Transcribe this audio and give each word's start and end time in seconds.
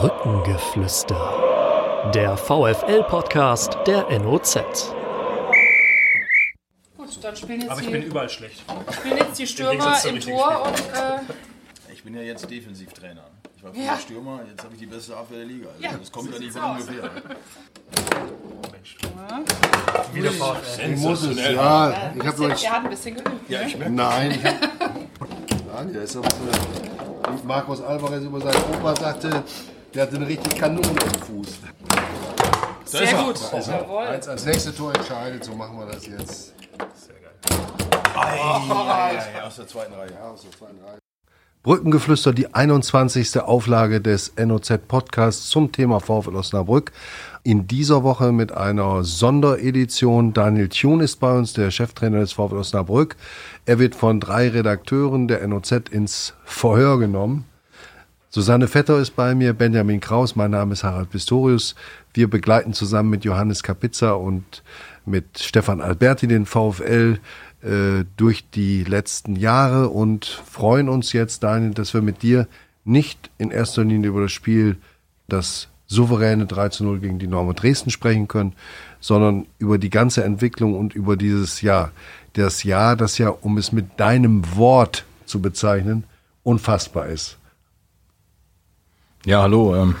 Brückengeflüster. 0.00 2.10
Der 2.14 2.36
VFL-Podcast 2.36 3.78
der 3.86 4.06
NOZ. 4.20 4.58
Gut, 6.98 7.08
dann 7.22 7.34
spielen 7.34 7.62
jetzt, 7.62 7.70
Aber 7.70 7.80
ich 7.80 7.86
die, 7.86 7.92
bin 7.94 8.02
überall 8.02 8.28
schlecht. 8.28 8.62
spielen 8.92 9.16
jetzt 9.16 9.38
die 9.38 9.46
Stürmer 9.46 9.96
im 10.04 10.20
Tor 10.20 10.64
und 10.66 10.78
äh, 10.78 11.92
Ich 11.94 12.04
bin 12.04 12.14
ja 12.14 12.20
jetzt 12.20 12.50
Defensivtrainer. 12.50 13.24
Ich 13.56 13.64
war 13.64 13.72
früher 13.72 13.84
Ja. 13.84 13.96
Stürmer, 13.98 14.40
jetzt 14.50 14.62
habe 14.64 14.74
ich 14.74 14.80
die 14.80 14.86
beste 14.86 15.16
Abwehr 15.16 15.38
der 15.38 15.46
Liga. 15.46 15.68
Also 15.70 15.82
Ja, 15.82 15.90
das 15.98 16.12
kommt 16.12 16.30
ja 16.30 16.38
nicht 16.40 16.52
von 16.52 16.60
aus. 16.62 16.80
ungefähr. 16.82 17.10
Wieder 20.12 20.30
VfL. 20.30 20.92
Ich 20.92 21.00
muss 21.00 21.22
es, 21.22 21.38
ja. 21.38 22.12
Ich 22.14 22.26
habe 22.26 22.42
euch. 22.42 22.70
hat 22.70 22.84
ein 22.84 22.90
bisschen 22.90 23.14
geübt. 23.14 23.30
Ja, 23.48 23.60
ne? 23.60 23.66
ich 23.66 23.78
merke. 23.78 23.94
Nein, 23.94 24.30
ich 24.32 24.44
hab, 24.44 24.60
Nein, 25.74 25.92
der 25.94 26.02
ist 26.02 26.12
so, 26.12 26.22
wie 26.22 27.46
Markus 27.46 27.80
Alvarez 27.80 28.22
über 28.24 28.40
seinen 28.42 28.62
Opa 28.74 28.94
sagte, 28.94 29.42
der 29.96 30.04
hatte 30.04 30.16
eine 30.16 30.28
richtig 30.28 30.54
Kanone 30.54 30.88
im 30.88 31.22
Fuß. 31.22 31.60
Sehr 32.84 33.14
gut. 33.14 33.40
Jawohl. 33.66 34.04
Als, 34.04 34.28
als 34.28 34.44
nächste 34.44 34.74
Tor 34.74 34.94
entscheidet, 34.94 35.42
so 35.42 35.54
machen 35.54 35.78
wir 35.78 35.86
das 35.86 36.06
jetzt. 36.06 36.54
Aus 38.14 39.56
der 39.56 39.66
zweiten 39.66 39.94
Reihe. 39.94 40.10
Ja, 40.12 40.30
aus 40.30 40.42
der 40.42 40.50
zweiten 40.50 40.84
Reihe. 40.84 40.98
Brückengeflüster, 41.62 42.32
die 42.32 42.54
21. 42.54 43.40
Auflage 43.40 44.00
des 44.00 44.34
NOZ 44.36 44.80
Podcasts 44.86 45.48
zum 45.48 45.72
Thema 45.72 45.98
VfL 46.00 46.36
Osnabrück. 46.36 46.92
In 47.42 47.66
dieser 47.66 48.02
Woche 48.02 48.32
mit 48.32 48.52
einer 48.52 49.02
Sonderedition. 49.02 50.32
Daniel 50.34 50.68
Thun 50.68 51.00
ist 51.00 51.16
bei 51.20 51.36
uns, 51.36 51.54
der 51.54 51.70
Cheftrainer 51.70 52.20
des 52.20 52.34
VfL 52.34 52.58
Osnabrück. 52.58 53.16
Er 53.64 53.78
wird 53.78 53.94
von 53.94 54.20
drei 54.20 54.50
Redakteuren 54.50 55.26
der 55.26 55.46
NOZ 55.46 55.72
ins 55.90 56.34
Verhör 56.44 56.98
genommen. 56.98 57.46
Susanne 58.36 58.68
Vetter 58.68 58.98
ist 58.98 59.16
bei 59.16 59.34
mir, 59.34 59.54
Benjamin 59.54 59.98
Kraus, 59.98 60.36
mein 60.36 60.50
Name 60.50 60.74
ist 60.74 60.84
Harald 60.84 61.08
Pistorius. 61.08 61.74
Wir 62.12 62.28
begleiten 62.28 62.74
zusammen 62.74 63.08
mit 63.08 63.24
Johannes 63.24 63.62
Kapitza 63.62 64.12
und 64.12 64.62
mit 65.06 65.38
Stefan 65.38 65.80
Alberti 65.80 66.26
den 66.26 66.44
VfL 66.44 67.18
äh, 67.62 68.04
durch 68.18 68.44
die 68.50 68.84
letzten 68.84 69.36
Jahre 69.36 69.88
und 69.88 70.26
freuen 70.26 70.90
uns 70.90 71.14
jetzt, 71.14 71.44
Daniel, 71.44 71.72
dass 71.72 71.94
wir 71.94 72.02
mit 72.02 72.20
dir 72.20 72.46
nicht 72.84 73.30
in 73.38 73.50
erster 73.50 73.84
Linie 73.84 74.10
über 74.10 74.20
das 74.20 74.32
Spiel, 74.32 74.76
das 75.28 75.68
souveräne 75.86 76.44
3 76.44 76.68
zu 76.68 76.84
0 76.84 76.98
gegen 76.98 77.18
die 77.18 77.28
Norme 77.28 77.54
Dresden 77.54 77.88
sprechen 77.88 78.28
können, 78.28 78.52
sondern 79.00 79.46
über 79.58 79.78
die 79.78 79.88
ganze 79.88 80.24
Entwicklung 80.24 80.78
und 80.78 80.94
über 80.94 81.16
dieses 81.16 81.62
Jahr. 81.62 81.90
Das 82.34 82.64
Jahr, 82.64 82.96
das 82.96 83.16
ja, 83.16 83.30
um 83.30 83.56
es 83.56 83.72
mit 83.72 83.98
deinem 83.98 84.56
Wort 84.56 85.06
zu 85.24 85.40
bezeichnen, 85.40 86.04
unfassbar 86.42 87.06
ist. 87.06 87.38
Ja, 89.26 89.42
hallo. 89.42 89.74
Ähm, 89.74 89.96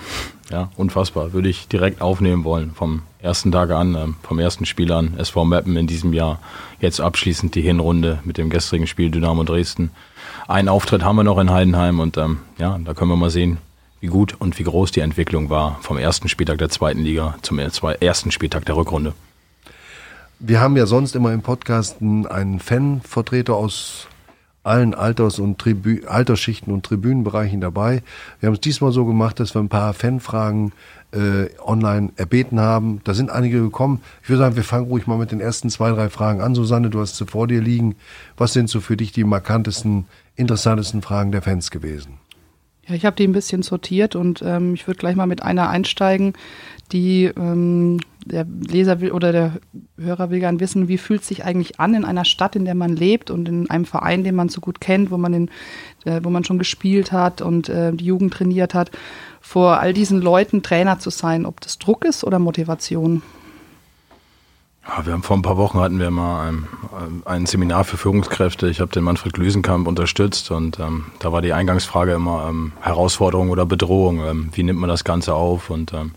ja, 0.50 0.70
unfassbar. 0.76 1.32
Würde 1.32 1.48
ich 1.48 1.66
direkt 1.66 2.00
aufnehmen 2.00 2.44
wollen. 2.44 2.70
Vom 2.72 3.02
ersten 3.20 3.50
Tag 3.50 3.70
an, 3.72 3.96
ähm, 3.96 4.14
vom 4.22 4.38
ersten 4.38 4.66
Spiel 4.66 4.92
an. 4.92 5.18
SV 5.18 5.44
Meppen 5.44 5.76
in 5.76 5.88
diesem 5.88 6.12
Jahr. 6.12 6.38
Jetzt 6.80 7.00
abschließend 7.00 7.56
die 7.56 7.60
Hinrunde 7.62 8.20
mit 8.24 8.38
dem 8.38 8.50
gestrigen 8.50 8.86
Spiel 8.86 9.10
Dynamo 9.10 9.42
Dresden. 9.42 9.90
Einen 10.46 10.68
Auftritt 10.68 11.02
haben 11.02 11.16
wir 11.16 11.24
noch 11.24 11.38
in 11.38 11.50
Heidenheim 11.50 11.98
und 11.98 12.16
ähm, 12.18 12.38
ja, 12.56 12.78
da 12.84 12.94
können 12.94 13.10
wir 13.10 13.16
mal 13.16 13.30
sehen, 13.30 13.58
wie 14.00 14.06
gut 14.06 14.36
und 14.38 14.60
wie 14.60 14.62
groß 14.62 14.92
die 14.92 15.00
Entwicklung 15.00 15.50
war 15.50 15.78
vom 15.80 15.98
ersten 15.98 16.28
Spieltag 16.28 16.58
der 16.58 16.68
zweiten 16.68 17.00
Liga 17.00 17.34
zum 17.42 17.58
er- 17.58 17.72
ersten 18.00 18.30
Spieltag 18.30 18.64
der 18.66 18.76
Rückrunde. 18.76 19.12
Wir 20.38 20.60
haben 20.60 20.76
ja 20.76 20.86
sonst 20.86 21.16
immer 21.16 21.32
im 21.32 21.42
Podcast 21.42 22.00
einen 22.00 22.60
Fanvertreter 22.60 23.56
aus 23.56 24.06
allen 24.66 24.94
Alters- 24.94 25.38
und 25.38 25.58
Tribü 25.58 26.04
Altersschichten 26.06 26.72
und 26.72 26.84
Tribünenbereichen 26.84 27.60
dabei. 27.60 28.02
Wir 28.40 28.48
haben 28.48 28.54
es 28.54 28.60
diesmal 28.60 28.92
so 28.92 29.04
gemacht, 29.04 29.38
dass 29.40 29.54
wir 29.54 29.60
ein 29.60 29.68
paar 29.68 29.94
Fanfragen 29.94 30.72
äh, 31.12 31.48
online 31.64 32.12
erbeten 32.16 32.58
haben. 32.58 33.00
Da 33.04 33.14
sind 33.14 33.30
einige 33.30 33.60
gekommen. 33.60 34.00
Ich 34.22 34.28
würde 34.28 34.40
sagen, 34.40 34.56
wir 34.56 34.64
fangen 34.64 34.86
ruhig 34.86 35.06
mal 35.06 35.18
mit 35.18 35.30
den 35.30 35.40
ersten 35.40 35.70
zwei, 35.70 35.90
drei 35.90 36.08
Fragen 36.08 36.40
an. 36.40 36.54
Susanne, 36.54 36.90
du 36.90 37.00
hast 37.00 37.16
sie 37.16 37.26
vor 37.26 37.46
dir 37.46 37.60
liegen. 37.60 37.94
Was 38.36 38.52
sind 38.52 38.68
so 38.68 38.80
für 38.80 38.96
dich 38.96 39.12
die 39.12 39.24
markantesten, 39.24 40.06
interessantesten 40.34 41.00
Fragen 41.00 41.32
der 41.32 41.42
Fans 41.42 41.70
gewesen? 41.70 42.14
Ja, 42.88 42.94
ich 42.94 43.04
habe 43.04 43.16
die 43.16 43.26
ein 43.26 43.32
bisschen 43.32 43.62
sortiert 43.62 44.14
und 44.14 44.42
ähm, 44.44 44.74
ich 44.74 44.86
würde 44.86 44.98
gleich 44.98 45.16
mal 45.16 45.26
mit 45.26 45.42
einer 45.42 45.68
einsteigen, 45.68 46.34
die 46.92 47.24
ähm, 47.24 47.98
der 48.26 48.44
Leser 48.44 49.00
will 49.00 49.12
oder 49.12 49.32
der 49.32 49.52
Hörer 49.98 50.30
will 50.30 50.40
gern 50.40 50.60
wissen, 50.60 50.88
wie 50.88 50.98
fühlt 50.98 51.22
es 51.22 51.28
sich 51.28 51.44
eigentlich 51.44 51.78
an 51.80 51.94
in 51.94 52.04
einer 52.04 52.24
Stadt, 52.24 52.56
in 52.56 52.64
der 52.64 52.74
man 52.74 52.94
lebt 52.94 53.30
und 53.30 53.48
in 53.48 53.70
einem 53.70 53.84
Verein, 53.84 54.24
den 54.24 54.34
man 54.34 54.48
so 54.48 54.60
gut 54.60 54.80
kennt, 54.80 55.10
wo 55.10 55.16
man 55.16 55.32
in, 55.32 55.50
äh, 56.04 56.20
wo 56.22 56.30
man 56.30 56.44
schon 56.44 56.58
gespielt 56.58 57.12
hat 57.12 57.40
und 57.40 57.68
äh, 57.68 57.92
die 57.92 58.04
Jugend 58.04 58.34
trainiert 58.34 58.74
hat, 58.74 58.90
vor 59.40 59.78
all 59.80 59.92
diesen 59.92 60.20
Leuten 60.20 60.62
Trainer 60.62 60.98
zu 60.98 61.10
sein, 61.10 61.46
ob 61.46 61.60
das 61.60 61.78
Druck 61.78 62.04
ist 62.04 62.24
oder 62.24 62.38
Motivation. 62.38 63.22
Ja, 64.88 65.04
wir 65.04 65.12
haben 65.12 65.22
vor 65.22 65.36
ein 65.36 65.42
paar 65.42 65.56
Wochen 65.56 65.80
hatten 65.80 65.98
wir 65.98 66.10
mal 66.10 66.48
ein, 66.48 66.66
ein 67.24 67.46
Seminar 67.46 67.84
für 67.84 67.96
Führungskräfte. 67.96 68.68
Ich 68.68 68.80
habe 68.80 68.92
den 68.92 69.02
Manfred 69.02 69.34
Glüsenkamp 69.34 69.88
unterstützt 69.88 70.50
und 70.52 70.78
ähm, 70.78 71.06
da 71.18 71.32
war 71.32 71.42
die 71.42 71.52
Eingangsfrage 71.52 72.12
immer 72.12 72.46
ähm, 72.48 72.72
Herausforderung 72.80 73.50
oder 73.50 73.66
Bedrohung. 73.66 74.24
Ähm, 74.24 74.50
wie 74.52 74.62
nimmt 74.62 74.78
man 74.78 74.88
das 74.88 75.02
Ganze 75.02 75.34
auf? 75.34 75.70
Und 75.70 75.92
ähm, 75.92 76.12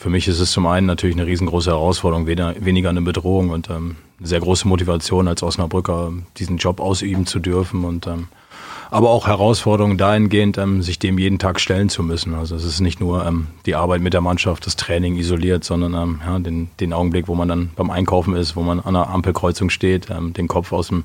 für 0.00 0.08
mich 0.08 0.28
ist 0.28 0.40
es 0.40 0.50
zum 0.50 0.66
einen 0.66 0.86
natürlich 0.86 1.14
eine 1.14 1.26
riesengroße 1.26 1.68
Herausforderung, 1.68 2.26
weniger, 2.26 2.88
eine 2.88 3.02
Bedrohung 3.02 3.50
und 3.50 3.68
ähm, 3.68 3.96
eine 4.18 4.28
sehr 4.28 4.40
große 4.40 4.66
Motivation 4.66 5.28
als 5.28 5.42
Osnabrücker, 5.42 6.14
diesen 6.38 6.56
Job 6.56 6.80
ausüben 6.80 7.26
zu 7.26 7.38
dürfen 7.38 7.84
und 7.84 8.06
ähm, 8.06 8.28
aber 8.90 9.10
auch 9.10 9.26
Herausforderungen 9.26 9.96
dahingehend, 9.96 10.58
ähm, 10.58 10.82
sich 10.82 10.98
dem 10.98 11.18
jeden 11.18 11.38
Tag 11.38 11.60
stellen 11.60 11.88
zu 11.88 12.02
müssen. 12.02 12.34
Also 12.34 12.56
es 12.56 12.64
ist 12.64 12.80
nicht 12.80 13.00
nur 13.00 13.24
ähm, 13.24 13.46
die 13.66 13.74
Arbeit 13.74 14.00
mit 14.00 14.12
der 14.12 14.20
Mannschaft, 14.20 14.66
das 14.66 14.76
Training 14.76 15.16
isoliert, 15.16 15.64
sondern 15.64 15.94
ähm, 15.94 16.20
ja, 16.24 16.38
den, 16.38 16.70
den 16.80 16.92
Augenblick, 16.92 17.28
wo 17.28 17.34
man 17.34 17.48
dann 17.48 17.70
beim 17.76 17.90
Einkaufen 17.90 18.34
ist, 18.34 18.56
wo 18.56 18.62
man 18.62 18.80
an 18.80 18.96
einer 18.96 19.08
Ampelkreuzung 19.08 19.70
steht, 19.70 20.10
ähm, 20.10 20.32
den 20.32 20.48
Kopf 20.48 20.72
aus, 20.72 20.88
dem, 20.88 21.04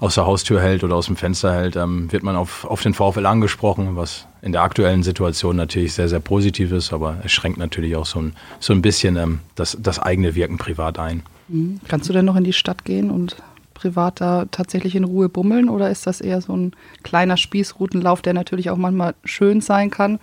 aus 0.00 0.14
der 0.14 0.26
Haustür 0.26 0.60
hält 0.60 0.84
oder 0.84 0.96
aus 0.96 1.06
dem 1.06 1.16
Fenster 1.16 1.54
hält, 1.54 1.76
ähm, 1.76 2.12
wird 2.12 2.22
man 2.22 2.36
auf, 2.36 2.64
auf 2.64 2.82
den 2.82 2.94
VfL 2.94 3.26
angesprochen, 3.26 3.96
was 3.96 4.26
in 4.42 4.52
der 4.52 4.62
aktuellen 4.62 5.02
Situation 5.02 5.56
natürlich 5.56 5.94
sehr, 5.94 6.08
sehr 6.08 6.20
positiv 6.20 6.72
ist, 6.72 6.92
aber 6.92 7.18
es 7.24 7.32
schränkt 7.32 7.58
natürlich 7.58 7.96
auch 7.96 8.06
so 8.06 8.20
ein, 8.20 8.34
so 8.60 8.72
ein 8.72 8.82
bisschen 8.82 9.16
ähm, 9.16 9.38
das, 9.54 9.78
das 9.80 9.98
eigene 9.98 10.34
Wirken 10.34 10.58
privat 10.58 10.98
ein. 10.98 11.22
Mhm. 11.48 11.80
Kannst 11.88 12.08
du 12.08 12.12
denn 12.12 12.24
noch 12.24 12.36
in 12.36 12.44
die 12.44 12.52
Stadt 12.52 12.84
gehen 12.84 13.10
und 13.10 13.36
privat 13.82 14.20
da 14.20 14.46
tatsächlich 14.50 14.94
in 14.94 15.04
Ruhe 15.04 15.28
bummeln 15.28 15.68
oder 15.68 15.90
ist 15.90 16.06
das 16.06 16.20
eher 16.20 16.40
so 16.40 16.56
ein 16.56 16.72
kleiner 17.02 17.36
Spießrutenlauf, 17.36 18.22
der 18.22 18.32
natürlich 18.32 18.70
auch 18.70 18.76
manchmal 18.76 19.14
schön 19.24 19.60
sein 19.60 19.90
kann, 19.90 20.20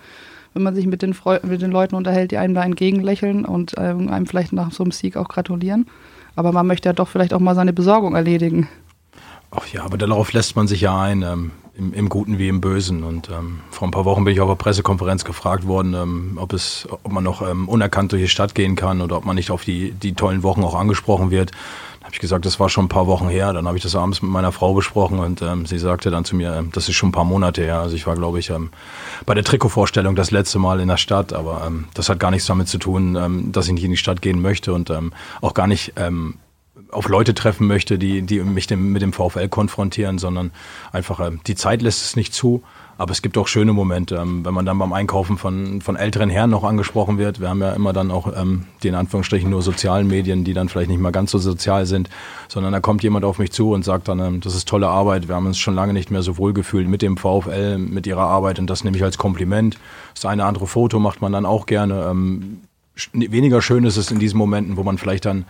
wenn 0.54 0.62
man 0.62 0.74
sich 0.74 0.86
mit 0.86 1.02
den, 1.02 1.14
Freu 1.14 1.38
mit 1.42 1.60
den 1.60 1.70
Leuten 1.70 1.94
unterhält, 1.94 2.30
die 2.30 2.38
einem 2.38 2.54
da 2.54 2.62
entgegenlächeln 2.62 3.44
und 3.44 3.74
ähm, 3.76 4.08
einem 4.08 4.26
vielleicht 4.26 4.52
nach 4.52 4.72
so 4.72 4.82
einem 4.82 4.92
Sieg 4.92 5.16
auch 5.16 5.28
gratulieren? 5.28 5.86
Aber 6.36 6.52
man 6.52 6.66
möchte 6.66 6.88
ja 6.88 6.92
doch 6.92 7.08
vielleicht 7.08 7.34
auch 7.34 7.40
mal 7.40 7.54
seine 7.54 7.72
Besorgung 7.72 8.14
erledigen. 8.14 8.68
Ach 9.50 9.66
ja, 9.66 9.84
aber 9.84 9.98
darauf 9.98 10.32
lässt 10.32 10.56
man 10.56 10.68
sich 10.68 10.80
ja 10.80 10.98
ein, 10.98 11.22
ähm, 11.22 11.50
im, 11.76 11.92
im 11.92 12.08
Guten 12.08 12.38
wie 12.38 12.48
im 12.48 12.60
Bösen. 12.60 13.02
Und 13.02 13.28
ähm, 13.30 13.60
vor 13.70 13.88
ein 13.88 13.90
paar 13.90 14.04
Wochen 14.04 14.24
bin 14.24 14.32
ich 14.32 14.40
auf 14.40 14.48
einer 14.48 14.56
Pressekonferenz 14.56 15.24
gefragt 15.24 15.66
worden, 15.66 15.94
ähm, 15.94 16.38
ob, 16.40 16.52
es, 16.52 16.88
ob 16.90 17.12
man 17.12 17.24
noch 17.24 17.46
ähm, 17.46 17.68
unerkannt 17.68 18.12
durch 18.12 18.22
die 18.22 18.28
Stadt 18.28 18.54
gehen 18.54 18.76
kann 18.76 19.00
oder 19.00 19.16
ob 19.16 19.24
man 19.24 19.36
nicht 19.36 19.50
auf 19.50 19.64
die, 19.64 19.92
die 19.92 20.14
tollen 20.14 20.42
Wochen 20.42 20.62
auch 20.62 20.74
angesprochen 20.74 21.30
wird. 21.30 21.52
Habe 22.02 22.14
ich 22.14 22.20
gesagt, 22.20 22.46
das 22.46 22.58
war 22.58 22.70
schon 22.70 22.86
ein 22.86 22.88
paar 22.88 23.06
Wochen 23.06 23.28
her. 23.28 23.52
Dann 23.52 23.66
habe 23.66 23.76
ich 23.76 23.82
das 23.82 23.94
abends 23.94 24.22
mit 24.22 24.30
meiner 24.30 24.52
Frau 24.52 24.72
besprochen 24.72 25.18
und 25.18 25.42
ähm, 25.42 25.66
sie 25.66 25.78
sagte 25.78 26.10
dann 26.10 26.24
zu 26.24 26.34
mir, 26.34 26.54
ähm, 26.54 26.70
das 26.72 26.88
ist 26.88 26.94
schon 26.94 27.10
ein 27.10 27.12
paar 27.12 27.24
Monate 27.24 27.62
her. 27.62 27.80
Also 27.80 27.94
ich 27.94 28.06
war, 28.06 28.14
glaube 28.14 28.38
ich, 28.38 28.48
ähm, 28.48 28.70
bei 29.26 29.34
der 29.34 29.44
Trikotvorstellung 29.44 30.16
das 30.16 30.30
letzte 30.30 30.58
Mal 30.58 30.80
in 30.80 30.88
der 30.88 30.96
Stadt, 30.96 31.34
aber 31.34 31.62
ähm, 31.66 31.88
das 31.92 32.08
hat 32.08 32.18
gar 32.18 32.30
nichts 32.30 32.46
damit 32.46 32.68
zu 32.68 32.78
tun, 32.78 33.16
ähm, 33.16 33.52
dass 33.52 33.66
ich 33.66 33.74
nicht 33.74 33.84
in 33.84 33.90
die 33.90 33.98
Stadt 33.98 34.22
gehen 34.22 34.40
möchte 34.40 34.72
und 34.72 34.88
ähm, 34.88 35.12
auch 35.42 35.52
gar 35.52 35.66
nicht 35.66 35.92
ähm, 35.96 36.36
auf 36.90 37.08
Leute 37.08 37.34
treffen 37.34 37.66
möchte, 37.66 37.98
die, 37.98 38.22
die 38.22 38.40
mich 38.40 38.66
dem, 38.66 38.92
mit 38.92 39.02
dem 39.02 39.12
VfL 39.12 39.48
konfrontieren, 39.48 40.18
sondern 40.18 40.52
einfach 40.92 41.20
ähm, 41.20 41.40
die 41.46 41.54
Zeit 41.54 41.82
lässt 41.82 42.02
es 42.02 42.16
nicht 42.16 42.32
zu. 42.32 42.62
Aber 43.00 43.12
es 43.12 43.22
gibt 43.22 43.38
auch 43.38 43.48
schöne 43.48 43.72
Momente, 43.72 44.16
ähm, 44.16 44.44
wenn 44.44 44.52
man 44.52 44.66
dann 44.66 44.78
beim 44.78 44.92
Einkaufen 44.92 45.38
von, 45.38 45.80
von 45.80 45.96
älteren 45.96 46.28
Herren 46.28 46.50
noch 46.50 46.64
angesprochen 46.64 47.16
wird. 47.16 47.40
Wir 47.40 47.48
haben 47.48 47.62
ja 47.62 47.70
immer 47.70 47.94
dann 47.94 48.10
auch 48.10 48.30
ähm, 48.36 48.66
die 48.82 48.88
in 48.88 48.94
Anführungsstrichen 48.94 49.48
nur 49.48 49.62
sozialen 49.62 50.06
Medien, 50.06 50.44
die 50.44 50.52
dann 50.52 50.68
vielleicht 50.68 50.90
nicht 50.90 51.00
mal 51.00 51.10
ganz 51.10 51.30
so 51.30 51.38
sozial 51.38 51.86
sind, 51.86 52.10
sondern 52.48 52.74
da 52.74 52.80
kommt 52.80 53.02
jemand 53.02 53.24
auf 53.24 53.38
mich 53.38 53.52
zu 53.52 53.72
und 53.72 53.86
sagt 53.86 54.08
dann, 54.08 54.18
ähm, 54.18 54.40
das 54.42 54.54
ist 54.54 54.68
tolle 54.68 54.88
Arbeit, 54.88 55.28
wir 55.28 55.34
haben 55.34 55.46
uns 55.46 55.58
schon 55.58 55.74
lange 55.74 55.94
nicht 55.94 56.10
mehr 56.10 56.20
so 56.20 56.36
wohl 56.36 56.52
gefühlt 56.52 56.88
mit 56.88 57.00
dem 57.00 57.16
VfL, 57.16 57.78
mit 57.78 58.06
ihrer 58.06 58.24
Arbeit 58.24 58.58
und 58.58 58.68
das 58.68 58.84
nehme 58.84 58.98
ich 58.98 59.02
als 59.02 59.16
Kompliment. 59.16 59.78
Das 60.14 60.26
eine 60.26 60.44
andere 60.44 60.66
Foto 60.66 60.98
macht 60.98 61.22
man 61.22 61.32
dann 61.32 61.46
auch 61.46 61.64
gerne. 61.64 62.06
Ähm, 62.10 62.60
weniger 63.12 63.62
schön 63.62 63.84
ist 63.84 63.96
es 63.96 64.10
in 64.10 64.18
diesen 64.18 64.38
Momenten, 64.38 64.76
wo 64.76 64.82
man 64.82 64.98
vielleicht 64.98 65.24
dann 65.24 65.44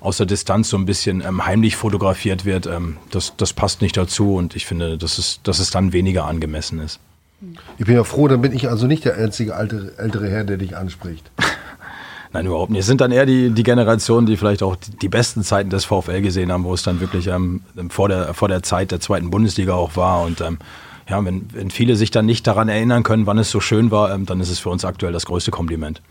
aus 0.00 0.16
der 0.16 0.26
Distanz 0.26 0.68
so 0.68 0.76
ein 0.76 0.86
bisschen 0.86 1.22
ähm, 1.26 1.46
heimlich 1.46 1.76
fotografiert 1.76 2.44
wird. 2.44 2.66
Ähm, 2.66 2.96
das, 3.10 3.34
das 3.36 3.52
passt 3.52 3.82
nicht 3.82 3.96
dazu 3.96 4.34
und 4.34 4.56
ich 4.56 4.66
finde, 4.66 4.98
dass 4.98 5.18
es, 5.18 5.40
dass 5.42 5.58
es 5.58 5.70
dann 5.70 5.92
weniger 5.92 6.24
angemessen 6.24 6.80
ist. 6.80 7.00
Ich 7.78 7.84
bin 7.84 7.94
ja 7.94 8.04
froh, 8.04 8.28
dann 8.28 8.40
bin 8.40 8.52
ich 8.52 8.68
also 8.68 8.86
nicht 8.86 9.04
der 9.04 9.16
einzige 9.16 9.54
alte, 9.54 9.94
ältere 9.98 10.28
Herr, 10.28 10.44
der 10.44 10.56
dich 10.56 10.76
anspricht. 10.76 11.30
Nein, 12.32 12.46
überhaupt 12.46 12.70
nicht. 12.70 12.80
Es 12.80 12.86
sind 12.86 13.00
dann 13.00 13.12
eher 13.12 13.26
die, 13.26 13.50
die 13.50 13.62
Generationen, 13.62 14.26
die 14.26 14.36
vielleicht 14.36 14.62
auch 14.62 14.76
die, 14.76 14.90
die 14.90 15.08
besten 15.08 15.42
Zeiten 15.42 15.70
des 15.70 15.84
VfL 15.84 16.22
gesehen 16.22 16.50
haben, 16.50 16.64
wo 16.64 16.74
es 16.74 16.82
dann 16.82 17.00
wirklich 17.00 17.28
ähm, 17.28 17.62
vor, 17.88 18.08
der, 18.08 18.34
vor 18.34 18.48
der 18.48 18.62
Zeit 18.62 18.90
der 18.90 19.00
zweiten 19.00 19.30
Bundesliga 19.30 19.74
auch 19.74 19.96
war. 19.96 20.22
Und 20.22 20.40
ähm, 20.40 20.58
ja, 21.08 21.24
wenn, 21.24 21.46
wenn 21.52 21.70
viele 21.70 21.96
sich 21.96 22.10
dann 22.10 22.26
nicht 22.26 22.46
daran 22.46 22.68
erinnern 22.68 23.02
können, 23.02 23.26
wann 23.26 23.38
es 23.38 23.50
so 23.50 23.60
schön 23.60 23.90
war, 23.90 24.12
ähm, 24.12 24.26
dann 24.26 24.40
ist 24.40 24.50
es 24.50 24.58
für 24.58 24.70
uns 24.70 24.84
aktuell 24.84 25.12
das 25.12 25.26
größte 25.26 25.50
Kompliment. 25.50 26.02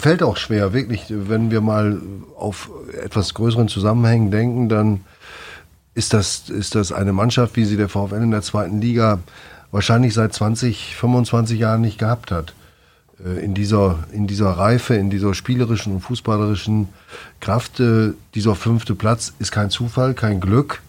Fällt 0.00 0.22
auch 0.22 0.36
schwer, 0.36 0.72
wirklich, 0.72 1.04
wenn 1.08 1.50
wir 1.50 1.60
mal 1.60 2.00
auf 2.36 2.70
etwas 3.02 3.34
größeren 3.34 3.68
Zusammenhängen 3.68 4.30
denken, 4.30 4.68
dann 4.68 5.04
ist 5.94 6.12
das, 6.12 6.48
ist 6.48 6.74
das 6.74 6.92
eine 6.92 7.12
Mannschaft, 7.12 7.56
wie 7.56 7.64
sie 7.64 7.76
der 7.76 7.88
VfL 7.88 8.22
in 8.22 8.32
der 8.32 8.42
zweiten 8.42 8.80
Liga 8.80 9.20
wahrscheinlich 9.70 10.14
seit 10.14 10.32
20, 10.32 10.96
25 10.96 11.58
Jahren 11.58 11.80
nicht 11.80 11.98
gehabt 11.98 12.30
hat. 12.30 12.52
Äh, 13.24 13.44
in 13.44 13.54
dieser, 13.54 14.00
in 14.12 14.26
dieser 14.26 14.50
Reife, 14.50 14.94
in 14.94 15.10
dieser 15.10 15.34
spielerischen 15.34 15.94
und 15.94 16.00
fußballerischen 16.00 16.88
Kraft. 17.40 17.80
Äh, 17.80 18.12
dieser 18.34 18.54
fünfte 18.54 18.94
Platz 18.94 19.32
ist 19.38 19.52
kein 19.52 19.70
Zufall, 19.70 20.14
kein 20.14 20.40
Glück 20.40 20.82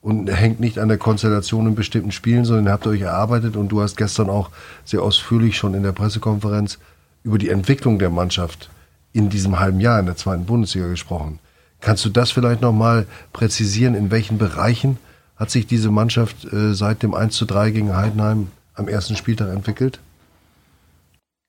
und 0.00 0.28
hängt 0.28 0.60
nicht 0.60 0.78
an 0.78 0.88
der 0.88 0.98
Konstellation 0.98 1.66
in 1.66 1.74
bestimmten 1.74 2.12
Spielen, 2.12 2.44
sondern 2.44 2.66
ihr 2.66 2.72
habt 2.72 2.86
euch 2.86 3.00
erarbeitet 3.00 3.56
und 3.56 3.68
du 3.68 3.80
hast 3.80 3.96
gestern 3.96 4.28
auch 4.28 4.50
sehr 4.84 5.02
ausführlich 5.02 5.56
schon 5.56 5.74
in 5.74 5.82
der 5.82 5.92
Pressekonferenz 5.92 6.78
über 7.24 7.38
die 7.38 7.48
Entwicklung 7.48 7.98
der 7.98 8.10
Mannschaft 8.10 8.70
in 9.12 9.30
diesem 9.30 9.58
halben 9.58 9.80
Jahr 9.80 9.98
in 9.98 10.06
der 10.06 10.16
zweiten 10.16 10.44
Bundesliga 10.44 10.88
gesprochen. 10.88 11.40
Kannst 11.80 12.04
du 12.04 12.10
das 12.10 12.30
vielleicht 12.30 12.60
nochmal 12.60 13.06
präzisieren, 13.32 13.94
in 13.94 14.10
welchen 14.10 14.38
Bereichen 14.38 14.98
hat 15.36 15.50
sich 15.50 15.66
diese 15.66 15.90
Mannschaft 15.90 16.44
äh, 16.52 16.74
seit 16.74 17.02
dem 17.02 17.14
1 17.14 17.34
zu 17.34 17.44
3 17.44 17.70
gegen 17.70 17.96
Heidenheim 17.96 18.48
am 18.74 18.88
ersten 18.88 19.16
Spieltag 19.16 19.52
entwickelt? 19.52 19.98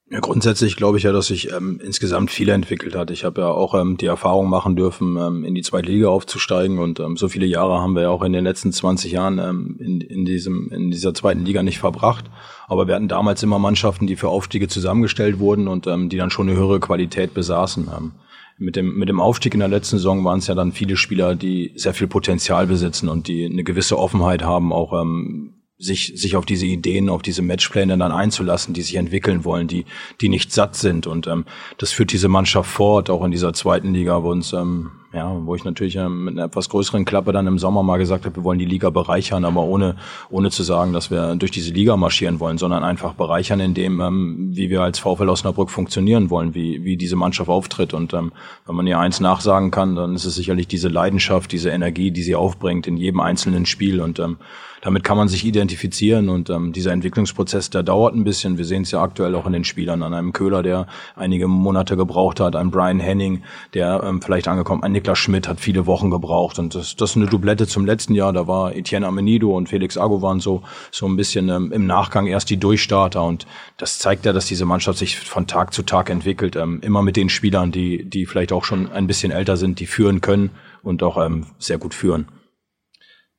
Ja, 0.08 0.20
grundsätzlich 0.20 0.76
glaube 0.76 1.00
ich 1.00 1.04
ja, 1.04 1.12
dass 1.12 1.28
sich 1.28 1.52
ähm, 1.52 1.82
insgesamt 1.84 2.30
viel 2.30 2.50
entwickelt 2.50 2.96
hat. 2.96 3.10
Ich 3.10 3.24
habe 3.24 3.42
ja 3.42 3.48
auch 3.48 3.74
ähm, 3.74 3.98
die 3.98 4.06
Erfahrung 4.06 4.48
machen 4.48 4.76
dürfen, 4.76 5.18
ähm, 5.18 5.44
in 5.44 5.56
die 5.56 5.64
zweite 5.64 5.92
Liga 5.92 6.10
aufzusteigen 6.10 6.78
und 6.78 7.00
ähm, 7.00 7.18
so 7.18 7.28
viele 7.28 7.48
Jahre 7.48 7.82
haben 7.82 7.96
wir 7.96 8.04
ja 8.04 8.10
auch 8.10 8.22
in 8.22 8.32
den 8.32 8.44
letzten 8.44 8.72
20 8.72 9.12
Jahren 9.12 9.40
ähm, 9.40 9.78
in, 9.80 10.02
in, 10.02 10.24
diesem, 10.24 10.72
in 10.72 10.92
dieser 10.92 11.16
zweiten 11.16 11.44
Liga 11.44 11.64
nicht 11.64 11.80
verbracht. 11.80 12.26
Aber 12.68 12.88
wir 12.88 12.94
hatten 12.94 13.08
damals 13.08 13.42
immer 13.42 13.58
Mannschaften, 13.58 14.06
die 14.06 14.16
für 14.16 14.30
Aufstiege 14.30 14.68
zusammengestellt 14.68 15.40
wurden 15.40 15.68
und 15.68 15.88
ähm, 15.88 16.08
die 16.10 16.18
dann 16.18 16.30
schon 16.30 16.50
eine 16.50 16.58
höhere 16.58 16.80
Qualität 16.80 17.34
besaßen. 17.34 17.88
Ähm, 17.98 18.12
mit 18.60 18.76
dem, 18.76 18.96
mit 18.96 19.10
dem 19.10 19.20
Aufstieg 19.20 19.56
in 19.56 19.60
der 19.60 19.70
letzten 19.70 19.98
Saison 19.98 20.24
waren 20.24 20.38
es 20.38 20.46
ja 20.46 20.54
dann 20.54 20.72
viele 20.72 20.98
Spieler, 20.98 21.34
die 21.34 21.72
sehr 21.76 21.96
viel 21.96 22.08
Potenzial 22.08 22.68
besitzen 22.68 23.10
und 23.10 23.28
die 23.28 23.46
eine 23.46 23.64
gewisse 23.64 23.98
Offenheit 23.98 24.44
haben, 24.44 24.72
auch 24.72 24.94
ähm, 25.02 25.55
sich, 25.78 26.14
sich 26.16 26.36
auf 26.36 26.46
diese 26.46 26.66
Ideen, 26.66 27.10
auf 27.10 27.22
diese 27.22 27.42
Matchpläne 27.42 27.98
dann 27.98 28.12
einzulassen, 28.12 28.74
die 28.74 28.82
sich 28.82 28.96
entwickeln 28.96 29.44
wollen, 29.44 29.68
die, 29.68 29.86
die 30.22 30.30
nicht 30.30 30.52
satt 30.52 30.76
sind. 30.76 31.06
Und 31.08 31.28
ähm, 31.28 31.46
das 31.78 31.92
führt 31.92 32.12
diese 32.12 32.30
Mannschaft 32.30 32.70
fort, 32.70 33.10
auch 33.10 33.24
in 33.24 33.32
dieser 33.32 33.54
zweiten 33.54 33.94
Liga, 33.94 34.24
wo 34.24 34.32
uns 34.32 34.54
ähm, 34.54 34.92
ja, 35.16 35.34
wo 35.46 35.56
ich 35.56 35.64
natürlich 35.64 35.96
ähm, 35.96 36.26
mit 36.26 36.34
einer 36.36 36.46
etwas 36.46 36.68
größeren 36.68 37.06
Klappe 37.06 37.32
dann 37.32 37.48
im 37.48 37.58
Sommer 37.58 37.84
mal 37.84 37.98
gesagt 37.98 38.26
habe, 38.26 38.36
wir 38.36 38.44
wollen 38.44 38.60
die 38.60 38.66
Liga 38.66 38.90
bereichern, 38.90 39.46
aber 39.46 39.64
ohne, 39.64 39.96
ohne 40.30 40.52
zu 40.52 40.62
sagen, 40.64 40.92
dass 40.92 41.10
wir 41.10 41.36
durch 41.36 41.52
diese 41.52 41.72
Liga 41.72 41.96
marschieren 41.96 42.42
wollen, 42.42 42.58
sondern 42.58 42.84
einfach 42.84 43.14
bereichern 43.14 43.62
in 43.62 43.74
dem, 43.74 44.02
ähm, 44.02 44.50
wie 44.52 44.70
wir 44.70 44.82
als 44.82 45.00
VfL 45.00 45.30
Osnabrück 45.30 45.70
funktionieren 45.70 46.30
wollen, 46.30 46.54
wie, 46.54 46.84
wie 46.84 46.98
diese 46.98 47.16
Mannschaft 47.16 47.50
auftritt. 47.50 47.94
Und 47.94 48.14
ähm, 48.14 48.34
wenn 48.66 48.76
man 48.76 48.88
ihr 48.88 49.00
eins 49.00 49.22
nachsagen 49.22 49.72
kann, 49.72 49.96
dann 49.96 50.16
ist 50.16 50.26
es 50.26 50.36
sicherlich 50.36 50.68
diese 50.68 50.90
Leidenschaft, 50.90 51.52
diese 51.52 51.70
Energie, 51.70 52.12
die 52.12 52.24
sie 52.24 52.36
aufbringt 52.36 52.86
in 52.86 52.98
jedem 52.98 53.22
einzelnen 53.22 53.66
Spiel. 53.66 54.02
Und 54.02 54.20
ähm, 54.20 54.38
damit 54.86 55.04
kann 55.04 55.18
man 55.18 55.28
sich 55.28 55.44
identifizieren 55.44 56.30
und 56.30 56.52
ähm, 56.52 56.72
dieser 56.72 56.92
Entwicklungsprozess, 56.92 57.72
der 57.72 57.82
dauert 57.82 58.14
ein 58.14 58.24
bisschen. 58.24 58.60
Wir 58.60 58.66
sehen 58.66 58.84
es 58.84 58.92
ja 58.92 59.02
aktuell 59.02 59.34
auch 59.34 59.48
in 59.48 59.54
den 59.54 59.64
Spielern, 59.64 60.04
an 60.04 60.14
einem 60.14 60.32
Köhler, 60.32 60.62
der 60.62 60.86
einige 61.16 61.48
Monate 61.48 61.98
gebraucht 61.98 62.40
hat, 62.40 62.56
an 62.56 62.70
Brian 62.70 63.00
Henning, 63.00 63.42
der 63.74 64.04
ähm, 64.04 64.22
vielleicht 64.22 64.48
angekommen, 64.48 64.84
an 64.84 64.94
Niklas 65.06 65.20
Schmidt 65.20 65.48
hat 65.48 65.60
viele 65.60 65.86
Wochen 65.86 66.10
gebraucht 66.10 66.58
und 66.58 66.74
das, 66.74 66.96
das 66.96 67.12
ist 67.12 67.16
eine 67.16 67.28
Doublette 67.28 67.68
zum 67.68 67.86
letzten 67.86 68.16
Jahr. 68.16 68.34
Da 68.34 68.48
war 68.48 68.76
Etienne 68.76 69.06
Amenido 69.06 69.56
und 69.56 69.70
Felix 69.70 70.00
Ago 70.00 70.24
waren 70.24 70.40
so 70.40 70.64
so 70.90 71.06
ein 71.06 71.16
bisschen 71.16 71.48
ähm, 71.50 71.72
im 71.72 71.86
Nachgang 71.86 72.26
erst 72.26 72.50
die 72.50 72.58
Durchstarter 72.58 73.24
und 73.24 73.46
das 73.78 74.00
zeigt 74.00 74.26
ja, 74.26 74.34
dass 74.34 74.48
diese 74.48 74.66
Mannschaft 74.66 74.98
sich 74.98 75.20
von 75.20 75.46
Tag 75.46 75.76
zu 75.76 75.84
Tag 75.84 76.10
entwickelt. 76.10 76.56
Ähm, 76.56 76.80
immer 76.82 77.04
mit 77.04 77.18
den 77.18 77.30
Spielern, 77.30 77.72
die 77.72 78.04
die 78.04 78.26
vielleicht 78.26 78.52
auch 78.52 78.64
schon 78.64 78.92
ein 78.92 79.06
bisschen 79.06 79.32
älter 79.32 79.58
sind, 79.58 79.80
die 79.80 79.86
führen 79.86 80.22
können 80.22 80.50
und 80.82 81.04
auch 81.04 81.24
ähm, 81.24 81.46
sehr 81.60 81.78
gut 81.78 81.94
führen. 81.94 82.26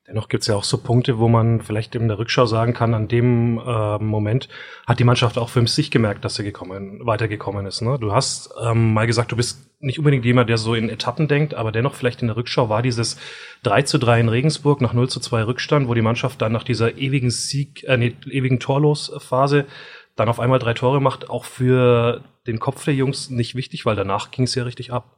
Dennoch 0.09 0.29
gibt 0.29 0.43
es 0.43 0.47
ja 0.47 0.55
auch 0.55 0.65
so 0.65 0.79
Punkte, 0.79 1.19
wo 1.19 1.29
man 1.29 1.61
vielleicht 1.61 1.95
in 1.97 2.07
der 2.07 2.19
Rückschau 2.19 2.47
sagen 2.47 2.75
kann, 2.75 2.95
an 2.95 3.09
dem 3.09 3.59
äh, 3.59 3.99
Moment 3.99 4.49
hat 4.87 5.01
die 5.01 5.05
Mannschaft 5.05 5.37
auch 5.37 5.49
für 5.49 5.67
sich 5.67 5.91
gemerkt, 5.91 6.25
dass 6.25 6.37
sie 6.37 6.45
gekommen, 6.45 7.05
weitergekommen 7.05 7.67
ist. 7.67 7.83
Ne? 7.83 7.99
Du 7.99 8.13
hast 8.13 8.51
ähm, 8.63 8.95
mal 8.95 9.07
gesagt, 9.07 9.33
du 9.33 9.37
bist 9.37 9.69
nicht 9.81 9.99
unbedingt 9.99 10.25
jemand, 10.25 10.49
der 10.49 10.59
so 10.59 10.75
in 10.75 10.89
Etappen 10.89 11.27
denkt, 11.27 11.55
aber 11.55 11.73
dennoch 11.73 11.95
vielleicht 11.95 12.23
in 12.23 12.29
der 12.29 12.37
Rückschau 12.37 12.69
war 12.69 12.83
dieses 12.83 13.19
3 13.65 13.83
zu 13.83 13.99
3 13.99 14.21
in 14.21 14.29
Regensburg 14.29 14.81
nach 14.81 14.93
0 14.93 15.09
zu 15.09 15.19
2 15.19 15.43
Rückstand, 15.43 15.89
wo 15.89 15.95
die 15.95 16.03
Mannschaft 16.03 16.41
dann 16.41 16.53
nach 16.53 16.65
dieser 16.65 16.99
ewigen 16.99 17.31
Sieg, 17.31 17.83
äh, 17.85 17.97
nee, 17.97 18.15
ewigen 18.31 18.61
Torlosphase 18.61 19.67
dann 20.15 20.29
auf 20.29 20.41
einmal 20.41 20.59
drei 20.59 20.73
Tore 20.73 21.01
macht, 21.01 21.29
auch 21.29 21.45
für 21.45 22.23
den 22.47 22.59
Kopf 22.59 22.85
der 22.85 22.95
Jungs 22.95 23.29
nicht 23.29 23.55
wichtig, 23.55 23.85
weil 23.85 23.97
danach 23.97 24.31
ging 24.31 24.45
es 24.45 24.55
ja 24.55 24.65
richtig 24.65 24.93
ab. 24.93 25.17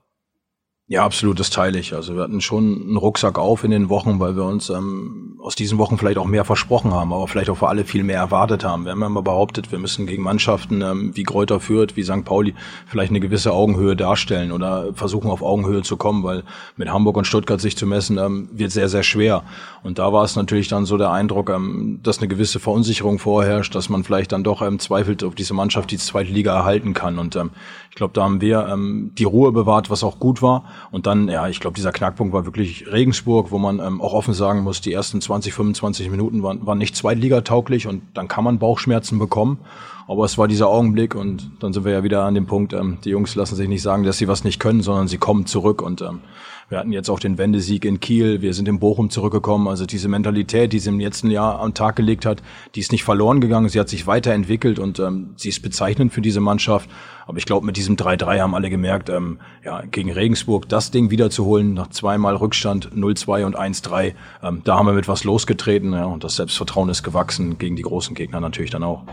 Ja, 0.90 1.04
absolut, 1.04 1.38
das 1.38 1.50
teile 1.50 1.78
ich. 1.78 1.94
Also 1.94 2.14
wir 2.14 2.22
hatten 2.22 2.40
schon 2.40 2.80
einen 2.80 2.96
Rucksack 2.96 3.38
auf 3.38 3.62
in 3.62 3.70
den 3.70 3.90
Wochen, 3.90 4.20
weil 4.20 4.36
wir 4.36 4.44
uns 4.44 4.70
ähm, 4.70 5.36
aus 5.38 5.54
diesen 5.54 5.76
Wochen 5.76 5.98
vielleicht 5.98 6.16
auch 6.16 6.24
mehr 6.24 6.46
versprochen 6.46 6.94
haben, 6.94 7.12
aber 7.12 7.28
vielleicht 7.28 7.50
auch 7.50 7.58
für 7.58 7.68
alle 7.68 7.84
viel 7.84 8.04
mehr 8.04 8.16
erwartet 8.16 8.64
haben. 8.64 8.86
Wir 8.86 8.92
haben 8.92 9.00
ja 9.02 9.06
immer 9.06 9.20
behauptet, 9.20 9.70
wir 9.70 9.78
müssen 9.78 10.06
gegen 10.06 10.22
Mannschaften 10.22 10.80
ähm, 10.80 11.14
wie 11.14 11.24
Kräuter 11.24 11.60
führt, 11.60 11.98
wie 11.98 12.04
St. 12.04 12.24
Pauli 12.24 12.54
vielleicht 12.86 13.10
eine 13.10 13.20
gewisse 13.20 13.52
Augenhöhe 13.52 13.96
darstellen 13.96 14.50
oder 14.50 14.94
versuchen 14.94 15.30
auf 15.30 15.42
Augenhöhe 15.42 15.82
zu 15.82 15.98
kommen, 15.98 16.24
weil 16.24 16.42
mit 16.78 16.88
Hamburg 16.88 17.18
und 17.18 17.26
Stuttgart 17.26 17.60
sich 17.60 17.76
zu 17.76 17.86
messen 17.86 18.16
ähm, 18.16 18.48
wird 18.52 18.70
sehr, 18.70 18.88
sehr 18.88 19.02
schwer. 19.02 19.42
Und 19.82 19.98
da 19.98 20.14
war 20.14 20.24
es 20.24 20.36
natürlich 20.36 20.68
dann 20.68 20.86
so 20.86 20.96
der 20.96 21.10
Eindruck, 21.10 21.50
ähm, 21.50 22.00
dass 22.02 22.18
eine 22.18 22.28
gewisse 22.28 22.60
Verunsicherung 22.60 23.18
vorherrscht, 23.18 23.74
dass 23.74 23.90
man 23.90 24.04
vielleicht 24.04 24.32
dann 24.32 24.42
doch 24.42 24.62
ähm, 24.62 24.78
zweifelt, 24.78 25.22
ob 25.22 25.36
diese 25.36 25.52
Mannschaft 25.52 25.90
die 25.90 25.98
zweite 25.98 26.32
Liga 26.32 26.56
erhalten 26.56 26.94
kann. 26.94 27.18
Und 27.18 27.36
ähm, 27.36 27.50
ich 27.90 27.96
glaube, 27.96 28.14
da 28.14 28.22
haben 28.22 28.40
wir 28.40 28.68
ähm, 28.68 29.12
die 29.18 29.24
Ruhe 29.24 29.52
bewahrt, 29.52 29.90
was 29.90 30.04
auch 30.04 30.18
gut 30.18 30.40
war. 30.42 30.64
Und 30.90 31.06
dann, 31.06 31.28
ja, 31.28 31.48
ich 31.48 31.60
glaube, 31.60 31.74
dieser 31.74 31.92
Knackpunkt 31.92 32.32
war 32.32 32.44
wirklich 32.44 32.90
Regensburg, 32.90 33.50
wo 33.50 33.58
man 33.58 33.80
ähm, 33.80 34.00
auch 34.00 34.12
offen 34.12 34.34
sagen 34.34 34.60
muss, 34.60 34.80
die 34.80 34.92
ersten 34.92 35.20
20, 35.20 35.52
25 35.52 36.10
Minuten 36.10 36.42
waren, 36.42 36.64
waren 36.66 36.78
nicht 36.78 36.96
zweitligatauglich 36.96 37.86
und 37.86 38.02
dann 38.14 38.28
kann 38.28 38.44
man 38.44 38.58
Bauchschmerzen 38.58 39.18
bekommen. 39.18 39.58
Aber 40.06 40.24
es 40.24 40.38
war 40.38 40.48
dieser 40.48 40.68
Augenblick 40.68 41.14
und 41.14 41.50
dann 41.60 41.72
sind 41.72 41.84
wir 41.84 41.92
ja 41.92 42.02
wieder 42.02 42.24
an 42.24 42.34
dem 42.34 42.46
Punkt, 42.46 42.72
ähm, 42.72 42.98
die 43.04 43.10
Jungs 43.10 43.34
lassen 43.34 43.56
sich 43.56 43.68
nicht 43.68 43.82
sagen, 43.82 44.04
dass 44.04 44.18
sie 44.18 44.28
was 44.28 44.44
nicht 44.44 44.58
können, 44.58 44.80
sondern 44.80 45.08
sie 45.08 45.18
kommen 45.18 45.46
zurück 45.46 45.82
und 45.82 46.00
ähm, 46.00 46.20
wir 46.68 46.78
hatten 46.78 46.92
jetzt 46.92 47.08
auch 47.08 47.18
den 47.18 47.38
Wendesieg 47.38 47.84
in 47.84 47.98
Kiel, 47.98 48.42
wir 48.42 48.52
sind 48.52 48.68
in 48.68 48.78
Bochum 48.78 49.08
zurückgekommen. 49.08 49.68
Also 49.68 49.86
diese 49.86 50.08
Mentalität, 50.08 50.72
die 50.72 50.78
sie 50.78 50.90
im 50.90 51.00
letzten 51.00 51.30
Jahr 51.30 51.60
am 51.60 51.72
Tag 51.72 51.96
gelegt 51.96 52.26
hat, 52.26 52.42
die 52.74 52.80
ist 52.80 52.92
nicht 52.92 53.04
verloren 53.04 53.40
gegangen, 53.40 53.68
sie 53.68 53.80
hat 53.80 53.88
sich 53.88 54.06
weiterentwickelt 54.06 54.78
und 54.78 54.98
ähm, 54.98 55.30
sie 55.36 55.48
ist 55.48 55.62
bezeichnend 55.62 56.12
für 56.12 56.20
diese 56.20 56.40
Mannschaft. 56.40 56.90
Aber 57.26 57.38
ich 57.38 57.46
glaube, 57.46 57.64
mit 57.64 57.76
diesem 57.76 57.96
3-3 57.96 58.40
haben 58.40 58.54
alle 58.54 58.68
gemerkt, 58.70 59.08
ähm, 59.08 59.38
ja, 59.64 59.82
gegen 59.82 60.12
Regensburg 60.12 60.68
das 60.68 60.90
Ding 60.90 61.10
wiederzuholen, 61.10 61.74
nach 61.74 61.88
zweimal 61.88 62.36
Rückstand 62.36 62.90
0-2 62.94 63.44
und 63.44 63.58
1-3, 63.58 64.14
ähm, 64.42 64.62
da 64.64 64.76
haben 64.76 64.86
wir 64.86 64.94
mit 64.94 65.08
was 65.08 65.24
losgetreten 65.24 65.92
ja, 65.92 66.04
und 66.04 66.24
das 66.24 66.36
Selbstvertrauen 66.36 66.88
ist 66.90 67.02
gewachsen 67.02 67.58
gegen 67.58 67.76
die 67.76 67.82
großen 67.82 68.14
Gegner 68.14 68.40
natürlich 68.40 68.70
dann 68.70 68.82
auch. 68.82 69.04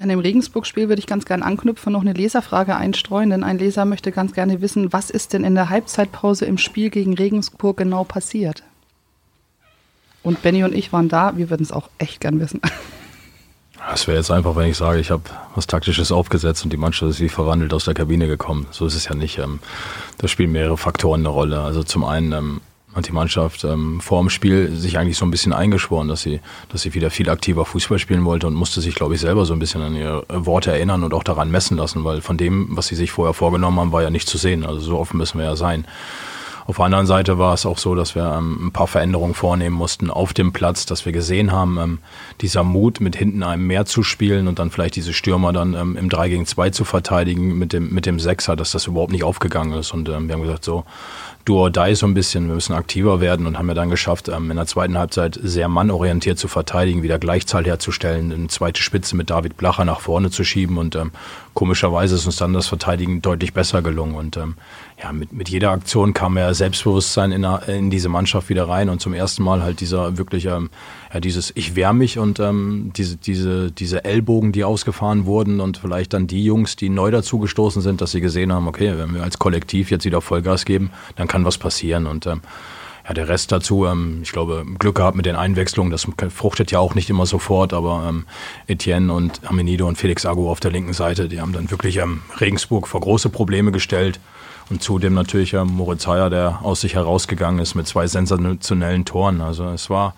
An 0.00 0.08
dem 0.08 0.18
Regensburg-Spiel 0.18 0.88
würde 0.88 0.98
ich 0.98 1.06
ganz 1.06 1.26
gerne 1.26 1.44
anknüpfen, 1.44 1.92
noch 1.92 2.00
eine 2.00 2.14
Leserfrage 2.14 2.74
einstreuen, 2.74 3.28
denn 3.28 3.44
ein 3.44 3.58
Leser 3.58 3.84
möchte 3.84 4.12
ganz 4.12 4.32
gerne 4.32 4.62
wissen, 4.62 4.94
was 4.94 5.10
ist 5.10 5.34
denn 5.34 5.44
in 5.44 5.54
der 5.54 5.68
Halbzeitpause 5.68 6.46
im 6.46 6.56
Spiel 6.56 6.88
gegen 6.88 7.12
Regensburg 7.12 7.76
genau 7.76 8.04
passiert? 8.04 8.62
Und 10.22 10.40
Benny 10.40 10.64
und 10.64 10.74
ich 10.74 10.90
waren 10.94 11.10
da, 11.10 11.36
wir 11.36 11.50
würden 11.50 11.62
es 11.62 11.70
auch 11.70 11.90
echt 11.98 12.20
gern 12.20 12.40
wissen. 12.40 12.62
Das 13.88 14.06
wäre 14.06 14.18
jetzt 14.18 14.30
einfach, 14.30 14.56
wenn 14.56 14.68
ich 14.68 14.76
sage, 14.76 15.00
ich 15.00 15.10
habe 15.10 15.22
was 15.54 15.66
Taktisches 15.66 16.12
aufgesetzt 16.12 16.62
und 16.64 16.70
die 16.70 16.76
Mannschaft 16.76 17.12
ist 17.12 17.20
wie 17.20 17.30
verwandelt 17.30 17.72
aus 17.72 17.86
der 17.86 17.94
Kabine 17.94 18.28
gekommen. 18.28 18.66
So 18.70 18.84
ist 18.84 18.94
es 18.94 19.06
ja 19.06 19.14
nicht. 19.14 19.38
Ähm, 19.38 19.58
da 20.18 20.28
spielen 20.28 20.52
mehrere 20.52 20.76
Faktoren 20.76 21.22
eine 21.22 21.30
Rolle. 21.30 21.62
Also 21.62 21.82
zum 21.82 22.04
einen 22.04 22.32
ähm, 22.32 22.60
hat 22.94 23.06
die 23.06 23.12
Mannschaft 23.12 23.64
ähm, 23.64 24.00
vor 24.00 24.20
dem 24.20 24.30
Spiel 24.30 24.74
sich 24.74 24.98
eigentlich 24.98 25.16
so 25.16 25.24
ein 25.24 25.30
bisschen 25.30 25.52
eingeschworen, 25.52 26.08
dass 26.08 26.22
sie, 26.22 26.40
dass 26.70 26.82
sie 26.82 26.94
wieder 26.94 27.10
viel 27.10 27.30
aktiver 27.30 27.64
Fußball 27.64 27.98
spielen 27.98 28.24
wollte 28.24 28.46
und 28.46 28.54
musste 28.54 28.80
sich, 28.80 28.94
glaube 28.94 29.14
ich, 29.14 29.20
selber 29.20 29.44
so 29.44 29.52
ein 29.52 29.60
bisschen 29.60 29.82
an 29.82 29.94
ihre 29.94 30.24
Worte 30.28 30.72
erinnern 30.72 31.04
und 31.04 31.14
auch 31.14 31.24
daran 31.24 31.50
messen 31.50 31.76
lassen, 31.76 32.04
weil 32.04 32.20
von 32.20 32.36
dem, 32.36 32.68
was 32.70 32.88
sie 32.88 32.96
sich 32.96 33.12
vorher 33.12 33.34
vorgenommen 33.34 33.78
haben, 33.78 33.92
war 33.92 34.02
ja 34.02 34.10
nicht 34.10 34.28
zu 34.28 34.38
sehen. 34.38 34.66
Also 34.66 34.80
so 34.80 34.98
offen 34.98 35.18
müssen 35.18 35.38
wir 35.38 35.44
ja 35.44 35.56
sein. 35.56 35.86
Auf 36.66 36.76
der 36.76 36.84
anderen 36.84 37.06
Seite 37.06 37.36
war 37.36 37.54
es 37.54 37.66
auch 37.66 37.78
so, 37.78 37.96
dass 37.96 38.14
wir 38.14 38.24
ähm, 38.24 38.66
ein 38.66 38.70
paar 38.70 38.86
Veränderungen 38.86 39.34
vornehmen 39.34 39.74
mussten 39.74 40.08
auf 40.08 40.32
dem 40.32 40.52
Platz, 40.52 40.86
dass 40.86 41.04
wir 41.04 41.12
gesehen 41.12 41.50
haben, 41.50 41.78
ähm, 41.78 41.98
dieser 42.40 42.62
Mut, 42.62 43.00
mit 43.00 43.16
hinten 43.16 43.42
einem 43.42 43.66
mehr 43.66 43.86
zu 43.86 44.04
spielen 44.04 44.46
und 44.46 44.60
dann 44.60 44.70
vielleicht 44.70 44.94
diese 44.94 45.12
Stürmer 45.12 45.52
dann 45.52 45.74
ähm, 45.74 45.96
im 45.96 46.08
3 46.08 46.28
gegen 46.28 46.46
2 46.46 46.70
zu 46.70 46.84
verteidigen 46.84 47.58
mit 47.58 47.72
dem, 47.72 47.92
mit 47.92 48.06
dem 48.06 48.20
Sechser, 48.20 48.54
dass 48.54 48.70
das 48.70 48.86
überhaupt 48.86 49.10
nicht 49.10 49.24
aufgegangen 49.24 49.72
ist. 49.72 49.92
Und 49.92 50.06
wir 50.06 50.14
haben 50.14 50.42
gesagt, 50.42 50.64
so, 50.64 50.84
do 51.44 51.58
or 51.58 51.70
die 51.70 51.94
so 51.94 52.06
ein 52.06 52.14
bisschen. 52.14 52.48
Wir 52.48 52.54
müssen 52.54 52.74
aktiver 52.74 53.20
werden 53.20 53.46
und 53.46 53.58
haben 53.58 53.68
ja 53.68 53.74
dann 53.74 53.90
geschafft, 53.90 54.28
ähm, 54.28 54.50
in 54.50 54.56
der 54.56 54.66
zweiten 54.66 54.98
Halbzeit 54.98 55.38
sehr 55.42 55.68
mannorientiert 55.68 56.38
zu 56.38 56.48
verteidigen, 56.48 57.02
wieder 57.02 57.18
Gleichzahl 57.18 57.64
herzustellen, 57.64 58.32
eine 58.32 58.48
zweite 58.48 58.82
Spitze 58.82 59.16
mit 59.16 59.30
David 59.30 59.56
Blacher 59.56 59.84
nach 59.84 60.00
vorne 60.00 60.30
zu 60.30 60.44
schieben 60.44 60.78
und 60.78 60.96
ähm, 60.96 61.12
komischerweise 61.54 62.14
ist 62.14 62.26
uns 62.26 62.36
dann 62.36 62.52
das 62.52 62.68
Verteidigen 62.68 63.22
deutlich 63.22 63.52
besser 63.52 63.82
gelungen. 63.82 64.14
Und 64.14 64.36
ähm, 64.36 64.54
ja, 65.02 65.12
mit, 65.12 65.32
mit 65.32 65.48
jeder 65.48 65.70
Aktion 65.70 66.12
kam 66.12 66.34
mehr 66.34 66.52
Selbstbewusstsein 66.52 67.32
in, 67.32 67.44
in 67.44 67.90
diese 67.90 68.08
Mannschaft 68.08 68.48
wieder 68.48 68.68
rein 68.68 68.88
und 68.88 69.00
zum 69.00 69.14
ersten 69.14 69.42
Mal 69.42 69.62
halt 69.62 69.80
dieser 69.80 70.18
wirklich, 70.18 70.44
ähm, 70.44 70.68
ja, 71.12 71.20
dieses 71.20 71.52
Ich 71.54 71.74
wehr 71.74 71.92
mich 71.92 72.18
und 72.18 72.38
ähm, 72.38 72.92
diese, 72.94 73.16
diese, 73.16 73.70
diese 73.70 74.04
Ellbogen, 74.04 74.52
die 74.52 74.64
ausgefahren 74.64 75.24
wurden 75.24 75.60
und 75.60 75.78
vielleicht 75.78 76.12
dann 76.12 76.26
die 76.26 76.44
Jungs, 76.44 76.76
die 76.76 76.90
neu 76.90 77.10
dazugestoßen 77.10 77.80
sind, 77.80 78.00
dass 78.00 78.10
sie 78.10 78.20
gesehen 78.20 78.52
haben, 78.52 78.68
okay, 78.68 78.98
wenn 78.98 79.14
wir 79.14 79.22
als 79.22 79.38
Kollektiv 79.38 79.90
jetzt 79.90 80.04
wieder 80.04 80.20
Vollgas 80.20 80.64
geben, 80.64 80.90
dann 81.16 81.28
kann 81.28 81.44
was 81.44 81.56
passieren. 81.56 82.06
Und 82.06 82.26
ähm, 82.26 82.42
ja, 83.10 83.14
der 83.14 83.28
Rest 83.28 83.50
dazu, 83.50 83.86
ähm, 83.86 84.20
ich 84.22 84.30
glaube, 84.30 84.64
Glück 84.78 84.94
gehabt 84.94 85.16
mit 85.16 85.26
den 85.26 85.34
Einwechslungen, 85.34 85.90
das 85.90 86.06
fruchtet 86.32 86.70
ja 86.70 86.78
auch 86.78 86.94
nicht 86.94 87.10
immer 87.10 87.26
sofort, 87.26 87.72
aber 87.72 88.06
ähm, 88.08 88.24
Etienne 88.68 89.12
und 89.12 89.40
Amenido 89.48 89.88
und 89.88 89.98
Felix 89.98 90.24
Agu 90.24 90.48
auf 90.48 90.60
der 90.60 90.70
linken 90.70 90.92
Seite, 90.92 91.28
die 91.28 91.40
haben 91.40 91.52
dann 91.52 91.72
wirklich 91.72 91.96
ähm, 91.96 92.22
Regensburg 92.40 92.86
vor 92.86 93.00
große 93.00 93.28
Probleme 93.28 93.72
gestellt. 93.72 94.20
Und 94.70 94.80
zudem 94.80 95.14
natürlich 95.14 95.54
ähm, 95.54 95.72
Moritz 95.72 96.06
Heyer, 96.06 96.30
der 96.30 96.60
aus 96.62 96.82
sich 96.82 96.94
herausgegangen 96.94 97.58
ist 97.58 97.74
mit 97.74 97.88
zwei 97.88 98.06
sensationellen 98.06 99.04
Toren. 99.04 99.40
Also 99.40 99.68
es 99.70 99.90
war 99.90 100.14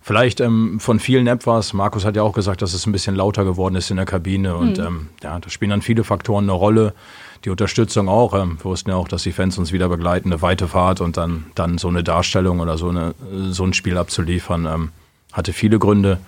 vielleicht 0.00 0.40
ähm, 0.40 0.80
von 0.80 0.98
vielen 0.98 1.28
etwas. 1.28 1.72
Markus 1.72 2.04
hat 2.04 2.16
ja 2.16 2.24
auch 2.24 2.32
gesagt, 2.32 2.62
dass 2.62 2.74
es 2.74 2.84
ein 2.86 2.92
bisschen 2.92 3.14
lauter 3.14 3.44
geworden 3.44 3.76
ist 3.76 3.92
in 3.92 3.96
der 3.96 4.06
Kabine. 4.06 4.56
Und 4.56 4.78
mhm. 4.78 4.84
ähm, 4.84 5.08
ja, 5.22 5.38
da 5.38 5.48
spielen 5.48 5.70
dann 5.70 5.82
viele 5.82 6.02
Faktoren 6.02 6.46
eine 6.46 6.52
Rolle 6.52 6.94
die 7.44 7.50
Unterstützung 7.50 8.08
auch. 8.08 8.34
Ähm, 8.34 8.58
wir 8.58 8.64
wussten 8.64 8.90
ja 8.90 8.96
auch, 8.96 9.08
dass 9.08 9.22
die 9.22 9.32
Fans 9.32 9.58
uns 9.58 9.72
wieder 9.72 9.88
begleiten, 9.88 10.32
eine 10.32 10.42
weite 10.42 10.68
Fahrt 10.68 11.00
und 11.00 11.16
dann, 11.16 11.46
dann 11.54 11.78
so 11.78 11.88
eine 11.88 12.02
Darstellung 12.02 12.60
oder 12.60 12.78
so, 12.78 12.88
eine, 12.88 13.14
so 13.50 13.64
ein 13.64 13.74
Spiel 13.74 13.98
abzuliefern, 13.98 14.66
ähm, 14.66 14.92
hatte 15.32 15.52
viele 15.52 15.78
Gründe. 15.78 16.18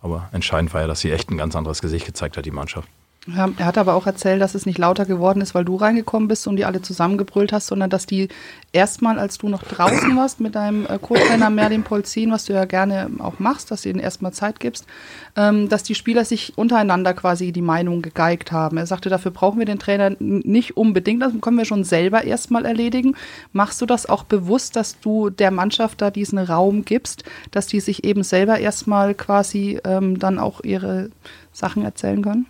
Aber 0.00 0.28
entscheidend 0.32 0.72
war 0.74 0.82
ja, 0.82 0.86
dass 0.86 1.00
sie 1.00 1.10
echt 1.10 1.30
ein 1.30 1.38
ganz 1.38 1.56
anderes 1.56 1.80
Gesicht 1.80 2.06
gezeigt 2.06 2.36
hat, 2.36 2.44
die 2.44 2.50
Mannschaft. 2.50 2.88
Ja, 3.28 3.48
er 3.56 3.66
hat 3.66 3.76
aber 3.76 3.94
auch 3.94 4.06
erzählt, 4.06 4.40
dass 4.40 4.54
es 4.54 4.66
nicht 4.66 4.78
lauter 4.78 5.04
geworden 5.04 5.40
ist, 5.40 5.52
weil 5.52 5.64
du 5.64 5.74
reingekommen 5.74 6.28
bist 6.28 6.46
und 6.46 6.54
die 6.54 6.64
alle 6.64 6.80
zusammengebrüllt 6.80 7.52
hast, 7.52 7.66
sondern 7.66 7.90
dass 7.90 8.06
die 8.06 8.28
erstmal, 8.72 9.18
als 9.18 9.36
du 9.36 9.48
noch 9.48 9.64
draußen 9.64 10.16
warst 10.16 10.38
mit 10.38 10.54
deinem 10.54 10.86
äh, 10.86 10.96
Co-Trainer 11.00 11.50
Merlin 11.50 11.82
Polzin, 11.82 12.30
was 12.30 12.44
du 12.44 12.52
ja 12.52 12.66
gerne 12.66 13.10
auch 13.18 13.40
machst, 13.40 13.72
dass 13.72 13.82
du 13.82 13.88
ihnen 13.88 13.98
erstmal 13.98 14.32
Zeit 14.32 14.60
gibst, 14.60 14.86
ähm, 15.34 15.68
dass 15.68 15.82
die 15.82 15.96
Spieler 15.96 16.24
sich 16.24 16.56
untereinander 16.56 17.14
quasi 17.14 17.50
die 17.50 17.62
Meinung 17.62 18.00
gegeigt 18.00 18.52
haben. 18.52 18.76
Er 18.76 18.86
sagte, 18.86 19.08
dafür 19.08 19.32
brauchen 19.32 19.58
wir 19.58 19.66
den 19.66 19.80
Trainer 19.80 20.14
nicht 20.20 20.76
unbedingt, 20.76 21.20
das 21.20 21.32
können 21.40 21.58
wir 21.58 21.64
schon 21.64 21.82
selber 21.82 22.22
erstmal 22.22 22.64
erledigen. 22.64 23.16
Machst 23.52 23.80
du 23.80 23.86
das 23.86 24.06
auch 24.06 24.22
bewusst, 24.22 24.76
dass 24.76 25.00
du 25.00 25.30
der 25.30 25.50
Mannschaft 25.50 26.00
da 26.00 26.12
diesen 26.12 26.38
Raum 26.38 26.84
gibst, 26.84 27.24
dass 27.50 27.66
die 27.66 27.80
sich 27.80 28.04
eben 28.04 28.22
selber 28.22 28.60
erstmal 28.60 29.14
quasi 29.14 29.80
ähm, 29.82 30.16
dann 30.20 30.38
auch 30.38 30.62
ihre 30.62 31.10
Sachen 31.52 31.84
erzählen 31.84 32.22
können? 32.22 32.46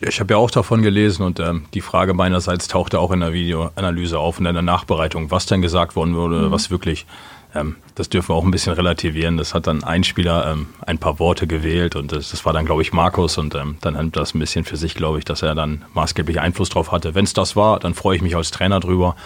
Ja, 0.00 0.08
ich 0.08 0.18
habe 0.20 0.32
ja 0.32 0.38
auch 0.38 0.50
davon 0.50 0.80
gelesen 0.80 1.22
und 1.24 1.40
ähm, 1.40 1.66
die 1.74 1.82
Frage 1.82 2.14
meinerseits 2.14 2.68
tauchte 2.68 2.98
auch 2.98 3.10
in 3.10 3.20
der 3.20 3.34
Videoanalyse 3.34 4.18
auf 4.18 4.38
und 4.38 4.46
in 4.46 4.54
der 4.54 4.62
Nachbereitung, 4.62 5.30
was 5.30 5.44
denn 5.44 5.60
gesagt 5.60 5.94
worden 5.94 6.14
wurde, 6.16 6.36
mhm. 6.36 6.50
was 6.50 6.70
wirklich. 6.70 7.06
Ähm, 7.54 7.76
das 7.96 8.08
dürfen 8.08 8.30
wir 8.30 8.36
auch 8.36 8.44
ein 8.44 8.50
bisschen 8.50 8.72
relativieren. 8.72 9.36
Das 9.36 9.52
hat 9.52 9.66
dann 9.66 9.84
ein 9.84 10.04
Spieler 10.04 10.52
ähm, 10.52 10.68
ein 10.86 10.98
paar 10.98 11.18
Worte 11.18 11.46
gewählt 11.46 11.96
und 11.96 12.12
das, 12.12 12.30
das 12.30 12.46
war 12.46 12.52
dann, 12.52 12.64
glaube 12.64 12.80
ich, 12.80 12.92
Markus 12.92 13.36
und 13.36 13.54
ähm, 13.54 13.76
dann 13.82 13.94
nimmt 13.94 14.16
das 14.16 14.34
ein 14.34 14.38
bisschen 14.38 14.64
für 14.64 14.76
sich, 14.76 14.94
glaube 14.94 15.18
ich, 15.18 15.24
dass 15.24 15.42
er 15.42 15.54
dann 15.54 15.84
maßgeblich 15.92 16.40
Einfluss 16.40 16.70
drauf 16.70 16.92
hatte. 16.92 17.14
Wenn 17.14 17.24
es 17.24 17.34
das 17.34 17.56
war, 17.56 17.78
dann 17.78 17.92
freue 17.92 18.16
ich 18.16 18.22
mich 18.22 18.36
als 18.36 18.52
Trainer 18.52 18.80
drüber. 18.80 19.16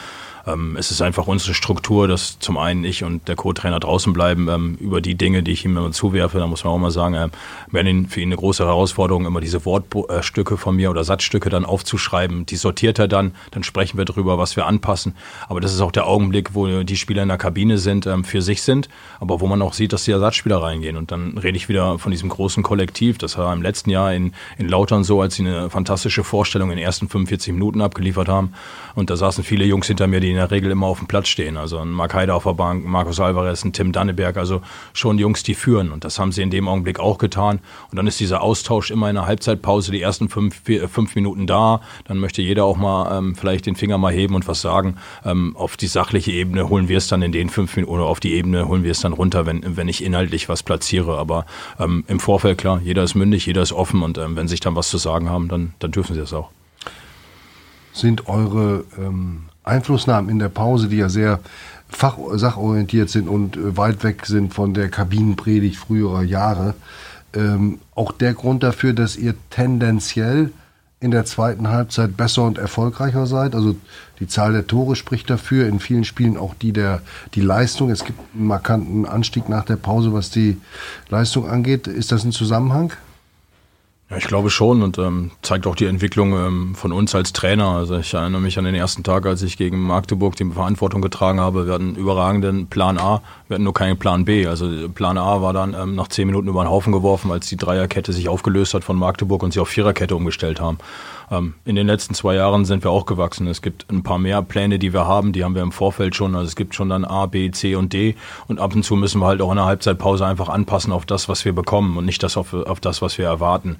Ähm, 0.46 0.76
es 0.76 0.90
ist 0.90 1.00
einfach 1.02 1.26
unsere 1.26 1.54
Struktur, 1.54 2.08
dass 2.08 2.38
zum 2.38 2.58
einen 2.58 2.84
ich 2.84 3.04
und 3.04 3.28
der 3.28 3.36
Co-Trainer 3.36 3.80
draußen 3.80 4.12
bleiben 4.12 4.48
ähm, 4.48 4.76
über 4.80 5.00
die 5.00 5.14
Dinge, 5.14 5.42
die 5.42 5.52
ich 5.52 5.64
ihm 5.64 5.76
immer 5.76 5.92
zuwerfe. 5.92 6.38
Da 6.38 6.46
muss 6.46 6.64
man 6.64 6.72
auch 6.72 6.78
mal 6.78 6.90
sagen, 6.90 7.14
äh, 7.14 7.28
werden 7.70 8.08
für 8.08 8.20
ihn 8.20 8.28
eine 8.28 8.36
große 8.36 8.64
Herausforderung, 8.64 9.26
immer 9.26 9.40
diese 9.40 9.64
Wortstücke 9.64 10.56
von 10.56 10.76
mir 10.76 10.90
oder 10.90 11.04
Satzstücke 11.04 11.48
dann 11.48 11.64
aufzuschreiben. 11.64 12.46
Die 12.46 12.56
sortiert 12.56 12.98
er 12.98 13.08
dann, 13.08 13.32
dann 13.52 13.62
sprechen 13.62 13.96
wir 13.98 14.04
darüber, 14.04 14.38
was 14.38 14.56
wir 14.56 14.66
anpassen. 14.66 15.14
Aber 15.48 15.60
das 15.60 15.72
ist 15.72 15.80
auch 15.80 15.92
der 15.92 16.06
Augenblick, 16.06 16.54
wo 16.54 16.82
die 16.82 16.96
Spieler 16.96 17.22
in 17.22 17.28
der 17.28 17.38
Kabine 17.38 17.78
sind, 17.78 18.06
ähm, 18.06 18.24
für 18.24 18.42
sich 18.42 18.62
sind, 18.62 18.88
aber 19.20 19.40
wo 19.40 19.46
man 19.46 19.62
auch 19.62 19.72
sieht, 19.72 19.92
dass 19.92 20.04
die 20.04 20.12
Ersatzspieler 20.12 20.62
reingehen. 20.62 20.96
Und 20.96 21.10
dann 21.10 21.38
rede 21.38 21.56
ich 21.56 21.68
wieder 21.68 21.98
von 21.98 22.10
diesem 22.10 22.28
großen 22.28 22.62
Kollektiv. 22.62 23.18
Das 23.18 23.38
war 23.38 23.52
im 23.52 23.62
letzten 23.62 23.90
Jahr 23.90 24.12
in, 24.12 24.32
in 24.58 24.68
Lautern 24.68 25.04
so, 25.04 25.20
als 25.20 25.36
sie 25.36 25.46
eine 25.46 25.70
fantastische 25.70 26.24
Vorstellung 26.24 26.70
in 26.70 26.76
den 26.76 26.84
ersten 26.84 27.08
45 27.08 27.52
Minuten 27.52 27.80
abgeliefert 27.80 28.28
haben. 28.28 28.52
Und 28.94 29.10
da 29.10 29.16
saßen 29.16 29.42
viele 29.42 29.64
Jungs 29.64 29.86
hinter 29.86 30.06
mir, 30.06 30.20
die 30.20 30.33
in 30.34 30.40
der 30.40 30.50
Regel 30.50 30.70
immer 30.70 30.86
auf 30.86 30.98
dem 30.98 31.06
Platz 31.06 31.28
stehen. 31.28 31.56
Also 31.56 31.78
ein 31.78 31.90
Mark 31.90 32.14
Heide 32.14 32.34
auf 32.34 32.44
der 32.44 32.54
Bank, 32.54 32.84
Markus 32.84 33.20
Alvarez, 33.20 33.64
ein 33.64 33.72
Tim 33.72 33.92
Danneberg, 33.92 34.36
also 34.36 34.62
schon 34.92 35.18
Jungs, 35.18 35.42
die 35.42 35.54
führen. 35.54 35.92
Und 35.92 36.04
das 36.04 36.18
haben 36.18 36.32
sie 36.32 36.42
in 36.42 36.50
dem 36.50 36.68
Augenblick 36.68 36.98
auch 36.98 37.18
getan. 37.18 37.60
Und 37.90 37.96
dann 37.96 38.06
ist 38.06 38.18
dieser 38.20 38.42
Austausch 38.42 38.90
immer 38.90 39.08
in 39.08 39.14
der 39.14 39.26
Halbzeitpause, 39.26 39.92
die 39.92 40.02
ersten 40.02 40.28
fünf, 40.28 40.62
vier, 40.64 40.88
fünf 40.88 41.14
Minuten 41.14 41.46
da. 41.46 41.80
Dann 42.06 42.18
möchte 42.18 42.42
jeder 42.42 42.64
auch 42.64 42.76
mal 42.76 43.16
ähm, 43.16 43.34
vielleicht 43.36 43.66
den 43.66 43.76
Finger 43.76 43.98
mal 43.98 44.12
heben 44.12 44.34
und 44.34 44.48
was 44.48 44.60
sagen. 44.60 44.96
Ähm, 45.24 45.56
auf 45.56 45.76
die 45.76 45.86
sachliche 45.86 46.32
Ebene 46.32 46.68
holen 46.68 46.88
wir 46.88 46.98
es 46.98 47.08
dann 47.08 47.22
in 47.22 47.32
den 47.32 47.48
fünf 47.48 47.76
Minuten 47.76 47.94
oder 47.94 48.04
auf 48.04 48.20
die 48.20 48.34
Ebene 48.34 48.66
holen 48.66 48.82
wir 48.82 48.90
es 48.90 49.00
dann 49.00 49.12
runter, 49.12 49.46
wenn, 49.46 49.76
wenn 49.76 49.88
ich 49.88 50.02
inhaltlich 50.02 50.48
was 50.48 50.62
platziere. 50.62 51.16
Aber 51.16 51.46
ähm, 51.78 52.04
im 52.08 52.18
Vorfeld, 52.20 52.58
klar, 52.58 52.80
jeder 52.82 53.04
ist 53.04 53.14
mündig, 53.14 53.46
jeder 53.46 53.62
ist 53.62 53.72
offen 53.72 54.02
und 54.02 54.18
ähm, 54.18 54.36
wenn 54.36 54.48
sich 54.48 54.60
dann 54.60 54.74
was 54.74 54.88
zu 54.88 54.98
sagen 54.98 55.30
haben, 55.30 55.48
dann, 55.48 55.74
dann 55.78 55.92
dürfen 55.92 56.14
sie 56.14 56.20
es 56.20 56.32
auch. 56.32 56.50
Sind 57.92 58.28
eure 58.28 58.84
ähm, 58.98 59.44
Einflussnahmen 59.64 60.30
in 60.30 60.38
der 60.38 60.48
Pause, 60.48 60.88
die 60.88 60.98
ja 60.98 61.08
sehr 61.08 61.40
fachsachorientiert 61.88 63.10
sind 63.10 63.28
und 63.28 63.56
äh, 63.56 63.76
weit 63.76 64.04
weg 64.04 64.26
sind 64.26 64.54
von 64.54 64.74
der 64.74 64.88
Kabinenpredigt 64.88 65.76
früherer 65.76 66.22
Jahre, 66.22 66.74
ähm, 67.34 67.80
auch 67.94 68.12
der 68.12 68.34
Grund 68.34 68.62
dafür, 68.62 68.92
dass 68.92 69.16
ihr 69.16 69.34
tendenziell 69.50 70.50
in 71.00 71.10
der 71.10 71.26
zweiten 71.26 71.68
Halbzeit 71.68 72.16
besser 72.16 72.44
und 72.44 72.56
erfolgreicher 72.56 73.26
seid. 73.26 73.54
Also 73.54 73.76
die 74.20 74.26
Zahl 74.26 74.52
der 74.52 74.66
Tore 74.66 74.96
spricht 74.96 75.28
dafür, 75.28 75.66
in 75.66 75.78
vielen 75.78 76.04
Spielen 76.04 76.38
auch 76.38 76.54
die 76.54 76.72
der 76.72 77.02
die 77.34 77.42
Leistung. 77.42 77.90
Es 77.90 78.04
gibt 78.04 78.20
einen 78.34 78.46
markanten 78.46 79.04
Anstieg 79.04 79.48
nach 79.48 79.64
der 79.64 79.76
Pause, 79.76 80.14
was 80.14 80.30
die 80.30 80.56
Leistung 81.10 81.48
angeht. 81.48 81.88
Ist 81.88 82.10
das 82.10 82.24
ein 82.24 82.32
Zusammenhang? 82.32 82.92
Ich 84.16 84.26
glaube 84.26 84.50
schon 84.50 84.82
und 84.82 84.98
ähm, 84.98 85.30
zeigt 85.42 85.66
auch 85.66 85.74
die 85.74 85.86
Entwicklung 85.86 86.32
ähm, 86.34 86.74
von 86.74 86.92
uns 86.92 87.14
als 87.14 87.32
Trainer. 87.32 87.68
Also 87.68 87.96
ich 87.96 88.14
erinnere 88.14 88.40
mich 88.40 88.58
an 88.58 88.64
den 88.64 88.74
ersten 88.74 89.02
Tag, 89.02 89.26
als 89.26 89.42
ich 89.42 89.56
gegen 89.56 89.80
Magdeburg 89.80 90.36
die 90.36 90.44
Verantwortung 90.44 91.02
getragen 91.02 91.40
habe. 91.40 91.66
Wir 91.66 91.74
hatten 91.74 91.88
einen 91.88 91.96
überragenden 91.96 92.66
Plan 92.66 92.98
A, 92.98 93.22
wir 93.48 93.56
hatten 93.56 93.64
nur 93.64 93.74
keinen 93.74 93.98
Plan 93.98 94.24
B. 94.24 94.46
Also 94.46 94.88
Plan 94.88 95.18
A 95.18 95.42
war 95.42 95.52
dann 95.52 95.74
ähm, 95.74 95.94
nach 95.94 96.08
zehn 96.08 96.26
Minuten 96.26 96.48
über 96.48 96.62
den 96.62 96.70
Haufen 96.70 96.92
geworfen, 96.92 97.30
als 97.32 97.48
die 97.48 97.56
Dreierkette 97.56 98.12
sich 98.12 98.28
aufgelöst 98.28 98.74
hat 98.74 98.84
von 98.84 98.96
Magdeburg 98.96 99.42
und 99.42 99.52
sie 99.52 99.60
auf 99.60 99.68
Viererkette 99.68 100.14
umgestellt 100.14 100.60
haben. 100.60 100.78
Ähm, 101.30 101.54
in 101.64 101.76
den 101.76 101.86
letzten 101.86 102.14
zwei 102.14 102.34
Jahren 102.34 102.64
sind 102.64 102.84
wir 102.84 102.90
auch 102.90 103.06
gewachsen. 103.06 103.46
Es 103.46 103.62
gibt 103.62 103.90
ein 103.90 104.02
paar 104.02 104.18
mehr 104.18 104.42
Pläne, 104.42 104.78
die 104.78 104.92
wir 104.92 105.06
haben, 105.06 105.32
die 105.32 105.44
haben 105.44 105.54
wir 105.54 105.62
im 105.62 105.72
Vorfeld 105.72 106.14
schon. 106.14 106.34
Also 106.34 106.46
es 106.46 106.56
gibt 106.56 106.74
schon 106.74 106.88
dann 106.88 107.04
A, 107.04 107.26
B, 107.26 107.50
C 107.50 107.74
und 107.74 107.92
D. 107.92 108.16
Und 108.48 108.60
ab 108.60 108.74
und 108.74 108.82
zu 108.82 108.96
müssen 108.96 109.20
wir 109.20 109.26
halt 109.26 109.40
auch 109.40 109.50
in 109.50 109.56
der 109.56 109.66
Halbzeitpause 109.66 110.26
einfach 110.26 110.48
anpassen 110.48 110.92
auf 110.92 111.06
das, 111.06 111.28
was 111.28 111.44
wir 111.44 111.52
bekommen 111.52 111.96
und 111.96 112.04
nicht 112.04 112.22
das 112.22 112.36
auf, 112.36 112.52
auf 112.52 112.80
das, 112.80 113.02
was 113.02 113.18
wir 113.18 113.26
erwarten. 113.26 113.76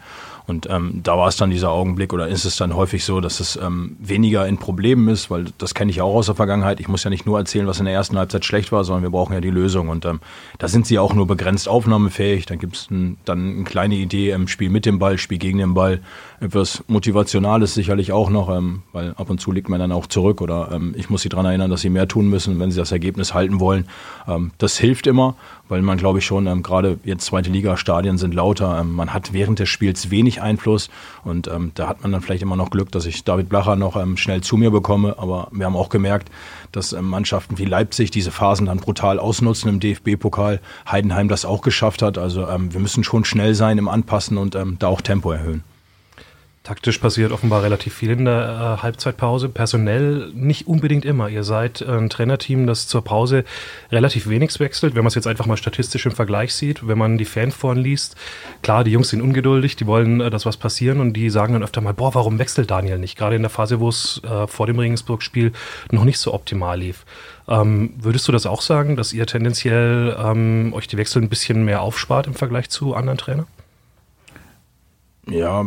Und 0.46 0.68
ähm, 0.68 1.00
da 1.02 1.16
war 1.16 1.28
es 1.28 1.36
dann 1.36 1.50
dieser 1.50 1.70
Augenblick 1.70 2.12
oder 2.12 2.28
ist 2.28 2.44
es 2.44 2.56
dann 2.56 2.74
häufig 2.76 3.04
so, 3.04 3.20
dass 3.22 3.40
es 3.40 3.56
ähm, 3.56 3.96
weniger 3.98 4.46
in 4.46 4.58
Problemen 4.58 5.08
ist, 5.08 5.30
weil 5.30 5.46
das 5.56 5.72
kenne 5.72 5.90
ich 5.90 6.02
auch 6.02 6.14
aus 6.14 6.26
der 6.26 6.34
Vergangenheit. 6.34 6.80
Ich 6.80 6.88
muss 6.88 7.02
ja 7.02 7.08
nicht 7.08 7.24
nur 7.24 7.38
erzählen, 7.38 7.66
was 7.66 7.78
in 7.78 7.86
der 7.86 7.94
ersten 7.94 8.18
Halbzeit 8.18 8.44
schlecht 8.44 8.70
war, 8.70 8.84
sondern 8.84 9.02
wir 9.02 9.10
brauchen 9.10 9.32
ja 9.32 9.40
die 9.40 9.50
Lösung. 9.50 9.88
Und 9.88 10.04
ähm, 10.04 10.20
da 10.58 10.68
sind 10.68 10.86
sie 10.86 10.98
auch 10.98 11.14
nur 11.14 11.26
begrenzt 11.26 11.66
aufnahmefähig. 11.66 12.44
Dann 12.44 12.58
gibt 12.58 12.76
es 12.76 12.90
ein, 12.90 13.16
dann 13.24 13.54
eine 13.54 13.64
kleine 13.64 13.94
Idee 13.94 14.32
im 14.32 14.46
Spiel 14.46 14.68
mit 14.68 14.84
dem 14.84 14.98
Ball, 14.98 15.16
Spiel 15.16 15.38
gegen 15.38 15.56
den 15.56 15.72
Ball. 15.72 16.00
Etwas 16.40 16.84
Motivationales 16.88 17.72
sicherlich 17.72 18.12
auch 18.12 18.28
noch, 18.28 18.54
ähm, 18.54 18.82
weil 18.92 19.14
ab 19.16 19.30
und 19.30 19.40
zu 19.40 19.50
liegt 19.50 19.70
man 19.70 19.80
dann 19.80 19.92
auch 19.92 20.06
zurück 20.06 20.42
oder 20.42 20.70
ähm, 20.72 20.94
ich 20.98 21.08
muss 21.08 21.22
sie 21.22 21.30
daran 21.30 21.46
erinnern, 21.46 21.70
dass 21.70 21.80
sie 21.80 21.88
mehr 21.90 22.06
tun 22.06 22.28
müssen, 22.28 22.60
wenn 22.60 22.70
sie 22.70 22.76
das 22.78 22.92
Ergebnis 22.92 23.32
halten 23.32 23.60
wollen. 23.60 23.86
Ähm, 24.28 24.50
das 24.58 24.76
hilft 24.76 25.06
immer 25.06 25.36
weil 25.68 25.82
man, 25.82 25.98
glaube 25.98 26.18
ich, 26.18 26.26
schon, 26.26 26.46
ähm, 26.46 26.62
gerade 26.62 26.98
jetzt 27.04 27.24
zweite 27.26 27.50
Liga-Stadien 27.50 28.18
sind 28.18 28.34
lauter, 28.34 28.80
ähm, 28.80 28.92
man 28.92 29.12
hat 29.12 29.32
während 29.32 29.58
des 29.58 29.68
Spiels 29.68 30.10
wenig 30.10 30.42
Einfluss 30.42 30.90
und 31.24 31.48
ähm, 31.48 31.72
da 31.74 31.88
hat 31.88 32.02
man 32.02 32.12
dann 32.12 32.20
vielleicht 32.20 32.42
immer 32.42 32.56
noch 32.56 32.70
Glück, 32.70 32.92
dass 32.92 33.06
ich 33.06 33.24
David 33.24 33.48
Blacher 33.48 33.76
noch 33.76 33.96
ähm, 33.96 34.16
schnell 34.16 34.42
zu 34.42 34.56
mir 34.56 34.70
bekomme, 34.70 35.16
aber 35.18 35.48
wir 35.52 35.66
haben 35.66 35.76
auch 35.76 35.88
gemerkt, 35.88 36.30
dass 36.72 36.92
ähm, 36.92 37.08
Mannschaften 37.08 37.58
wie 37.58 37.64
Leipzig 37.64 38.10
diese 38.10 38.30
Phasen 38.30 38.66
dann 38.66 38.78
brutal 38.78 39.18
ausnutzen 39.18 39.68
im 39.68 39.80
DFB-Pokal, 39.80 40.60
Heidenheim 40.90 41.28
das 41.28 41.44
auch 41.44 41.62
geschafft 41.62 42.02
hat, 42.02 42.18
also 42.18 42.46
ähm, 42.48 42.72
wir 42.72 42.80
müssen 42.80 43.04
schon 43.04 43.24
schnell 43.24 43.54
sein 43.54 43.78
im 43.78 43.88
Anpassen 43.88 44.38
und 44.38 44.54
da 44.54 44.86
auch 44.86 45.00
Tempo 45.00 45.32
erhöhen. 45.32 45.62
Taktisch 46.64 46.96
passiert 46.96 47.30
offenbar 47.30 47.62
relativ 47.62 47.92
viel 47.92 48.12
in 48.12 48.24
der 48.24 48.78
äh, 48.78 48.82
Halbzeitpause. 48.82 49.50
Personell 49.50 50.30
nicht 50.32 50.66
unbedingt 50.66 51.04
immer. 51.04 51.28
Ihr 51.28 51.44
seid 51.44 51.82
ein 51.82 52.08
Trainerteam, 52.08 52.66
das 52.66 52.88
zur 52.88 53.04
Pause 53.04 53.44
relativ 53.92 54.30
wenig 54.30 54.58
wechselt. 54.58 54.94
Wenn 54.94 55.02
man 55.02 55.08
es 55.08 55.14
jetzt 55.14 55.26
einfach 55.26 55.44
mal 55.44 55.58
statistisch 55.58 56.06
im 56.06 56.12
Vergleich 56.12 56.54
sieht, 56.54 56.88
wenn 56.88 56.96
man 56.96 57.18
die 57.18 57.26
Fanforen 57.26 57.76
liest, 57.76 58.16
klar, 58.62 58.82
die 58.82 58.92
Jungs 58.92 59.10
sind 59.10 59.20
ungeduldig, 59.20 59.76
die 59.76 59.86
wollen, 59.86 60.22
äh, 60.22 60.30
dass 60.30 60.46
was 60.46 60.56
passieren 60.56 61.00
und 61.00 61.12
die 61.12 61.28
sagen 61.28 61.52
dann 61.52 61.62
öfter 61.62 61.82
mal, 61.82 61.92
boah, 61.92 62.14
warum 62.14 62.38
wechselt 62.38 62.70
Daniel 62.70 62.98
nicht? 62.98 63.18
Gerade 63.18 63.36
in 63.36 63.42
der 63.42 63.50
Phase, 63.50 63.78
wo 63.78 63.90
es 63.90 64.22
äh, 64.24 64.46
vor 64.46 64.66
dem 64.66 64.78
Regensburg-Spiel 64.78 65.52
noch 65.90 66.04
nicht 66.04 66.18
so 66.18 66.32
optimal 66.32 66.78
lief. 66.78 67.04
Ähm, 67.46 67.92
würdest 67.98 68.26
du 68.26 68.32
das 68.32 68.46
auch 68.46 68.62
sagen, 68.62 68.96
dass 68.96 69.12
ihr 69.12 69.26
tendenziell 69.26 70.16
ähm, 70.18 70.72
euch 70.72 70.88
die 70.88 70.96
Wechsel 70.96 71.20
ein 71.20 71.28
bisschen 71.28 71.66
mehr 71.66 71.82
aufspart 71.82 72.26
im 72.26 72.32
Vergleich 72.32 72.70
zu 72.70 72.94
anderen 72.94 73.18
Trainern? 73.18 73.46
Ja, 75.28 75.66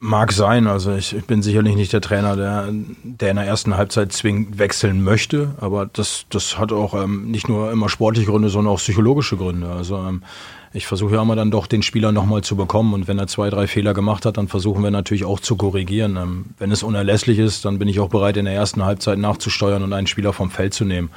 Mag 0.00 0.32
sein, 0.32 0.68
also 0.68 0.94
ich, 0.94 1.14
ich, 1.16 1.24
bin 1.24 1.42
sicherlich 1.42 1.74
nicht 1.74 1.92
der 1.92 2.00
Trainer, 2.00 2.36
der, 2.36 2.68
der 3.02 3.30
in 3.30 3.36
der 3.36 3.46
ersten 3.46 3.76
Halbzeit 3.76 4.12
zwingend 4.12 4.58
wechseln 4.58 5.02
möchte, 5.02 5.56
aber 5.60 5.86
das, 5.86 6.26
das 6.30 6.56
hat 6.56 6.70
auch 6.70 6.94
ähm, 6.94 7.32
nicht 7.32 7.48
nur 7.48 7.72
immer 7.72 7.88
sportliche 7.88 8.30
Gründe, 8.30 8.48
sondern 8.48 8.74
auch 8.74 8.78
psychologische 8.78 9.36
Gründe. 9.36 9.68
Also 9.68 9.96
ähm, 9.96 10.22
ich 10.72 10.86
versuche 10.86 11.14
ja 11.14 11.22
immer 11.22 11.34
dann 11.34 11.50
doch 11.50 11.66
den 11.66 11.82
Spieler 11.82 12.12
nochmal 12.12 12.42
zu 12.42 12.54
bekommen 12.54 12.94
und 12.94 13.08
wenn 13.08 13.18
er 13.18 13.26
zwei, 13.26 13.50
drei 13.50 13.66
Fehler 13.66 13.92
gemacht 13.92 14.24
hat, 14.24 14.36
dann 14.36 14.46
versuchen 14.46 14.84
wir 14.84 14.92
natürlich 14.92 15.24
auch 15.24 15.40
zu 15.40 15.56
korrigieren. 15.56 16.16
Ähm, 16.16 16.44
wenn 16.58 16.70
es 16.70 16.84
unerlässlich 16.84 17.40
ist, 17.40 17.64
dann 17.64 17.80
bin 17.80 17.88
ich 17.88 17.98
auch 17.98 18.08
bereit, 18.08 18.36
in 18.36 18.44
der 18.44 18.54
ersten 18.54 18.84
Halbzeit 18.84 19.18
nachzusteuern 19.18 19.82
und 19.82 19.92
einen 19.92 20.06
Spieler 20.06 20.32
vom 20.32 20.50
Feld 20.50 20.74
zu 20.74 20.84
nehmen. 20.84 21.10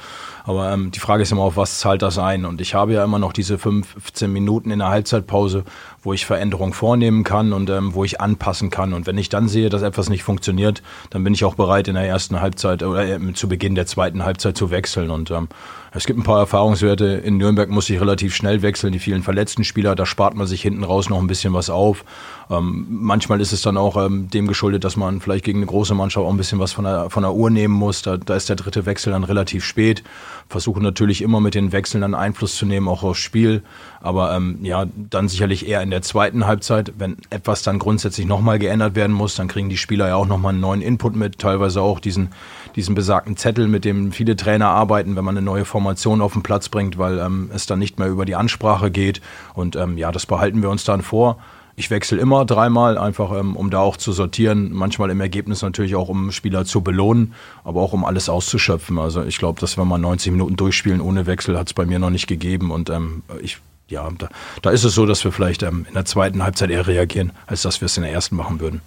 Aber 0.44 0.72
ähm, 0.72 0.90
die 0.90 0.98
Frage 0.98 1.22
ist 1.22 1.32
immer, 1.32 1.42
auf 1.42 1.56
was 1.56 1.78
zahlt 1.78 2.02
das 2.02 2.18
ein? 2.18 2.44
Und 2.44 2.60
ich 2.60 2.74
habe 2.74 2.92
ja 2.92 3.04
immer 3.04 3.18
noch 3.18 3.32
diese 3.32 3.58
15 3.58 4.32
Minuten 4.32 4.70
in 4.70 4.80
der 4.80 4.88
Halbzeitpause, 4.88 5.64
wo 6.02 6.12
ich 6.12 6.26
Veränderungen 6.26 6.72
vornehmen 6.72 7.24
kann 7.24 7.52
und 7.52 7.70
ähm, 7.70 7.94
wo 7.94 8.04
ich 8.04 8.20
anpassen 8.20 8.70
kann. 8.70 8.92
Und 8.92 9.06
wenn 9.06 9.18
ich 9.18 9.28
dann 9.28 9.48
sehe, 9.48 9.70
dass 9.70 9.82
etwas 9.82 10.08
nicht 10.08 10.24
funktioniert, 10.24 10.82
dann 11.10 11.22
bin 11.24 11.34
ich 11.34 11.44
auch 11.44 11.54
bereit, 11.54 11.88
in 11.88 11.94
der 11.94 12.06
ersten 12.06 12.40
Halbzeit 12.40 12.82
oder 12.82 13.06
äh, 13.06 13.32
zu 13.34 13.48
Beginn 13.48 13.74
der 13.74 13.86
zweiten 13.86 14.24
Halbzeit 14.24 14.56
zu 14.56 14.70
wechseln. 14.70 15.10
Und 15.10 15.30
ähm, 15.30 15.48
es 15.94 16.06
gibt 16.06 16.18
ein 16.18 16.22
paar 16.22 16.38
Erfahrungswerte. 16.38 17.04
In 17.04 17.36
Nürnberg 17.36 17.68
muss 17.68 17.90
ich 17.90 18.00
relativ 18.00 18.34
schnell 18.34 18.62
wechseln. 18.62 18.92
Die 18.92 18.98
vielen 18.98 19.22
verletzten 19.22 19.62
Spieler, 19.62 19.94
da 19.94 20.06
spart 20.06 20.34
man 20.34 20.46
sich 20.46 20.62
hinten 20.62 20.84
raus 20.84 21.10
noch 21.10 21.20
ein 21.20 21.26
bisschen 21.26 21.52
was 21.52 21.68
auf. 21.68 22.04
Ähm, 22.50 22.86
manchmal 22.88 23.42
ist 23.42 23.52
es 23.52 23.60
dann 23.60 23.76
auch 23.76 23.96
ähm, 24.02 24.28
dem 24.30 24.46
geschuldet, 24.46 24.84
dass 24.84 24.96
man 24.96 25.20
vielleicht 25.20 25.44
gegen 25.44 25.58
eine 25.58 25.66
große 25.66 25.94
Mannschaft 25.94 26.24
auch 26.24 26.30
ein 26.30 26.38
bisschen 26.38 26.58
was 26.58 26.72
von 26.72 26.84
der, 26.84 27.10
von 27.10 27.22
der 27.22 27.34
Uhr 27.34 27.50
nehmen 27.50 27.74
muss. 27.74 28.00
Da, 28.00 28.16
da 28.16 28.34
ist 28.34 28.48
der 28.48 28.56
dritte 28.56 28.86
Wechsel 28.86 29.12
dann 29.12 29.24
relativ 29.24 29.64
spät. 29.64 30.02
Versuchen 30.48 30.82
natürlich 30.82 31.20
immer 31.20 31.40
mit 31.40 31.54
den 31.54 31.72
Wechseln 31.72 32.00
dann 32.00 32.14
Einfluss 32.14 32.56
zu 32.56 32.64
nehmen, 32.64 32.88
auch 32.88 33.02
aufs 33.02 33.20
Spiel. 33.20 33.62
Aber 34.00 34.34
ähm, 34.34 34.60
ja, 34.62 34.86
dann 34.96 35.28
sicherlich 35.28 35.68
eher 35.68 35.82
in 35.82 35.90
der 35.90 36.02
zweiten 36.02 36.46
Halbzeit. 36.46 36.94
Wenn 36.96 37.18
etwas 37.28 37.62
dann 37.62 37.78
grundsätzlich 37.78 38.26
nochmal 38.26 38.58
geändert 38.58 38.94
werden 38.94 39.12
muss, 39.12 39.34
dann 39.34 39.48
kriegen 39.48 39.68
die 39.68 39.76
Spieler 39.76 40.08
ja 40.08 40.16
auch 40.16 40.26
nochmal 40.26 40.52
einen 40.52 40.60
neuen 40.60 40.80
Input 40.80 41.16
mit. 41.16 41.38
Teilweise 41.38 41.82
auch 41.82 42.00
diesen, 42.00 42.30
diesen 42.76 42.94
besagten 42.94 43.36
Zettel, 43.36 43.68
mit 43.68 43.84
dem 43.84 44.12
viele 44.12 44.36
Trainer 44.36 44.68
arbeiten, 44.68 45.16
wenn 45.16 45.24
man 45.24 45.36
eine 45.36 45.44
neue 45.44 45.64
Formation 45.64 46.20
auf 46.20 46.32
den 46.32 46.42
Platz 46.42 46.68
bringt, 46.68 46.98
weil 46.98 47.18
ähm, 47.18 47.50
es 47.54 47.66
dann 47.66 47.78
nicht 47.78 47.98
mehr 47.98 48.08
über 48.08 48.24
die 48.24 48.34
Ansprache 48.34 48.90
geht. 48.90 49.20
Und 49.54 49.76
ähm, 49.76 49.98
ja, 49.98 50.12
das 50.12 50.26
behalten 50.26 50.62
wir 50.62 50.70
uns 50.70 50.84
dann 50.84 51.02
vor. 51.02 51.38
Ich 51.74 51.90
wechsle 51.90 52.18
immer 52.18 52.44
dreimal, 52.44 52.98
einfach 52.98 53.32
ähm, 53.32 53.56
um 53.56 53.70
da 53.70 53.78
auch 53.78 53.96
zu 53.96 54.12
sortieren. 54.12 54.72
Manchmal 54.72 55.10
im 55.10 55.20
Ergebnis 55.20 55.62
natürlich 55.62 55.96
auch, 55.96 56.08
um 56.08 56.30
Spieler 56.30 56.64
zu 56.64 56.82
belohnen, 56.82 57.34
aber 57.64 57.80
auch 57.80 57.94
um 57.94 58.04
alles 58.04 58.28
auszuschöpfen. 58.28 58.98
Also 58.98 59.24
ich 59.24 59.38
glaube, 59.38 59.60
dass 59.60 59.78
wenn 59.78 59.88
wir 59.88 59.98
90 59.98 60.32
Minuten 60.32 60.56
durchspielen 60.56 61.00
ohne 61.00 61.26
Wechsel, 61.26 61.58
hat 61.58 61.68
es 61.68 61.74
bei 61.74 61.86
mir 61.86 61.98
noch 61.98 62.10
nicht 62.10 62.26
gegeben. 62.26 62.70
Und 62.70 62.90
ähm, 62.90 63.22
ich, 63.40 63.58
ja, 63.88 64.08
da, 64.18 64.28
da, 64.60 64.70
ist 64.70 64.84
es 64.84 64.94
so, 64.94 65.06
dass 65.06 65.24
wir 65.24 65.32
vielleicht 65.32 65.62
ähm, 65.62 65.86
in 65.88 65.94
der 65.94 66.04
zweiten 66.04 66.42
Halbzeit 66.42 66.70
eher 66.70 66.86
reagieren, 66.86 67.32
als 67.46 67.62
dass 67.62 67.80
wir 67.80 67.86
es 67.86 67.96
in 67.96 68.02
der 68.02 68.12
ersten 68.12 68.36
machen 68.36 68.60
würden. 68.60 68.82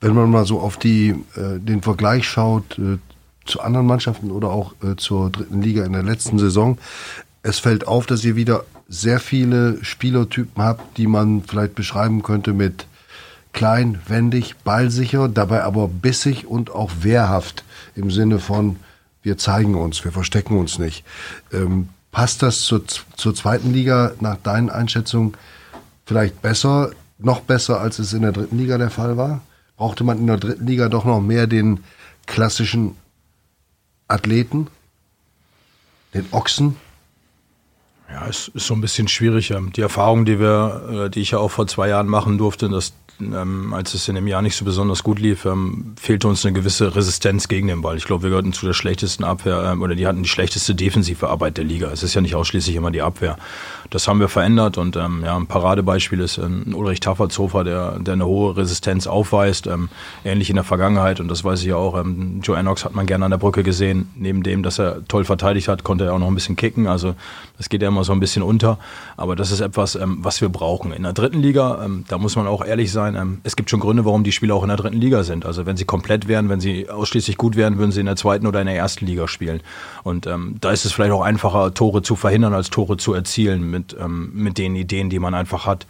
Wenn 0.00 0.14
man 0.14 0.30
mal 0.30 0.46
so 0.46 0.60
auf 0.60 0.76
die, 0.76 1.10
äh, 1.36 1.58
den 1.58 1.82
Vergleich 1.82 2.26
schaut 2.28 2.78
äh, 2.78 2.98
zu 3.44 3.60
anderen 3.60 3.86
Mannschaften 3.86 4.30
oder 4.30 4.50
auch 4.50 4.74
äh, 4.82 4.96
zur 4.96 5.30
dritten 5.30 5.62
Liga 5.62 5.84
in 5.84 5.92
der 5.92 6.02
letzten 6.02 6.38
Saison, 6.38 6.78
es 7.42 7.58
fällt 7.58 7.86
auf, 7.86 8.06
dass 8.06 8.24
ihr 8.24 8.36
wieder 8.36 8.64
sehr 8.88 9.20
viele 9.20 9.82
Spielertypen 9.82 10.62
habt, 10.62 10.98
die 10.98 11.06
man 11.06 11.42
vielleicht 11.42 11.74
beschreiben 11.74 12.22
könnte 12.22 12.52
mit 12.52 12.86
klein, 13.52 14.00
wendig, 14.06 14.56
ballsicher, 14.64 15.28
dabei 15.28 15.64
aber 15.64 15.88
bissig 15.88 16.46
und 16.46 16.70
auch 16.70 16.90
wehrhaft 17.00 17.64
im 17.94 18.10
Sinne 18.10 18.38
von 18.38 18.76
wir 19.22 19.36
zeigen 19.36 19.74
uns, 19.74 20.04
wir 20.04 20.12
verstecken 20.12 20.58
uns 20.58 20.78
nicht. 20.78 21.04
Ähm, 21.52 21.88
passt 22.12 22.42
das 22.42 22.60
zur, 22.60 22.82
zur 22.86 23.34
zweiten 23.34 23.72
Liga 23.72 24.12
nach 24.20 24.36
deinen 24.36 24.70
Einschätzungen 24.70 25.34
vielleicht 26.06 26.40
besser, 26.40 26.90
noch 27.18 27.40
besser, 27.40 27.80
als 27.80 27.98
es 27.98 28.12
in 28.12 28.22
der 28.22 28.32
dritten 28.32 28.56
Liga 28.58 28.78
der 28.78 28.90
Fall 28.90 29.16
war? 29.16 29.42
Brauchte 29.78 30.02
man 30.02 30.18
in 30.18 30.26
der 30.26 30.36
dritten 30.36 30.66
Liga 30.66 30.88
doch 30.88 31.04
noch 31.04 31.20
mehr 31.20 31.46
den 31.46 31.84
klassischen 32.26 32.96
Athleten, 34.08 34.66
den 36.14 36.26
Ochsen? 36.32 36.76
Ja, 38.10 38.26
es 38.26 38.48
ist 38.48 38.66
so 38.66 38.74
ein 38.74 38.80
bisschen 38.80 39.06
schwierig. 39.06 39.54
Die 39.76 39.80
Erfahrung, 39.80 40.24
die 40.24 40.40
wir, 40.40 41.04
äh, 41.06 41.10
die 41.10 41.20
ich 41.20 41.30
ja 41.30 41.38
auch 41.38 41.50
vor 41.50 41.68
zwei 41.68 41.88
Jahren 41.88 42.08
machen 42.08 42.38
durfte, 42.38 42.68
dass 42.68 42.92
ähm, 43.20 43.72
als 43.74 43.94
es 43.94 44.08
in 44.08 44.14
dem 44.14 44.26
Jahr 44.26 44.42
nicht 44.42 44.56
so 44.56 44.64
besonders 44.64 45.02
gut 45.02 45.18
lief, 45.18 45.44
ähm, 45.44 45.94
fehlte 46.00 46.28
uns 46.28 46.44
eine 46.44 46.52
gewisse 46.52 46.94
Resistenz 46.94 47.48
gegen 47.48 47.68
den 47.68 47.82
Ball. 47.82 47.96
Ich 47.96 48.04
glaube, 48.04 48.22
wir 48.22 48.30
gehörten 48.30 48.52
zu 48.52 48.66
der 48.66 48.72
schlechtesten 48.72 49.24
Abwehr 49.24 49.62
ähm, 49.64 49.82
oder 49.82 49.94
die 49.94 50.06
hatten 50.06 50.22
die 50.22 50.28
schlechteste 50.28 50.74
defensive 50.74 51.28
Arbeit 51.28 51.56
der 51.56 51.64
Liga. 51.64 51.90
Es 51.90 52.02
ist 52.02 52.14
ja 52.14 52.20
nicht 52.20 52.34
ausschließlich 52.34 52.76
immer 52.76 52.90
die 52.90 53.02
Abwehr. 53.02 53.36
Das 53.90 54.06
haben 54.06 54.20
wir 54.20 54.28
verändert 54.28 54.78
und 54.78 54.96
ähm, 54.96 55.22
ja, 55.24 55.36
ein 55.36 55.46
Paradebeispiel 55.46 56.20
ist 56.20 56.38
ein 56.38 56.74
Ulrich 56.74 57.00
Taffertshofer, 57.00 57.64
der, 57.64 57.98
der 57.98 58.14
eine 58.14 58.26
hohe 58.26 58.56
Resistenz 58.56 59.06
aufweist, 59.06 59.66
ähm, 59.66 59.88
ähnlich 60.24 60.50
in 60.50 60.56
der 60.56 60.64
Vergangenheit 60.64 61.20
und 61.20 61.28
das 61.28 61.44
weiß 61.44 61.60
ich 61.60 61.66
ja 61.66 61.76
auch. 61.76 61.98
Ähm, 61.98 62.40
Joe 62.42 62.56
Enox 62.56 62.84
hat 62.84 62.94
man 62.94 63.06
gerne 63.06 63.24
an 63.24 63.30
der 63.30 63.38
Brücke 63.38 63.62
gesehen. 63.62 64.10
Neben 64.14 64.42
dem, 64.42 64.62
dass 64.62 64.78
er 64.78 65.06
toll 65.08 65.24
verteidigt 65.24 65.68
hat, 65.68 65.84
konnte 65.84 66.04
er 66.04 66.14
auch 66.14 66.18
noch 66.18 66.28
ein 66.28 66.34
bisschen 66.34 66.56
kicken. 66.56 66.86
Also 66.86 67.14
das 67.56 67.68
geht 67.68 67.82
ja 67.82 67.88
immer 67.88 68.04
so 68.04 68.12
ein 68.12 68.20
bisschen 68.20 68.42
unter. 68.42 68.78
Aber 69.16 69.36
das 69.36 69.50
ist 69.50 69.60
etwas, 69.60 69.94
ähm, 69.94 70.18
was 70.20 70.40
wir 70.40 70.48
brauchen. 70.48 70.92
In 70.92 71.02
der 71.02 71.12
dritten 71.12 71.40
Liga, 71.40 71.82
ähm, 71.84 72.04
da 72.08 72.18
muss 72.18 72.36
man 72.36 72.46
auch 72.46 72.64
ehrlich 72.64 72.92
sein, 72.92 73.07
ähm, 73.16 73.40
es 73.44 73.56
gibt 73.56 73.70
schon 73.70 73.80
Gründe, 73.80 74.04
warum 74.04 74.24
die 74.24 74.32
Spieler 74.32 74.54
auch 74.54 74.62
in 74.62 74.68
der 74.68 74.76
dritten 74.76 74.96
Liga 74.96 75.22
sind. 75.22 75.46
Also 75.46 75.66
wenn 75.66 75.76
sie 75.76 75.84
komplett 75.84 76.28
wären, 76.28 76.48
wenn 76.48 76.60
sie 76.60 76.88
ausschließlich 76.88 77.36
gut 77.36 77.56
wären, 77.56 77.78
würden 77.78 77.92
sie 77.92 78.00
in 78.00 78.06
der 78.06 78.16
zweiten 78.16 78.46
oder 78.46 78.60
in 78.60 78.66
der 78.66 78.76
ersten 78.76 79.06
Liga 79.06 79.28
spielen. 79.28 79.60
Und 80.02 80.26
ähm, 80.26 80.56
da 80.60 80.70
ist 80.70 80.84
es 80.84 80.92
vielleicht 80.92 81.12
auch 81.12 81.22
einfacher, 81.22 81.74
Tore 81.74 82.02
zu 82.02 82.16
verhindern, 82.16 82.54
als 82.54 82.70
Tore 82.70 82.96
zu 82.96 83.14
erzielen 83.14 83.70
mit, 83.70 83.96
ähm, 83.98 84.30
mit 84.34 84.58
den 84.58 84.76
Ideen, 84.76 85.10
die 85.10 85.18
man 85.18 85.34
einfach 85.34 85.66
hat. 85.66 85.86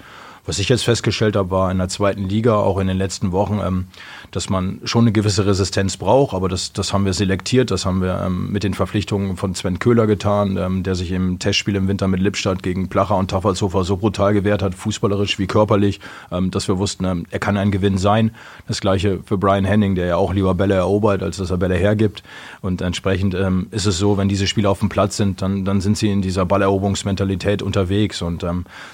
Was 0.49 0.59
ich 0.59 0.71
jetzt 0.71 0.85
festgestellt 0.85 1.37
habe, 1.37 1.51
war 1.51 1.71
in 1.71 1.77
der 1.77 1.91
zweiten 1.91 2.27
Liga, 2.27 2.57
auch 2.57 2.79
in 2.79 2.87
den 2.87 2.97
letzten 2.97 3.33
Wochen, 3.33 3.61
ähm, 3.63 3.85
dass 4.31 4.49
man 4.49 4.81
schon 4.85 5.03
eine 5.03 5.13
gewisse 5.13 5.45
Resistenz 5.45 5.99
braucht, 5.99 6.35
aber 6.35 6.49
das, 6.49 6.73
das 6.73 6.95
haben 6.95 7.05
wir 7.05 7.13
selektiert, 7.13 7.71
das 7.71 7.85
haben 7.85 8.01
wir 8.01 8.23
ähm, 8.25 8.51
mit 8.51 8.63
den 8.65 8.73
Verpflichtungen 8.73 9.37
von 9.37 9.55
Sven 9.55 9.79
Köhler 9.79 10.07
getan, 10.07 10.57
ähm, 10.57 10.85
der 10.85 10.95
sich 10.95 11.13
im 11.13 11.39
Testspiel 11.39 11.77
im 11.77 11.87
Winter 11.87 12.09
mit 12.09 12.21
Lippstadt 12.21 12.63
gegen 12.63 12.89
Placher 12.89 13.19
und 13.19 13.31
Tafelshofer 13.31 13.85
so 13.85 13.99
brutal 13.99 14.33
gewehrt 14.33 14.63
hat, 14.63 14.75
fußballerisch 14.75 15.39
wie 15.39 15.47
körperlich, 15.47 16.01
ähm, 16.33 16.51
dass 16.51 16.67
wir 16.67 16.79
wussten, 16.79 17.05
ähm, 17.05 17.27
er 17.31 17.41
kann 17.41 17.59
ein 17.59 17.71
Gewinn 17.71 17.99
sein. 17.99 18.31
Das 18.67 18.81
gleiche 18.81 19.19
für 19.27 19.37
Brian 19.37 19.67
Henning, 19.67 19.97
der 19.97 20.07
ja 20.07 20.17
auch 20.17 20.33
lieber 20.33 20.55
Bälle 20.55 20.77
erobert, 20.77 21.23
als 21.23 21.37
dass 21.37 21.51
er 21.51 21.59
Bälle 21.59 21.75
hergibt. 21.75 22.23
Und 22.63 22.81
entsprechend 22.81 23.35
ähm, 23.35 23.67
ist 23.71 23.85
es 23.85 23.99
so, 23.99 24.17
wenn 24.17 24.31
diese 24.31 24.47
Spieler 24.47 24.71
auf 24.71 24.79
dem 24.79 24.89
Platz 24.89 25.19
sind, 25.19 25.43
dann, 25.43 25.67
dann 25.67 25.83
sind 25.83 25.99
sie 25.99 26.11
in 26.11 26.23
dieser 26.23 26.47
Balleroberungsmentalität 26.47 27.61
unterwegs. 27.61 28.23
Und 28.23 28.47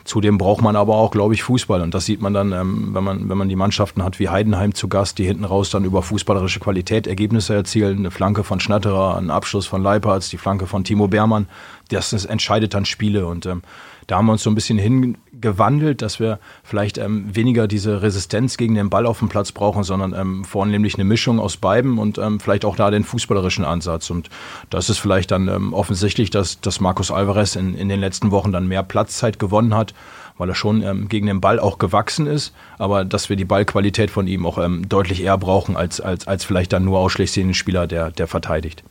zudem 0.05 0.37
braucht 0.37 0.61
man 0.61 0.75
aber 0.75 0.97
auch, 0.97 1.13
glaube 1.13 1.35
ich, 1.35 1.44
Fußball. 1.45 1.81
Und 1.81 1.95
das 1.95 2.05
sieht 2.07 2.21
man 2.21 2.35
dann, 2.35 2.53
ähm, 2.53 2.91
wenn, 2.93 3.05
man, 3.05 3.29
wenn 3.29 3.39
man 3.39 3.49
die 3.49 3.57
Mannschaften 3.57 4.03
hat 4.03 4.19
wie 4.19 4.29
Heidenheim 4.29 4.75
zu 4.75 4.89
Gast, 4.89 5.19
die 5.19 5.25
hinten 5.25 5.45
raus 5.45 5.71
dann 5.71 5.85
über 5.85 6.03
fußballerische 6.03 6.61
Qualität 6.61 7.07
Ergebnisse 7.07 7.55
erzielen. 7.55 7.99
Eine 7.99 8.11
Flanke 8.11 8.43
von 8.43 8.61
Schnatterer, 8.61 9.17
ein 9.17 9.31
Abschluss 9.31 9.67
von 9.67 9.83
Leipertz, 9.83 10.31
die 10.31 10.39
Flanke 10.39 10.67
von 10.67 10.85
Timo 10.85 11.09
Beermann. 11.09 11.47
Das, 11.89 12.11
das 12.11 12.25
entscheidet 12.25 12.75
dann 12.75 12.85
Spiele. 12.85 13.27
Und 13.27 13.47
ähm, 13.47 13.63
da 14.07 14.17
haben 14.17 14.27
wir 14.27 14.33
uns 14.33 14.43
so 14.43 14.51
ein 14.51 14.55
bisschen 14.55 14.79
hingewandelt, 14.79 16.03
dass 16.03 16.21
wir 16.21 16.39
vielleicht 16.63 16.99
ähm, 16.99 17.35
weniger 17.35 17.67
diese 17.67 18.03
Resistenz 18.03 18.57
gegen 18.57 18.75
den 18.75 18.91
Ball 18.91 19.07
auf 19.07 19.21
dem 19.21 19.29
Platz 19.29 19.53
brauchen, 19.53 19.83
sondern 19.83 20.13
ähm, 20.15 20.45
vornehmlich 20.45 20.95
eine 20.95 21.05
Mischung 21.05 21.41
aus 21.41 21.57
beiden 21.57 21.99
und 21.99 22.19
ähm, 22.19 22.41
vielleicht 22.41 22.65
auch 22.65 22.77
da 22.77 22.91
den 22.91 23.05
fußballerischen 23.05 23.65
Ansatz. 23.65 24.11
Und 24.11 24.29
das 24.71 24.91
ist 24.91 24.99
vielleicht 24.99 25.31
dann 25.31 25.49
ähm, 25.49 25.73
offensichtlich, 25.73 26.31
dass, 26.31 26.61
dass 26.61 26.81
Markus 26.81 27.11
Alvarez 27.11 27.57
in, 27.57 27.75
in 27.75 27.89
den 27.89 28.01
letzten 28.01 28.31
Wochen 28.31 28.53
dann 28.53 28.69
mehr 28.69 28.83
Platzzeit 28.83 29.39
gewonnen 29.39 29.75
hat 29.75 29.95
weil 30.39 30.49
er 30.49 30.55
schon 30.55 30.83
ähm, 30.83 31.09
gegen 31.09 31.27
den 31.27 31.41
Ball 31.41 31.61
auch 31.61 31.79
gewachsen 31.79 32.27
ist, 32.27 32.53
aber 32.79 33.05
dass 33.05 33.29
wir 33.29 33.37
die 33.37 33.45
Ballqualität 33.45 34.11
von 34.11 34.27
ihm 34.27 34.47
auch 34.47 34.59
ähm, 34.59 34.89
deutlich 34.89 35.23
eher 35.23 35.39
brauchen, 35.39 35.77
als, 35.77 36.01
als, 36.01 36.27
als 36.27 36.45
vielleicht 36.45 36.73
dann 36.73 36.85
nur 36.85 36.99
ausschließlich 36.99 37.45
den 37.45 37.55
Spieler, 37.55 37.87
der, 37.87 38.11
der 38.11 38.27
verteidigt. 38.27 38.83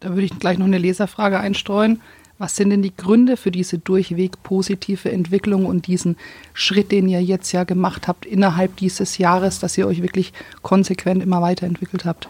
Da 0.00 0.10
würde 0.10 0.24
ich 0.24 0.38
gleich 0.38 0.58
noch 0.58 0.66
eine 0.66 0.78
Leserfrage 0.78 1.40
einstreuen. 1.40 2.00
Was 2.36 2.56
sind 2.56 2.70
denn 2.70 2.82
die 2.82 2.94
Gründe 2.94 3.36
für 3.36 3.50
diese 3.50 3.78
durchweg 3.78 4.42
positive 4.42 5.10
Entwicklung 5.10 5.66
und 5.66 5.86
diesen 5.86 6.16
Schritt, 6.52 6.90
den 6.90 7.08
ihr 7.08 7.22
jetzt 7.22 7.52
ja 7.52 7.64
gemacht 7.64 8.08
habt 8.08 8.26
innerhalb 8.26 8.76
dieses 8.76 9.18
Jahres, 9.18 9.60
dass 9.60 9.78
ihr 9.78 9.86
euch 9.86 10.02
wirklich 10.02 10.32
konsequent 10.60 11.22
immer 11.22 11.40
weiterentwickelt 11.40 12.04
habt? 12.04 12.28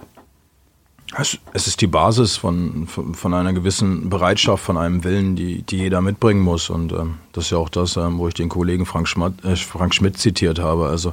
Es, 1.16 1.66
ist 1.68 1.80
die 1.80 1.86
Basis 1.86 2.36
von, 2.36 2.88
von, 2.88 3.34
einer 3.34 3.52
gewissen 3.52 4.10
Bereitschaft, 4.10 4.64
von 4.64 4.76
einem 4.76 5.04
Willen, 5.04 5.36
die, 5.36 5.62
die 5.62 5.78
jeder 5.78 6.00
mitbringen 6.00 6.40
muss. 6.40 6.70
Und 6.70 6.92
ähm, 6.92 7.14
das 7.32 7.44
ist 7.44 7.50
ja 7.50 7.58
auch 7.58 7.68
das, 7.68 7.96
ähm, 7.96 8.18
wo 8.18 8.26
ich 8.26 8.34
den 8.34 8.48
Kollegen 8.48 8.84
Frank, 8.84 9.06
Schmatt, 9.06 9.32
äh, 9.44 9.54
Frank 9.54 9.94
Schmidt 9.94 10.18
zitiert 10.18 10.58
habe. 10.58 10.86
Also 10.86 11.12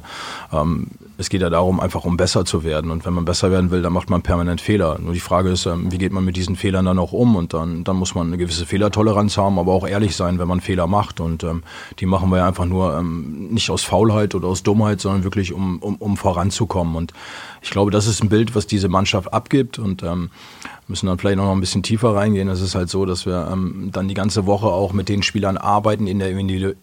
ähm, 0.52 0.88
es 1.18 1.28
geht 1.28 1.40
ja 1.40 1.50
darum, 1.50 1.78
einfach 1.78 2.04
um 2.04 2.16
besser 2.16 2.44
zu 2.44 2.64
werden. 2.64 2.90
Und 2.90 3.06
wenn 3.06 3.14
man 3.14 3.24
besser 3.24 3.50
werden 3.50 3.70
will, 3.70 3.82
dann 3.82 3.92
macht 3.92 4.10
man 4.10 4.22
permanent 4.22 4.60
Fehler. 4.60 4.98
Nur 4.98 5.12
die 5.12 5.20
Frage 5.20 5.50
ist, 5.50 5.66
ähm, 5.66 5.92
wie 5.92 5.98
geht 5.98 6.12
man 6.12 6.24
mit 6.24 6.36
diesen 6.36 6.56
Fehlern 6.56 6.84
dann 6.84 6.98
auch 6.98 7.12
um? 7.12 7.36
Und 7.36 7.54
dann, 7.54 7.84
dann 7.84 7.96
muss 7.96 8.14
man 8.14 8.26
eine 8.26 8.38
gewisse 8.38 8.66
Fehlertoleranz 8.66 9.36
haben, 9.36 9.58
aber 9.58 9.72
auch 9.72 9.86
ehrlich 9.86 10.16
sein, 10.16 10.38
wenn 10.38 10.48
man 10.48 10.60
Fehler 10.60 10.86
macht. 10.86 11.20
Und 11.20 11.44
ähm, 11.44 11.62
die 12.00 12.06
machen 12.06 12.30
wir 12.30 12.38
ja 12.38 12.48
einfach 12.48 12.66
nur 12.66 12.96
ähm, 12.96 13.48
nicht 13.50 13.70
aus 13.70 13.82
Faulheit 13.82 14.34
oder 14.34 14.48
aus 14.48 14.62
Dummheit, 14.62 15.00
sondern 15.00 15.22
wirklich, 15.22 15.52
um, 15.52 15.78
um, 15.78 15.96
um 15.96 16.16
voranzukommen. 16.16 16.96
Und 16.96 17.12
ich 17.62 17.70
glaube, 17.70 17.90
das 17.90 18.06
ist 18.08 18.22
ein 18.22 18.28
Bild, 18.28 18.54
was 18.56 18.66
diese 18.66 18.88
Mannschaft 18.88 19.32
abgibt. 19.32 19.78
Und 19.78 19.91
ähm, 20.02 20.30
müssen 20.88 21.06
dann 21.06 21.18
vielleicht 21.18 21.36
noch 21.36 21.50
ein 21.50 21.60
bisschen 21.60 21.82
tiefer 21.82 22.14
reingehen. 22.14 22.48
Es 22.48 22.60
ist 22.60 22.74
halt 22.74 22.88
so, 22.88 23.04
dass 23.04 23.26
wir 23.26 23.48
ähm, 23.52 23.90
dann 23.92 24.08
die 24.08 24.14
ganze 24.14 24.46
Woche 24.46 24.66
auch 24.66 24.92
mit 24.92 25.08
den 25.08 25.22
Spielern 25.22 25.56
arbeiten 25.56 26.06
in 26.06 26.18
der 26.18 26.30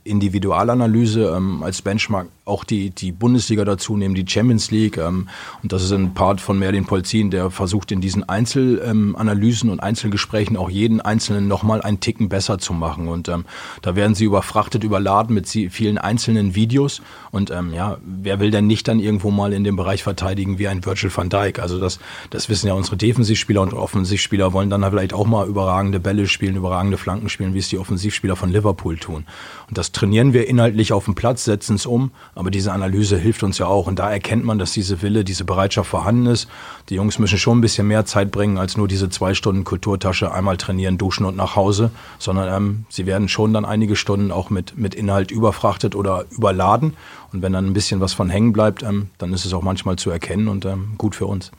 Individualanalyse, 0.04 1.34
ähm, 1.36 1.64
als 1.64 1.82
Benchmark 1.82 2.28
auch 2.50 2.64
die, 2.64 2.90
die 2.90 3.12
Bundesliga 3.12 3.64
dazu 3.64 3.96
nehmen, 3.96 4.16
die 4.16 4.26
Champions 4.28 4.72
League. 4.72 4.98
Ähm, 4.98 5.30
und 5.64 5.72
das 5.72 5.84
ist 5.84 5.92
ein 5.92 6.14
Part 6.14 6.42
von 6.42 6.60
Merlin 6.60 6.86
Polzin, 6.86 7.32
der 7.32 7.52
versucht 7.52 7.92
in 7.92 8.02
diesen 8.02 8.28
Einzelanalysen 8.28 9.70
und 9.70 9.80
Einzelgesprächen 9.80 10.58
auch 10.58 10.70
jeden 10.70 11.02
Einzelnen 11.02 11.48
nochmal 11.48 11.82
einen 11.82 12.00
Ticken 12.00 12.30
besser 12.30 12.58
zu 12.58 12.74
machen. 12.74 13.08
Und 13.08 13.30
ähm, 13.30 13.46
da 13.82 13.96
werden 13.96 14.16
sie 14.16 14.26
überfrachtet, 14.26 14.84
überladen 14.84 15.34
mit 15.34 15.48
vielen 15.48 15.98
einzelnen 15.98 16.56
Videos. 16.56 17.02
Und 17.32 17.52
ähm, 17.52 17.74
ja, 17.74 17.98
wer 18.04 18.40
will 18.40 18.52
denn 18.52 18.68
nicht 18.68 18.88
dann 18.88 19.00
irgendwo 19.00 19.32
mal 19.32 19.54
in 19.54 19.64
dem 19.64 19.76
Bereich 19.76 20.04
verteidigen 20.04 20.60
wie 20.60 20.68
ein 20.68 20.86
Virgil 20.86 21.12
van 21.16 21.30
Dijk? 21.30 21.60
Also 21.60 21.80
das, 21.80 22.00
das 22.30 22.50
wissen 22.50 22.68
ja 22.68 22.74
unsere 22.74 22.98
Defensivspieler 22.98 23.62
und 23.62 23.74
Offensivspieler 23.74 24.54
wollen 24.54 24.70
dann 24.70 24.84
vielleicht 24.90 25.14
auch 25.14 25.28
mal 25.28 25.48
überragende 25.48 26.00
Bälle 26.00 26.28
spielen, 26.28 26.56
überragende 26.56 26.98
Flanken 26.98 27.30
spielen, 27.30 27.54
wie 27.54 27.60
es 27.60 27.70
die 27.70 27.78
Offensivspieler 27.78 28.36
von 28.36 28.52
Liverpool 28.52 28.98
tun. 28.98 29.26
Das 29.72 29.92
trainieren 29.92 30.34
wir 30.34 30.48
inhaltlich 30.48 30.94
auf 30.94 31.06
dem 31.06 31.16
Platz, 31.16 31.44
setzen 31.44 31.76
es 31.76 31.86
um, 31.86 32.12
aber 32.34 32.50
diese 32.50 32.72
Analyse 32.72 33.18
hilft 33.18 33.44
uns 33.44 33.58
ja 33.60 33.68
auch. 33.68 33.88
Und 33.88 34.00
da 34.00 34.10
erkennt 34.10 34.44
man, 34.44 34.58
dass 34.58 34.72
diese 34.72 35.02
Wille, 35.02 35.24
diese 35.24 35.46
Bereitschaft 35.46 35.90
vorhanden 35.90 36.26
ist. 36.26 36.48
Die 36.90 36.96
Jungs 36.96 37.20
müssen 37.20 37.38
schon 37.38 37.60
ein 37.60 37.62
bisschen 37.62 37.88
mehr 37.88 38.06
Zeit 38.06 38.32
bringen, 38.32 38.58
als 38.58 38.78
nur 38.78 38.88
diese 38.88 39.10
zwei 39.10 39.34
Stunden 39.34 39.64
Kulturtasche, 39.64 40.32
einmal 40.32 40.58
trainieren, 40.58 40.98
duschen 40.98 41.26
und 41.26 41.38
nach 41.38 41.56
Hause, 41.56 41.92
sondern 42.18 42.56
ähm, 42.56 42.86
sie 42.90 43.06
werden 43.06 43.30
schon 43.30 43.54
dann 43.54 43.66
einige 43.66 43.96
Stunden 43.96 44.32
auch 44.32 44.50
mit, 44.50 44.78
mit 44.78 44.96
Inhalt 44.96 45.30
überfrachtet 45.32 45.96
oder 45.96 46.26
überladen. 46.32 46.96
Und 47.32 47.42
wenn 47.44 47.54
dann 47.54 47.68
ein 47.68 47.74
bisschen 47.74 48.00
was 48.00 48.14
von 48.14 48.30
hängen 48.30 48.54
bleibt, 48.54 48.82
ähm, 48.82 49.10
dann 49.20 49.34
ist 49.34 49.46
es 49.46 49.54
auch 49.54 49.62
manchmal 49.62 49.98
zu 49.98 50.10
erkennen 50.10 50.48
und 50.48 50.66
ähm, 50.66 50.94
gut 50.98 51.16
für 51.16 51.28
uns. 51.28 51.52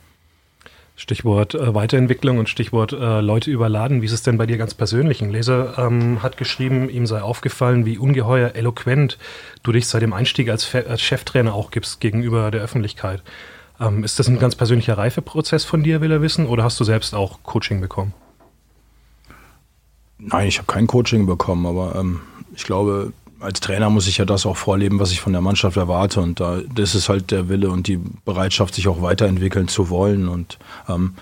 Stichwort 1.01 1.55
äh, 1.55 1.75
Weiterentwicklung 1.75 2.37
und 2.37 2.51
Stichwort 2.51 2.93
äh, 2.93 3.23
Leute 3.23 3.51
überladen. 3.51 4.03
Wie 4.03 4.07
ist 4.07 4.13
es 4.13 4.23
denn 4.23 4.37
bei 4.37 4.45
dir 4.45 4.59
ganz 4.59 4.75
persönlich? 4.75 5.23
Ein 5.23 5.31
Leser 5.31 5.79
ähm, 5.79 6.23
hat 6.23 6.37
geschrieben, 6.37 6.91
ihm 6.91 7.07
sei 7.07 7.23
aufgefallen, 7.23 7.87
wie 7.87 7.97
ungeheuer 7.97 8.55
eloquent 8.55 9.17
du 9.63 9.73
dich 9.73 9.89
seit 9.89 10.03
dem 10.03 10.13
Einstieg 10.13 10.51
als, 10.51 10.65
Fe 10.65 10.85
als 10.87 11.01
Cheftrainer 11.01 11.55
auch 11.55 11.71
gibst 11.71 12.01
gegenüber 12.01 12.51
der 12.51 12.61
Öffentlichkeit. 12.61 13.23
Ähm, 13.81 14.05
ist 14.05 14.19
das 14.19 14.29
ein 14.29 14.39
ganz 14.39 14.57
persönlicher 14.57 14.99
Reifeprozess 14.99 15.65
von 15.65 15.83
dir, 15.83 16.03
will 16.03 16.13
er 16.13 16.21
wissen, 16.21 16.45
oder 16.45 16.65
hast 16.65 16.79
du 16.79 16.85
selbst 16.85 17.15
auch 17.15 17.39
Coaching 17.45 17.81
bekommen? 17.81 18.13
Nein, 20.19 20.49
ich 20.49 20.59
habe 20.59 20.71
kein 20.71 20.87
Coaching 20.87 21.25
bekommen, 21.25 21.65
aber 21.65 21.99
ähm, 21.99 22.21
ich 22.55 22.65
glaube, 22.65 23.15
als 23.41 23.61
Trainer 23.61 23.91
muss 23.91 24.07
ich 24.07 24.19
ja 24.19 24.25
das 24.25 24.47
auch 24.47 24.57
vorleben, 24.57 25.01
was 25.01 25.13
ich 25.13 25.21
von 25.21 25.33
der 25.33 25.43
Mannschaft 25.43 25.77
erwarte. 25.77 26.21
Und 26.21 26.41
da 26.41 26.61
das 26.75 26.95
ist 26.95 27.09
halt 27.09 27.31
der 27.31 27.49
Wille 27.49 27.71
und 27.71 27.87
die 27.87 27.99
Bereitschaft, 28.25 28.75
sich 28.75 28.89
auch 28.89 29.03
weiterentwickeln 29.03 29.69
zu 29.69 29.91
wollen. 29.91 30.29
Und 30.29 30.59
ähm, 30.89 31.15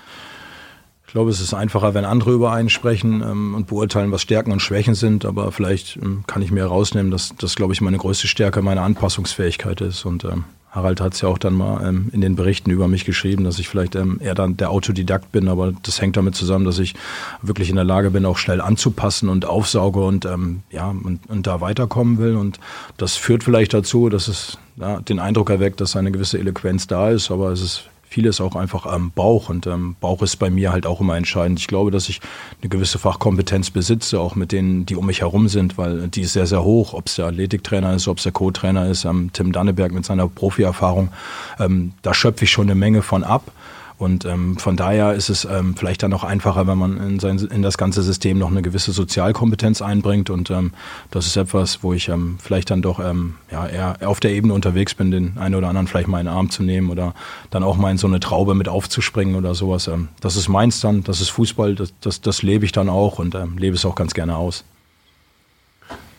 ich 1.07 1.13
glaube, 1.13 1.31
es 1.31 1.41
ist 1.41 1.55
einfacher, 1.55 1.95
wenn 1.95 2.05
andere 2.05 2.33
über 2.33 2.53
einen 2.53 2.69
sprechen 2.69 3.23
ähm, 3.23 3.55
und 3.55 3.67
beurteilen, 3.67 4.13
was 4.13 4.23
Stärken 4.23 4.53
und 4.53 4.61
Schwächen 4.61 4.95
sind. 4.95 5.25
Aber 5.25 5.53
vielleicht 5.53 5.97
ähm, 5.97 6.25
kann 6.27 6.43
ich 6.43 6.51
mir 6.51 6.61
herausnehmen, 6.61 7.11
dass 7.11 7.35
das, 7.39 7.55
glaube 7.55 7.73
ich, 7.73 7.81
meine 7.81 7.99
größte 7.99 8.27
Stärke 8.27 8.63
meine 8.63 8.83
Anpassungsfähigkeit 8.83 9.81
ist. 9.81 10.05
Und 10.05 10.25
ähm, 10.25 10.45
Harald 10.71 11.01
hat 11.01 11.15
es 11.15 11.23
ja 11.23 11.29
auch 11.29 11.39
dann 11.39 11.55
mal 11.55 11.87
ähm, 11.87 12.11
in 12.13 12.21
den 12.21 12.37
Berichten 12.37 12.71
über 12.71 12.89
mich 12.89 13.05
geschrieben, 13.05 13.45
dass 13.45 13.59
ich 13.59 13.69
vielleicht 13.69 13.97
ähm, 13.97 14.21
eher 14.23 14.35
dann 14.35 14.57
der 14.57 14.71
Autodidakt 14.71 15.33
bin, 15.33 15.49
aber 15.49 15.73
das 15.83 16.01
hängt 16.01 16.17
damit 16.17 16.35
zusammen, 16.35 16.65
dass 16.65 16.79
ich 16.79 16.95
wirklich 17.41 17.71
in 17.71 17.77
der 17.77 17.85
Lage 17.85 18.11
bin, 18.11 18.27
auch 18.27 18.37
schnell 18.37 18.61
anzupassen 18.61 19.29
und 19.29 19.47
aufsauge 19.47 20.05
und 20.05 20.27
ähm, 20.27 20.63
ja 20.71 20.89
und, 20.89 21.21
und 21.29 21.47
da 21.47 21.61
weiterkommen 21.61 22.19
will. 22.19 22.37
Und 22.37 22.61
das 22.99 23.17
führt 23.17 23.45
vielleicht 23.45 23.73
dazu, 23.73 24.11
dass 24.11 24.29
es 24.29 24.59
ja, 24.77 25.01
den 25.01 25.19
Eindruck 25.19 25.51
erweckt, 25.51 25.81
dass 25.81 25.97
eine 25.97 26.13
gewisse 26.13 26.39
Eloquenz 26.39 26.87
da 26.87 27.11
ist, 27.11 27.31
aber 27.31 27.51
es 27.51 27.63
ist 27.63 27.85
vieles 28.09 28.41
auch 28.41 28.57
einfach 28.57 28.87
am 28.87 29.11
Bauch 29.11 29.49
und 29.49 29.67
ähm, 29.67 29.97
Bauch 30.01 30.23
ist 30.23 30.37
bei 30.37 30.51
mir 30.51 30.73
halt 30.73 30.87
auch 30.87 31.01
immer 31.01 31.17
entscheidend. 31.17 31.61
Ich 31.61 31.67
glaube, 31.67 31.91
dass 31.91 32.09
ich 32.09 32.21
eine 32.61 32.69
gewisse 32.69 32.99
Fachkompetenz 32.99 33.71
besitze, 33.71 34.19
auch 34.21 34.35
mit 34.35 34.53
denen, 34.53 34.87
die 34.87 34.97
um 34.97 35.07
mich 35.07 35.21
herum 35.21 35.49
sind, 35.49 35.79
weil 35.79 36.09
die 36.09 36.23
ist 36.23 36.33
sehr, 36.33 36.47
sehr 36.47 36.65
hoch, 36.65 36.95
ob 36.95 37.07
es 37.07 37.17
der 37.17 37.27
Athletiktrainer 37.27 37.95
ist, 37.95 38.09
ob 38.09 38.19
es 38.19 38.23
der 38.25 38.33
Co-Trainer 38.33 38.89
ist, 38.89 39.05
ähm, 39.05 39.31
Tim 39.33 39.53
Danneberg 39.53 39.93
mit 39.93 40.05
seiner 40.05 40.27
Profi-Erfahrung, 40.29 41.11
ähm, 41.59 41.93
da 42.03 42.15
schöpfe 42.15 42.45
ich 42.45 42.51
schon 42.51 42.67
eine 42.67 42.75
Menge 42.75 43.03
von 43.03 43.25
ab. 43.25 43.53
Und 43.99 44.25
ähm, 44.25 44.57
von 44.59 44.77
daher 44.77 45.15
ist 45.15 45.29
es 45.29 45.45
ähm, 45.45 45.75
vielleicht 45.77 46.05
dann 46.05 46.13
auch 46.13 46.23
einfacher, 46.23 46.69
wenn 46.69 46.79
man 46.79 46.97
in, 46.99 47.19
sein, 47.19 47.39
in 47.39 47.63
das 47.63 47.77
ganze 47.77 48.03
System 48.03 48.39
noch 48.39 48.51
eine 48.51 48.63
gewisse 48.63 48.93
Sozialkompetenz 48.93 49.83
einbringt. 49.83 50.31
Und 50.31 50.51
ähm, 50.51 50.73
das 51.11 51.27
ist 51.27 51.37
etwas, 51.37 51.83
wo 51.83 51.93
ich 51.93 52.09
ähm, 52.09 52.39
vielleicht 52.41 52.71
dann 52.71 52.81
doch 52.81 53.01
ähm, 53.01 53.35
ja, 53.51 53.67
eher 53.67 54.09
auf 54.09 54.21
der 54.21 54.31
Ebene 54.31 54.55
unterwegs 54.55 54.95
bin, 54.95 55.11
den 55.11 55.37
einen 55.37 55.57
oder 55.57 55.69
anderen 55.69 55.89
vielleicht 55.89 56.07
mal 56.07 56.21
in 56.21 56.27
den 56.27 56.35
Arm 56.35 56.49
zu 56.49 56.63
nehmen 56.63 56.91
oder 56.91 57.13
dann 57.51 57.65
auch 57.65 57.77
mal 57.77 57.91
in 57.91 57.99
so 57.99 58.07
eine 58.07 58.21
Traube 58.21 58.55
mit 58.55 58.69
aufzuspringen 58.69 59.35
oder 59.35 59.57
sowas. 59.57 59.89
Ähm, 59.89 60.09
das 60.21 60.37
ist 60.37 60.49
meins 60.49 60.81
dann, 60.81 61.03
das 61.03 61.21
ist 61.21 61.31
Fußball, 61.31 61.75
das, 61.75 61.93
das, 62.01 62.21
das 62.21 62.43
lebe 62.43 62.65
ich 62.65 62.71
dann 62.73 62.89
auch 62.89 63.19
und 63.19 63.35
ähm, 63.35 63.59
lebe 63.59 63.75
es 63.75 63.85
auch 63.85 63.97
ganz 63.97 64.15
gerne 64.15 64.37
aus. 64.37 64.65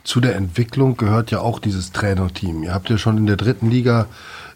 Zu 0.04 0.20
der 0.20 0.36
Entwicklung 0.36 0.98
gehört 0.98 1.32
ja 1.32 1.40
auch 1.40 1.60
dieses 1.60 1.92
Trainerteam. 1.92 2.64
Ihr 2.64 2.74
habt 2.74 2.90
ja 2.90 2.98
schon 2.98 3.18
in 3.18 3.26
der 3.26 3.38
dritten 3.38 3.70
Liga 3.70 4.08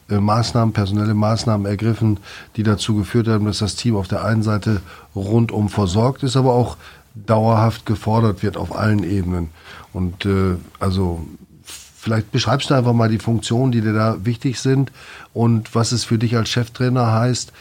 Maßnahmen, 0.08 0.74
personelle 0.74 1.14
Maßnahmen 1.14 1.66
ergriffen, 1.66 2.20
die 2.56 2.64
dazu 2.64 2.96
geführt 2.96 3.28
haben, 3.28 3.46
dass 3.46 3.60
das 3.60 3.76
Team 3.76 3.96
auf 3.96 4.08
der 4.08 4.24
einen 4.24 4.44
Seite 4.44 4.82
rundum 5.16 5.70
versorgt 5.70 6.24
ist, 6.24 6.36
aber 6.36 6.54
auch 6.54 6.78
dauerhaft 7.16 7.86
gefordert 7.86 8.44
wird 8.44 8.58
auf 8.58 8.76
allen 8.76 9.04
Ebenen. 9.04 9.50
Und 9.94 10.26
äh, 10.26 10.56
also 10.80 11.26
vielleicht 11.64 12.32
beschreibst 12.32 12.70
du 12.70 12.74
einfach 12.74 12.94
mal 12.94 13.10
die 13.10 13.20
Funktionen, 13.20 13.72
die 13.72 13.82
dir 13.82 13.94
da 13.94 14.18
wichtig 14.26 14.60
sind 14.60 14.92
und 15.34 15.74
was 15.76 15.92
es 15.92 16.04
für 16.04 16.18
dich 16.18 16.36
als 16.36 16.50
Cheftrainer 16.50 17.12
heißt, 17.12 17.54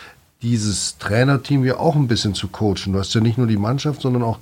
dieses 0.43 0.99
Trainerteam 0.99 1.65
ja 1.65 1.79
auch 1.79 1.95
ein 1.95 2.09
bisschen 2.09 2.35
zu 2.35 2.49
coachen. 2.49 2.93
Du 2.93 2.99
hast 2.99 3.15
ja 3.15 3.21
nicht 3.21 3.39
nur 3.39 3.47
die 3.47 3.57
Mannschaft, 3.57 4.03
sondern 4.03 4.25
auch 4.25 4.39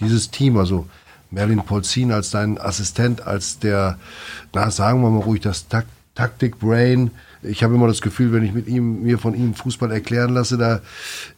dieses 0.00 0.30
Team. 0.30 0.56
Also 0.56 0.86
Merlin 1.30 1.62
Polzin 1.62 2.10
als 2.10 2.30
dein 2.30 2.58
Assistent, 2.60 3.24
als 3.26 3.60
der, 3.60 3.98
na 4.52 4.70
sagen 4.70 5.02
wir 5.02 5.10
mal 5.10 5.22
ruhig, 5.22 5.40
das 5.40 5.68
Tak 5.68 5.86
Taktik-Brain, 6.16 7.10
ich 7.44 7.62
habe 7.62 7.74
immer 7.74 7.86
das 7.86 8.02
Gefühl, 8.02 8.32
wenn 8.32 8.42
ich 8.42 8.52
mit 8.52 8.66
ihm, 8.66 9.02
mir 9.02 9.18
von 9.18 9.34
ihm 9.34 9.54
Fußball 9.54 9.90
erklären 9.90 10.34
lasse, 10.34 10.58
da, 10.58 10.80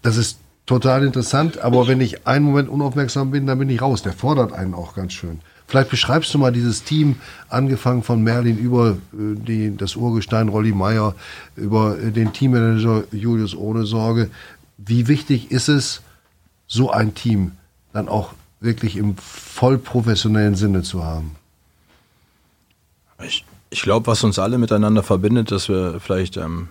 das 0.03 0.17
ist 0.17 0.39
total 0.67 1.05
interessant. 1.05 1.59
Aber 1.59 1.89
wenn 1.89 2.01
ich 2.01 2.27
einen 2.27 2.45
Moment 2.45 2.69
unaufmerksam 2.69 3.31
bin, 3.31 3.47
dann 3.47 3.59
bin 3.59 3.71
ich 3.71 3.81
raus. 3.83 4.03
Der 4.03 4.13
fordert 4.13 4.53
einen 4.53 4.75
auch 4.75 4.95
ganz 4.95 5.13
schön. 5.13 5.41
Vielleicht 5.69 5.91
beschreibst 5.91 6.33
du 6.33 6.39
mal 6.39 6.53
dieses 6.53 6.85
Team, 6.85 7.17
angefangen 7.49 8.05
von 8.05 8.23
Merlin 8.23 8.57
über 8.57 8.91
äh, 8.91 8.97
die, 9.13 9.77
das 9.77 9.97
Urgestein 9.97 10.49
Rolli 10.49 10.73
Meier, 10.73 11.15
über 11.57 11.99
äh, 11.99 12.13
den 12.13 12.33
Teammanager 12.33 13.05
Julius 13.11 13.57
Ohne 13.57 13.85
Sorge. 13.85 14.31
Wie 14.79 15.09
wichtig 15.09 15.51
ist 15.51 15.69
es, 15.69 16.03
so 16.69 16.91
ein 16.91 17.15
Team 17.15 17.53
dann 17.93 18.09
auch 18.09 18.35
wirklich 18.61 18.97
im 18.97 19.17
voll 19.17 19.79
professionellen 19.79 20.55
Sinne 20.55 20.83
zu 20.83 21.05
haben? 21.05 21.37
Ich, 23.25 23.45
ich 23.71 23.83
glaube, 23.83 24.07
was 24.07 24.25
uns 24.25 24.39
alle 24.39 24.59
miteinander 24.59 25.03
verbindet, 25.03 25.51
dass 25.51 25.69
wir 25.69 26.01
vielleicht 26.01 26.37
ähm, 26.37 26.69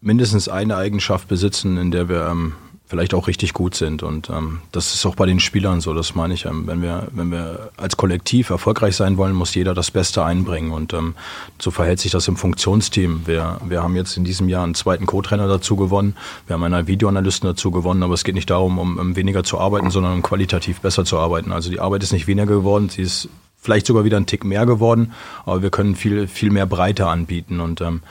mindestens 0.00 0.48
eine 0.48 0.76
Eigenschaft 0.76 1.28
besitzen, 1.28 1.76
in 1.76 1.90
der 1.90 2.08
wir 2.08 2.26
ähm, 2.26 2.54
vielleicht 2.86 3.14
auch 3.14 3.26
richtig 3.26 3.52
gut 3.52 3.74
sind. 3.74 4.02
Und 4.02 4.30
ähm, 4.30 4.60
das 4.70 4.94
ist 4.94 5.04
auch 5.06 5.16
bei 5.16 5.26
den 5.26 5.40
Spielern 5.40 5.80
so. 5.80 5.92
Das 5.92 6.14
meine 6.14 6.34
ich. 6.34 6.44
Ähm, 6.44 6.66
wenn 6.66 6.82
wir, 6.82 7.08
wenn 7.12 7.30
wir 7.32 7.70
als 7.76 7.96
Kollektiv 7.96 8.50
erfolgreich 8.50 8.94
sein 8.94 9.16
wollen, 9.16 9.34
muss 9.34 9.54
jeder 9.54 9.74
das 9.74 9.90
Beste 9.90 10.24
einbringen. 10.24 10.70
Und 10.70 10.92
ähm, 10.92 11.14
so 11.58 11.70
verhält 11.70 11.98
sich 11.98 12.12
das 12.12 12.28
im 12.28 12.36
Funktionsteam. 12.36 13.22
Wir, 13.26 13.60
wir 13.66 13.82
haben 13.82 13.96
jetzt 13.96 14.16
in 14.16 14.24
diesem 14.24 14.48
Jahr 14.48 14.62
einen 14.62 14.76
zweiten 14.76 15.06
Co-Trainer 15.06 15.48
dazu 15.48 15.74
gewonnen. 15.74 16.14
Wir 16.46 16.54
haben 16.54 16.62
einen 16.62 16.86
Videoanalysten 16.86 17.48
dazu 17.48 17.72
gewonnen. 17.72 18.04
Aber 18.04 18.14
es 18.14 18.22
geht 18.22 18.36
nicht 18.36 18.50
darum, 18.50 18.78
um, 18.78 18.98
um 18.98 19.16
weniger 19.16 19.42
zu 19.42 19.58
arbeiten, 19.58 19.90
sondern 19.90 20.12
um 20.12 20.22
qualitativ 20.22 20.80
besser 20.80 21.04
zu 21.04 21.18
arbeiten. 21.18 21.50
Also 21.50 21.70
die 21.70 21.80
Arbeit 21.80 22.04
ist 22.04 22.12
nicht 22.12 22.28
weniger 22.28 22.46
geworden. 22.46 22.88
Sie 22.88 23.02
ist 23.02 23.28
vielleicht 23.66 23.86
sogar 23.86 24.04
wieder 24.04 24.16
ein 24.16 24.26
Tick 24.26 24.44
mehr 24.44 24.64
geworden, 24.64 25.12
aber 25.44 25.60
wir 25.60 25.70
können 25.70 25.96
viel, 25.96 26.28
viel 26.28 26.50
mehr 26.50 26.66
Breite 26.66 27.06
anbieten. 27.08 27.58
Und 27.58 27.80
ähm, 27.80 28.02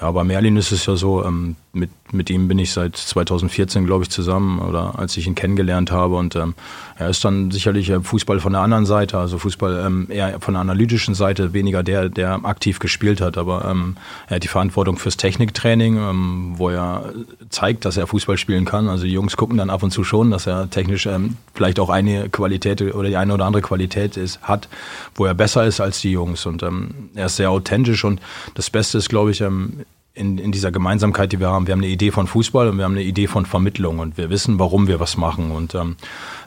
ja, 0.00 0.10
bei 0.10 0.24
Merlin 0.24 0.56
ist 0.56 0.72
es 0.72 0.86
ja 0.86 0.96
so, 0.96 1.24
ähm, 1.24 1.54
mit, 1.74 1.90
mit 2.12 2.30
ihm 2.30 2.48
bin 2.48 2.58
ich 2.58 2.72
seit 2.72 2.96
2014, 2.96 3.86
glaube 3.86 4.04
ich, 4.04 4.10
zusammen 4.10 4.60
oder 4.60 4.98
als 4.98 5.16
ich 5.16 5.26
ihn 5.26 5.34
kennengelernt 5.34 5.90
habe. 5.90 6.16
Und 6.16 6.36
ähm, 6.36 6.54
er 6.96 7.10
ist 7.10 7.24
dann 7.24 7.50
sicherlich 7.50 7.90
äh, 7.90 8.00
Fußball 8.00 8.40
von 8.40 8.52
der 8.52 8.62
anderen 8.62 8.86
Seite, 8.86 9.18
also 9.18 9.38
Fußball 9.38 9.84
ähm, 9.86 10.06
eher 10.10 10.40
von 10.40 10.54
der 10.54 10.60
analytischen 10.60 11.14
Seite, 11.14 11.52
weniger 11.52 11.82
der, 11.82 12.08
der 12.08 12.44
aktiv 12.44 12.78
gespielt 12.78 13.20
hat. 13.20 13.36
Aber 13.36 13.64
ähm, 13.64 13.96
er 14.28 14.36
hat 14.36 14.44
die 14.44 14.48
Verantwortung 14.48 14.96
fürs 14.96 15.16
Techniktraining, 15.16 15.96
ähm, 15.96 16.54
wo 16.56 16.70
er 16.70 17.12
zeigt, 17.50 17.84
dass 17.84 17.96
er 17.96 18.06
Fußball 18.06 18.38
spielen 18.38 18.64
kann. 18.64 18.88
Also 18.88 19.04
die 19.04 19.12
Jungs 19.12 19.36
gucken 19.36 19.58
dann 19.58 19.70
ab 19.70 19.82
und 19.82 19.90
zu 19.90 20.04
schon, 20.04 20.30
dass 20.30 20.46
er 20.46 20.70
technisch 20.70 21.06
ähm, 21.06 21.36
vielleicht 21.54 21.80
auch 21.80 21.90
eine 21.90 22.28
Qualität 22.28 22.80
oder 22.82 23.08
die 23.08 23.16
eine 23.16 23.34
oder 23.34 23.44
andere 23.44 23.62
Qualität 23.62 24.16
ist, 24.16 24.40
hat, 24.42 24.68
wo 25.14 25.26
er 25.26 25.34
besser 25.34 25.64
ist 25.64 25.80
als 25.80 26.00
die 26.00 26.12
Jungs. 26.12 26.46
Und 26.46 26.62
ähm, 26.62 27.10
er 27.14 27.26
ist 27.26 27.36
sehr 27.36 27.50
authentisch 27.50 28.04
und 28.04 28.20
das 28.54 28.70
Beste 28.70 28.98
ist, 28.98 29.08
glaube 29.08 29.30
ich, 29.30 29.40
ähm, 29.40 29.84
in, 30.14 30.38
in 30.38 30.52
dieser 30.52 30.70
Gemeinsamkeit, 30.70 31.32
die 31.32 31.40
wir 31.40 31.48
haben. 31.48 31.66
Wir 31.66 31.72
haben 31.72 31.80
eine 31.80 31.90
Idee 31.90 32.12
von 32.12 32.28
Fußball 32.28 32.68
und 32.68 32.78
wir 32.78 32.84
haben 32.84 32.92
eine 32.92 33.02
Idee 33.02 33.26
von 33.26 33.46
Vermittlung 33.46 33.98
und 33.98 34.16
wir 34.16 34.30
wissen, 34.30 34.60
warum 34.60 34.86
wir 34.86 35.00
was 35.00 35.16
machen. 35.16 35.50
Und 35.50 35.74
ähm, 35.74 35.96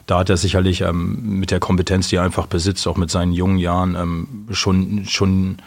da 0.06 0.20
hat 0.20 0.30
er 0.30 0.38
sicherlich 0.38 0.80
ähm, 0.80 1.38
mit 1.38 1.50
der 1.50 1.60
Kompetenz, 1.60 2.08
die 2.08 2.16
er 2.16 2.22
einfach 2.22 2.46
besitzt, 2.46 2.88
auch 2.88 2.96
mit 2.96 3.10
seinen 3.10 3.32
jungen 3.32 3.58
Jahren, 3.58 3.94
ähm, 3.94 4.46
schon, 4.50 5.04
schon 5.04 5.58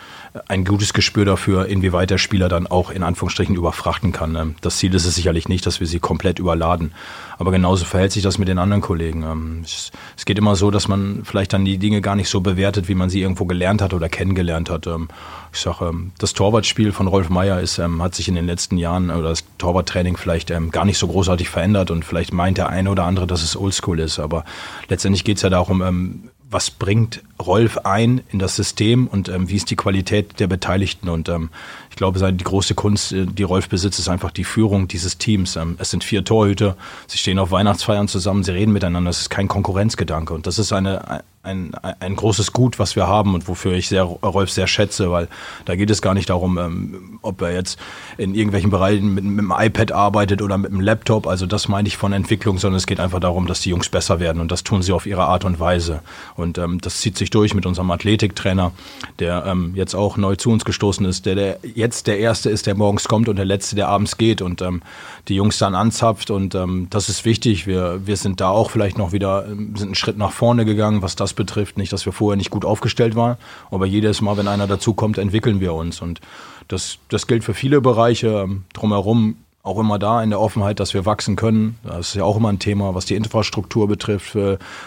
ein 0.47 0.63
gutes 0.63 0.93
Gespür 0.93 1.25
dafür, 1.25 1.65
inwieweit 1.65 2.09
der 2.09 2.17
Spieler 2.17 2.47
dann 2.47 2.65
auch 2.65 2.89
in 2.89 3.03
Anführungsstrichen 3.03 3.55
überfrachten 3.55 4.13
kann. 4.13 4.35
Ähm, 4.35 4.55
das 4.61 4.77
Ziel 4.77 4.93
ist 4.95 5.05
es 5.05 5.15
sicherlich 5.15 5.49
nicht, 5.49 5.65
dass 5.65 5.79
wir 5.79 5.87
sie 5.87 5.99
komplett 5.99 6.39
überladen. 6.39 6.93
Aber 7.37 7.51
genauso 7.51 7.85
verhält 7.85 8.13
sich 8.13 8.23
das 8.23 8.37
mit 8.37 8.47
den 8.47 8.57
anderen 8.57 8.81
Kollegen. 8.81 9.23
Ähm, 9.23 9.61
es, 9.63 9.91
geht 10.25 10.37
immer 10.37 10.55
so, 10.55 10.71
dass 10.71 10.87
man 10.87 11.23
vielleicht 11.25 11.51
dann 11.51 11.65
die 11.65 11.77
Dinge 11.77 12.01
gar 12.01 12.15
nicht 12.15 12.29
so 12.29 12.39
bewertet, 12.39 12.87
wie 12.87 12.95
man 12.95 13.09
sie 13.09 13.21
irgendwo 13.21 13.45
gelernt 13.45 13.81
hat 13.81 13.93
oder 13.93 14.07
kennengelernt 14.07 14.69
hat. 14.69 14.87
Ähm, 14.87 15.09
ich 15.51 15.59
sage, 15.59 15.93
das 16.17 16.33
Torwartspiel 16.33 16.93
von 16.93 17.07
Rolf 17.07 17.29
Meier 17.29 17.59
ist, 17.59 17.77
hat 17.77 18.15
sich 18.15 18.29
in 18.29 18.35
den 18.35 18.45
letzten 18.45 18.77
Jahren 18.77 19.11
oder 19.11 19.29
das 19.29 19.43
Torwarttraining 19.57 20.15
vielleicht 20.15 20.53
gar 20.71 20.85
nicht 20.85 20.97
so 20.97 21.07
großartig 21.07 21.49
verändert 21.49 21.91
und 21.91 22.05
vielleicht 22.05 22.31
meint 22.31 22.57
der 22.57 22.69
eine 22.69 22.89
oder 22.89 23.03
andere, 23.03 23.27
dass 23.27 23.43
es 23.43 23.57
Oldschool 23.57 23.99
ist. 23.99 24.17
Aber 24.17 24.45
letztendlich 24.87 25.25
geht 25.25 25.37
es 25.37 25.43
ja 25.43 25.49
darum, 25.49 26.30
was 26.51 26.69
bringt 26.69 27.23
Rolf 27.41 27.79
ein 27.79 28.21
in 28.29 28.37
das 28.37 28.55
System 28.55 29.07
und 29.07 29.29
ähm, 29.29 29.49
wie 29.49 29.55
ist 29.55 29.71
die 29.71 29.77
Qualität 29.77 30.39
der 30.39 30.47
Beteiligten. 30.47 31.09
Und 31.09 31.29
ähm, 31.29 31.49
ich 31.89 31.95
glaube, 31.95 32.19
die 32.33 32.43
große 32.43 32.75
Kunst, 32.75 33.13
äh, 33.13 33.25
die 33.25 33.43
Rolf 33.43 33.69
besitzt, 33.69 33.99
ist 33.99 34.09
einfach 34.09 34.31
die 34.31 34.43
Führung 34.43 34.87
dieses 34.87 35.17
Teams. 35.17 35.55
Ähm, 35.55 35.77
es 35.79 35.91
sind 35.91 36.03
vier 36.03 36.25
Torhüter, 36.25 36.75
sie 37.07 37.17
stehen 37.17 37.39
auf 37.39 37.51
Weihnachtsfeiern 37.51 38.09
zusammen, 38.09 38.43
sie 38.43 38.51
reden 38.51 38.73
miteinander, 38.73 39.09
es 39.09 39.21
ist 39.21 39.29
kein 39.29 39.47
Konkurrenzgedanke. 39.47 40.33
Und 40.33 40.45
das 40.45 40.59
ist 40.59 40.73
eine, 40.73 41.23
ein, 41.43 41.71
ein 41.99 42.15
großes 42.15 42.53
Gut, 42.53 42.77
was 42.77 42.95
wir 42.95 43.07
haben 43.07 43.33
und 43.33 43.47
wofür 43.47 43.73
ich 43.73 43.87
sehr, 43.87 44.03
Rolf 44.03 44.51
sehr 44.51 44.67
schätze, 44.67 45.11
weil 45.11 45.27
da 45.65 45.75
geht 45.75 45.89
es 45.89 46.01
gar 46.01 46.13
nicht 46.13 46.29
darum, 46.29 46.57
ähm, 46.59 47.19
ob 47.23 47.41
er 47.41 47.51
jetzt 47.53 47.79
in 48.17 48.35
irgendwelchen 48.35 48.69
Bereichen 48.69 49.13
mit, 49.13 49.23
mit 49.23 49.39
dem 49.39 49.53
iPad 49.55 49.91
arbeitet 49.91 50.43
oder 50.43 50.59
mit 50.59 50.71
dem 50.71 50.81
Laptop. 50.81 51.25
Also 51.25 51.47
das 51.47 51.67
meine 51.67 51.87
ich 51.87 51.97
von 51.97 52.13
Entwicklung, 52.13 52.59
sondern 52.59 52.77
es 52.77 52.85
geht 52.85 52.99
einfach 52.99 53.19
darum, 53.19 53.47
dass 53.47 53.61
die 53.61 53.69
Jungs 53.69 53.89
besser 53.89 54.19
werden 54.19 54.39
und 54.39 54.51
das 54.51 54.63
tun 54.63 54.83
sie 54.83 54.91
auf 54.91 55.07
ihre 55.07 55.23
Art 55.23 55.43
und 55.43 55.59
Weise. 55.59 56.01
Und 56.35 56.59
ähm, 56.59 56.79
das 56.79 56.99
zieht 56.99 57.17
sich 57.17 57.31
durch 57.31 57.55
mit 57.55 57.65
unserem 57.65 57.89
Athletiktrainer, 57.89 58.71
der 59.17 59.43
ähm, 59.47 59.73
jetzt 59.75 59.95
auch 59.95 60.17
neu 60.17 60.35
zu 60.35 60.51
uns 60.51 60.63
gestoßen 60.63 61.05
ist, 61.07 61.25
der, 61.25 61.35
der 61.35 61.59
jetzt 61.63 62.05
der 62.05 62.19
Erste 62.19 62.51
ist, 62.51 62.67
der 62.67 62.75
morgens 62.75 63.07
kommt 63.07 63.27
und 63.27 63.37
der 63.37 63.45
Letzte, 63.45 63.75
der 63.75 63.87
abends 63.87 64.17
geht 64.17 64.43
und 64.43 64.61
ähm, 64.61 64.83
die 65.27 65.35
Jungs 65.35 65.57
dann 65.57 65.73
anzapft 65.73 66.29
und 66.29 66.53
ähm, 66.53 66.87
das 66.91 67.09
ist 67.09 67.25
wichtig. 67.25 67.65
Wir, 67.65 68.05
wir 68.05 68.17
sind 68.17 68.41
da 68.41 68.49
auch 68.49 68.69
vielleicht 68.69 68.99
noch 68.99 69.11
wieder, 69.11 69.45
ähm, 69.47 69.75
sind 69.75 69.89
einen 69.89 69.95
Schritt 69.95 70.17
nach 70.17 70.31
vorne 70.31 70.65
gegangen, 70.65 71.01
was 71.01 71.15
das 71.15 71.30
betrifft. 71.33 71.77
Nicht, 71.77 71.93
dass 71.93 72.05
wir 72.05 72.13
vorher 72.13 72.37
nicht 72.37 72.49
gut 72.49 72.65
aufgestellt 72.65 73.15
waren, 73.15 73.37
aber 73.69 73.85
jedes 73.85 74.21
Mal, 74.21 74.37
wenn 74.37 74.47
einer 74.47 74.67
dazukommt, 74.67 75.17
entwickeln 75.17 75.59
wir 75.59 75.73
uns 75.73 76.01
und 76.01 76.21
das, 76.67 76.97
das 77.09 77.27
gilt 77.27 77.43
für 77.43 77.53
viele 77.53 77.81
Bereiche. 77.81 78.27
Ähm, 78.43 78.63
drumherum 78.73 79.35
auch 79.63 79.77
immer 79.77 79.99
da 79.99 80.23
in 80.23 80.31
der 80.31 80.39
Offenheit, 80.39 80.79
dass 80.79 80.95
wir 80.95 81.05
wachsen 81.05 81.35
können. 81.35 81.77
Das 81.83 82.09
ist 82.09 82.15
ja 82.15 82.23
auch 82.23 82.35
immer 82.35 82.49
ein 82.49 82.57
Thema, 82.57 82.95
was 82.95 83.05
die 83.05 83.13
Infrastruktur 83.13 83.87
betrifft. 83.87 84.35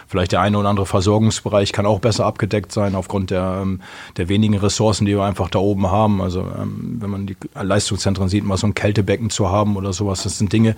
Vielleicht 0.09 0.33
der 0.33 0.41
eine 0.41 0.59
oder 0.59 0.69
andere 0.69 0.87
Versorgungsbereich 0.87 1.73
kann 1.73 1.87
auch 1.87 2.01
besser 2.01 2.27
abgedeckt 2.27 2.73
sein 2.73 2.97
aufgrund 2.97 3.31
der, 3.31 3.61
ähm, 3.63 3.81
der 4.17 4.29
wenigen 4.29 4.57
Ressourcen, 4.57 5.07
die 5.07 5.13
wir 5.13 5.23
einfach 5.23 5.49
da 5.49 5.61
oben 5.61 5.93
haben. 5.93 6.21
Also 6.21 6.41
ähm, 6.41 6.97
wenn 6.99 7.09
man 7.09 7.27
die 7.27 7.37
Leistungszentren 7.55 8.29
sieht, 8.29 8.45
mal 8.45 8.57
so 8.57 8.67
ein 8.67 8.75
Kältebecken 8.75 9.31
zu 9.31 9.49
haben 9.49 9.77
oder 9.77 9.93
sowas, 9.93 10.25
das 10.25 10.39
sind 10.39 10.53
Dinge, 10.53 10.75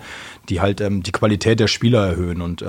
die 0.49 0.61
halt 0.61 0.79
ähm, 0.79 1.01
die 1.01 1.11
Qualität 1.11 1.59
der 1.59 1.67
Spieler 1.67 2.05
erhöhen. 2.05 2.41
Und 2.41 2.63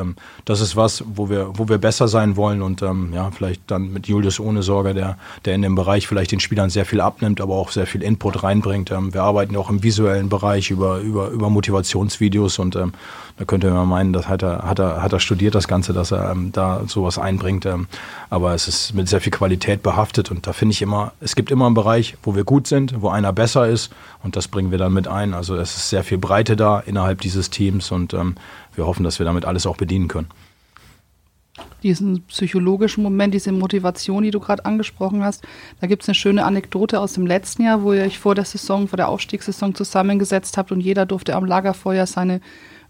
das 0.45 0.61
ist 0.61 0.77
was, 0.77 1.05
wo 1.07 1.29
wir, 1.29 1.51
wo 1.59 1.69
wir 1.69 1.79
besser 1.79 2.09
sein 2.09 2.37
wollen 2.37 2.63
und 2.63 2.81
ja, 2.81 3.31
vielleicht 3.31 3.63
dann 3.67 3.93
mit 3.93 4.07
Julius 4.07 4.41
ohne 4.41 4.63
Sorge, 4.63 4.95
der, 4.95 5.19
der 5.45 5.55
in 5.55 5.63
dem 5.63 5.75
Bereich 5.75 6.07
vielleicht 6.07 6.33
den 6.33 6.41
Spielern 6.41 6.71
sehr 6.71 6.85
viel 6.85 7.01
abnimmt, 7.01 7.41
aber 7.41 7.55
auch 7.55 7.71
sehr 7.71 7.87
viel 7.87 8.03
Input 8.03 8.43
reinbringt. 8.43 8.91
wir 8.91 9.23
arbeiten 9.23 9.57
auch 9.57 9.71
im 9.71 9.83
visuellen 9.83 10.29
Bereich 10.29 10.71
über, 10.71 10.99
über 10.99 11.18
über, 11.19 11.29
über 11.29 11.51
Motivationsvideos 11.51 12.59
und 12.59 12.77
ähm, 12.77 12.93
da 13.37 13.45
könnte 13.45 13.71
man 13.71 13.89
meinen, 13.89 14.13
das 14.13 14.29
hat 14.29 14.43
er, 14.43 14.63
hat 14.63 14.79
er, 14.79 15.03
hat 15.03 15.13
er 15.13 15.21
studiert, 15.21 15.55
das 15.55 15.69
Ganze, 15.69 15.93
dass 15.93 16.11
er 16.11 16.31
ähm, 16.31 16.53
da 16.53 16.83
sowas 16.87 17.19
einbringt. 17.19 17.67
Ähm, 17.67 17.87
aber 18.31 18.55
es 18.55 18.69
ist 18.69 18.95
mit 18.95 19.09
sehr 19.09 19.21
viel 19.21 19.33
Qualität 19.33 19.83
behaftet 19.83 20.31
und 20.31 20.47
da 20.47 20.53
finde 20.53 20.73
ich 20.73 20.83
immer, 20.83 21.13
es 21.21 21.35
gibt 21.35 21.51
immer 21.51 21.67
einen 21.67 21.75
Bereich, 21.75 22.17
wo 22.23 22.35
wir 22.35 22.45
gut 22.45 22.67
sind, 22.67 23.01
wo 23.01 23.09
einer 23.09 23.33
besser 23.33 23.69
ist 23.69 23.93
und 24.23 24.37
das 24.37 24.49
bringen 24.49 24.71
wir 24.71 24.79
dann 24.79 24.93
mit 24.93 25.09
ein. 25.09 25.35
Also 25.35 25.57
es 25.57 25.77
ist 25.77 25.91
sehr 25.91 26.05
viel 26.05 26.19
Breite 26.19 26.57
da 26.57 26.81
innerhalb 26.81 27.21
dieses 27.21 27.51
Teams 27.51 27.91
und 27.91 28.15
ähm, 28.15 28.37
wir 28.75 28.87
hoffen, 28.87 29.05
dass 29.05 29.19
wir 29.19 29.27
damit 29.27 29.45
alles 29.45 29.67
auch 29.67 29.77
bedienen 29.77 30.09
können 30.09 30.29
diesen 31.83 32.23
psychologischen 32.25 33.03
Moment, 33.03 33.35
diese 33.35 33.53
Motivation, 33.53 34.23
die 34.23 34.31
du 34.31 34.41
gerade 34.41 34.65
angesprochen 34.65 35.23
hast. 35.25 35.45
Da 35.81 35.87
gibt 35.87 36.03
es 36.03 36.09
eine 36.09 36.15
schöne 36.15 36.45
Anekdote 36.45 37.01
aus 37.01 37.13
dem 37.13 37.27
letzten 37.27 37.63
Jahr, 37.65 37.83
wo 37.83 37.93
ihr 37.93 38.03
euch 38.03 38.19
vor 38.19 38.35
der 38.35 38.45
Saison, 38.45 38.89
vor 38.89 38.97
der 38.97 39.09
Aufstiegssaison 39.09 39.75
zusammengesetzt 39.75 40.57
habt 40.57 40.73
und 40.73 40.81
jeder 40.81 41.07
durfte 41.07 41.35
am 41.35 41.45
Lagerfeuer 41.45 42.07
seine 42.07 42.41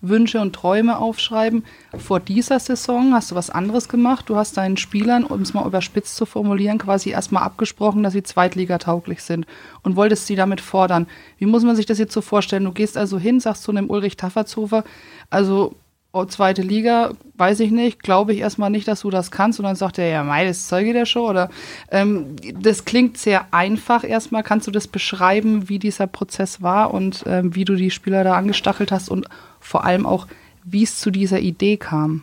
Wünsche 0.01 0.41
und 0.41 0.55
Träume 0.55 0.99
aufschreiben. 0.99 1.65
Vor 1.97 2.21
dieser 2.21 2.61
Saison 2.61 3.15
hast 3.15 3.31
du 3.31 3.35
was 3.35 3.51
anderes 3.51 3.89
gemacht. 3.89 4.29
Du 4.29 4.37
hast 4.37 4.57
deinen 4.57 4.77
Spielern, 4.77 5.25
um 5.25 5.43
es 5.43 5.55
mal 5.55 5.67
überspitzt 5.67 6.17
zu 6.17 6.25
formulieren, 6.25 6.79
quasi 6.79 7.11
erstmal 7.11 7.43
abgesprochen, 7.43 8.03
dass 8.03 8.13
sie 8.13 8.23
zweitligatauglich 8.23 9.23
sind 9.23 9.47
und 9.83 9.97
wolltest 9.97 10.27
sie 10.27 10.37
damit 10.37 10.61
fordern. 10.61 11.09
Wie 11.39 11.47
muss 11.47 11.65
man 11.65 11.75
sich 11.75 11.87
das 11.87 11.99
jetzt 11.99 12.13
so 12.13 12.21
vorstellen? 12.21 12.65
Du 12.65 12.73
gehst 12.73 12.97
also 12.97 13.19
hin, 13.19 13.41
sagst 13.41 13.65
zu 13.65 13.73
einem 13.73 13.91
Ulrich 13.91 14.17
Taffertshofer, 14.17 14.85
also 15.31 15.75
oh, 16.19 16.25
zweite 16.25 16.63
Liga, 16.63 17.13
weiß 17.37 17.61
ich 17.61 17.71
nicht, 17.71 18.03
glaube 18.03 18.33
ich 18.33 18.41
erstmal 18.41 18.71
nicht, 18.71 18.89
dass 18.89 19.01
du 19.01 19.11
das 19.11 19.31
kannst. 19.31 19.59
Und 19.59 19.65
dann 19.65 19.77
sagt 19.77 19.99
er, 19.99 20.09
ja, 20.09 20.25
mei, 20.25 20.45
das 20.45 20.69
Zeuge 20.69 20.93
der 20.93 21.07
Show. 21.07 21.29
Oder 21.29 21.51
ähm, 21.91 22.37
das 22.61 22.85
klingt 22.85 23.19
sehr 23.19 23.47
einfach 23.53 24.05
erstmal. 24.05 24.43
Kannst 24.43 24.67
du 24.67 24.71
das 24.71 24.89
beschreiben, 24.89 25.69
wie 25.69 25.79
dieser 25.79 26.07
Prozess 26.07 26.63
war 26.63 26.93
und 26.93 27.25
ähm, 27.27 27.55
wie 27.55 27.65
du 27.65 27.75
die 27.75 27.91
Spieler 27.91 28.25
da 28.25 28.35
angestachelt 28.35 28.93
hast 28.93 29.09
und 29.09 29.27
vor 29.61 29.85
allem 29.85 30.07
auch, 30.07 30.27
wie 30.65 30.83
es 30.83 30.99
zu 30.99 31.11
dieser 31.11 31.41
Idee 31.41 31.77
kam? 31.77 32.23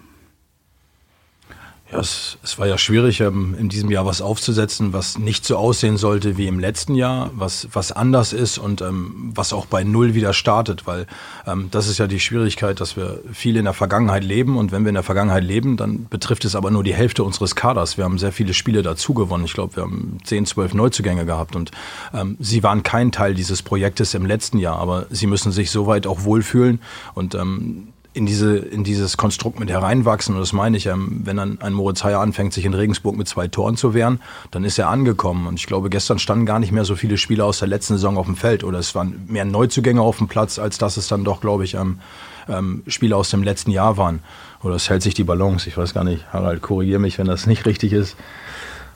Ja, 1.91 1.99
es, 1.99 2.39
es 2.43 2.57
war 2.57 2.65
ja 2.65 2.79
schwierig, 2.79 3.21
ähm, 3.21 3.55
in 3.59 3.69
diesem 3.69 3.91
Jahr 3.91 4.07
was 4.07 4.19
aufzusetzen, 4.19 4.91
was 4.91 5.19
nicht 5.19 5.45
so 5.45 5.55
aussehen 5.55 5.97
sollte 5.97 6.35
wie 6.35 6.47
im 6.47 6.59
letzten 6.59 6.95
Jahr, 6.95 7.29
was, 7.35 7.67
was 7.73 7.91
anders 7.91 8.33
ist 8.33 8.57
und 8.57 8.81
ähm, 8.81 9.31
was 9.35 9.53
auch 9.53 9.67
bei 9.67 9.83
Null 9.83 10.15
wieder 10.15 10.33
startet, 10.33 10.87
weil 10.87 11.05
ähm, 11.45 11.67
das 11.69 11.87
ist 11.87 11.99
ja 11.99 12.07
die 12.07 12.19
Schwierigkeit, 12.19 12.81
dass 12.81 12.97
wir 12.97 13.19
viel 13.31 13.55
in 13.55 13.65
der 13.65 13.75
Vergangenheit 13.75 14.23
leben 14.23 14.57
und 14.57 14.71
wenn 14.71 14.83
wir 14.83 14.89
in 14.89 14.95
der 14.95 15.03
Vergangenheit 15.03 15.43
leben, 15.43 15.77
dann 15.77 16.07
betrifft 16.09 16.43
es 16.45 16.55
aber 16.55 16.71
nur 16.71 16.83
die 16.83 16.95
Hälfte 16.95 17.23
unseres 17.23 17.55
Kaders. 17.55 17.97
Wir 17.97 18.05
haben 18.05 18.17
sehr 18.17 18.31
viele 18.31 18.55
Spiele 18.55 18.81
dazu 18.81 19.13
gewonnen. 19.13 19.45
Ich 19.45 19.53
glaube, 19.53 19.75
wir 19.75 19.83
haben 19.83 20.17
10, 20.23 20.47
12 20.47 20.73
Neuzugänge 20.73 21.27
gehabt 21.27 21.55
und 21.55 21.69
ähm, 22.15 22.35
sie 22.39 22.63
waren 22.63 22.81
kein 22.81 23.11
Teil 23.11 23.35
dieses 23.35 23.61
Projektes 23.61 24.15
im 24.15 24.25
letzten 24.25 24.57
Jahr, 24.57 24.79
aber 24.79 25.05
sie 25.11 25.27
müssen 25.27 25.51
sich 25.51 25.69
soweit 25.69 26.07
auch 26.07 26.23
wohlfühlen 26.23 26.81
und 27.13 27.35
ähm, 27.35 27.89
in, 28.15 28.25
diese, 28.25 28.57
in 28.57 28.85
dieses 28.85 29.17
Konstrukt 29.17 29.59
mit 29.59 29.69
hereinwachsen. 29.69 30.35
Und 30.35 30.39
das 30.39 30.53
meine 30.53 30.77
ich, 30.77 30.85
wenn 30.87 31.37
dann 31.37 31.59
ein 31.61 31.73
Moritz 31.73 32.03
Heyer 32.03 32.21
anfängt, 32.21 32.53
sich 32.53 32.63
in 32.63 32.73
Regensburg 32.73 33.17
mit 33.17 33.27
zwei 33.27 33.49
Toren 33.49 33.75
zu 33.75 33.93
wehren, 33.93 34.21
dann 34.51 34.63
ist 34.63 34.79
er 34.79 34.89
angekommen. 34.89 35.47
Und 35.47 35.59
ich 35.59 35.67
glaube, 35.67 35.89
gestern 35.89 36.17
standen 36.17 36.45
gar 36.45 36.59
nicht 36.59 36.71
mehr 36.71 36.85
so 36.85 36.95
viele 36.95 37.17
Spieler 37.17 37.45
aus 37.45 37.59
der 37.59 37.67
letzten 37.67 37.95
Saison 37.95 38.17
auf 38.17 38.25
dem 38.25 38.37
Feld. 38.37 38.63
Oder 38.63 38.79
es 38.79 38.95
waren 38.95 39.25
mehr 39.27 39.43
Neuzugänge 39.43 40.01
auf 40.01 40.17
dem 40.19 40.29
Platz, 40.29 40.59
als 40.59 40.77
dass 40.77 40.95
es 40.95 41.09
dann 41.09 41.25
doch, 41.25 41.41
glaube 41.41 41.65
ich, 41.65 41.73
ähm, 41.73 41.99
ähm, 42.47 42.83
Spieler 42.87 43.17
aus 43.17 43.29
dem 43.29 43.43
letzten 43.43 43.71
Jahr 43.71 43.97
waren. 43.97 44.19
Oder 44.63 44.75
es 44.75 44.89
hält 44.89 45.03
sich 45.03 45.13
die 45.13 45.25
Balance. 45.25 45.67
Ich 45.67 45.77
weiß 45.77 45.93
gar 45.93 46.05
nicht, 46.05 46.25
Harald, 46.31 46.61
korrigiere 46.61 46.99
mich, 46.99 47.17
wenn 47.17 47.27
das 47.27 47.47
nicht 47.47 47.65
richtig 47.65 47.91
ist. 47.91 48.15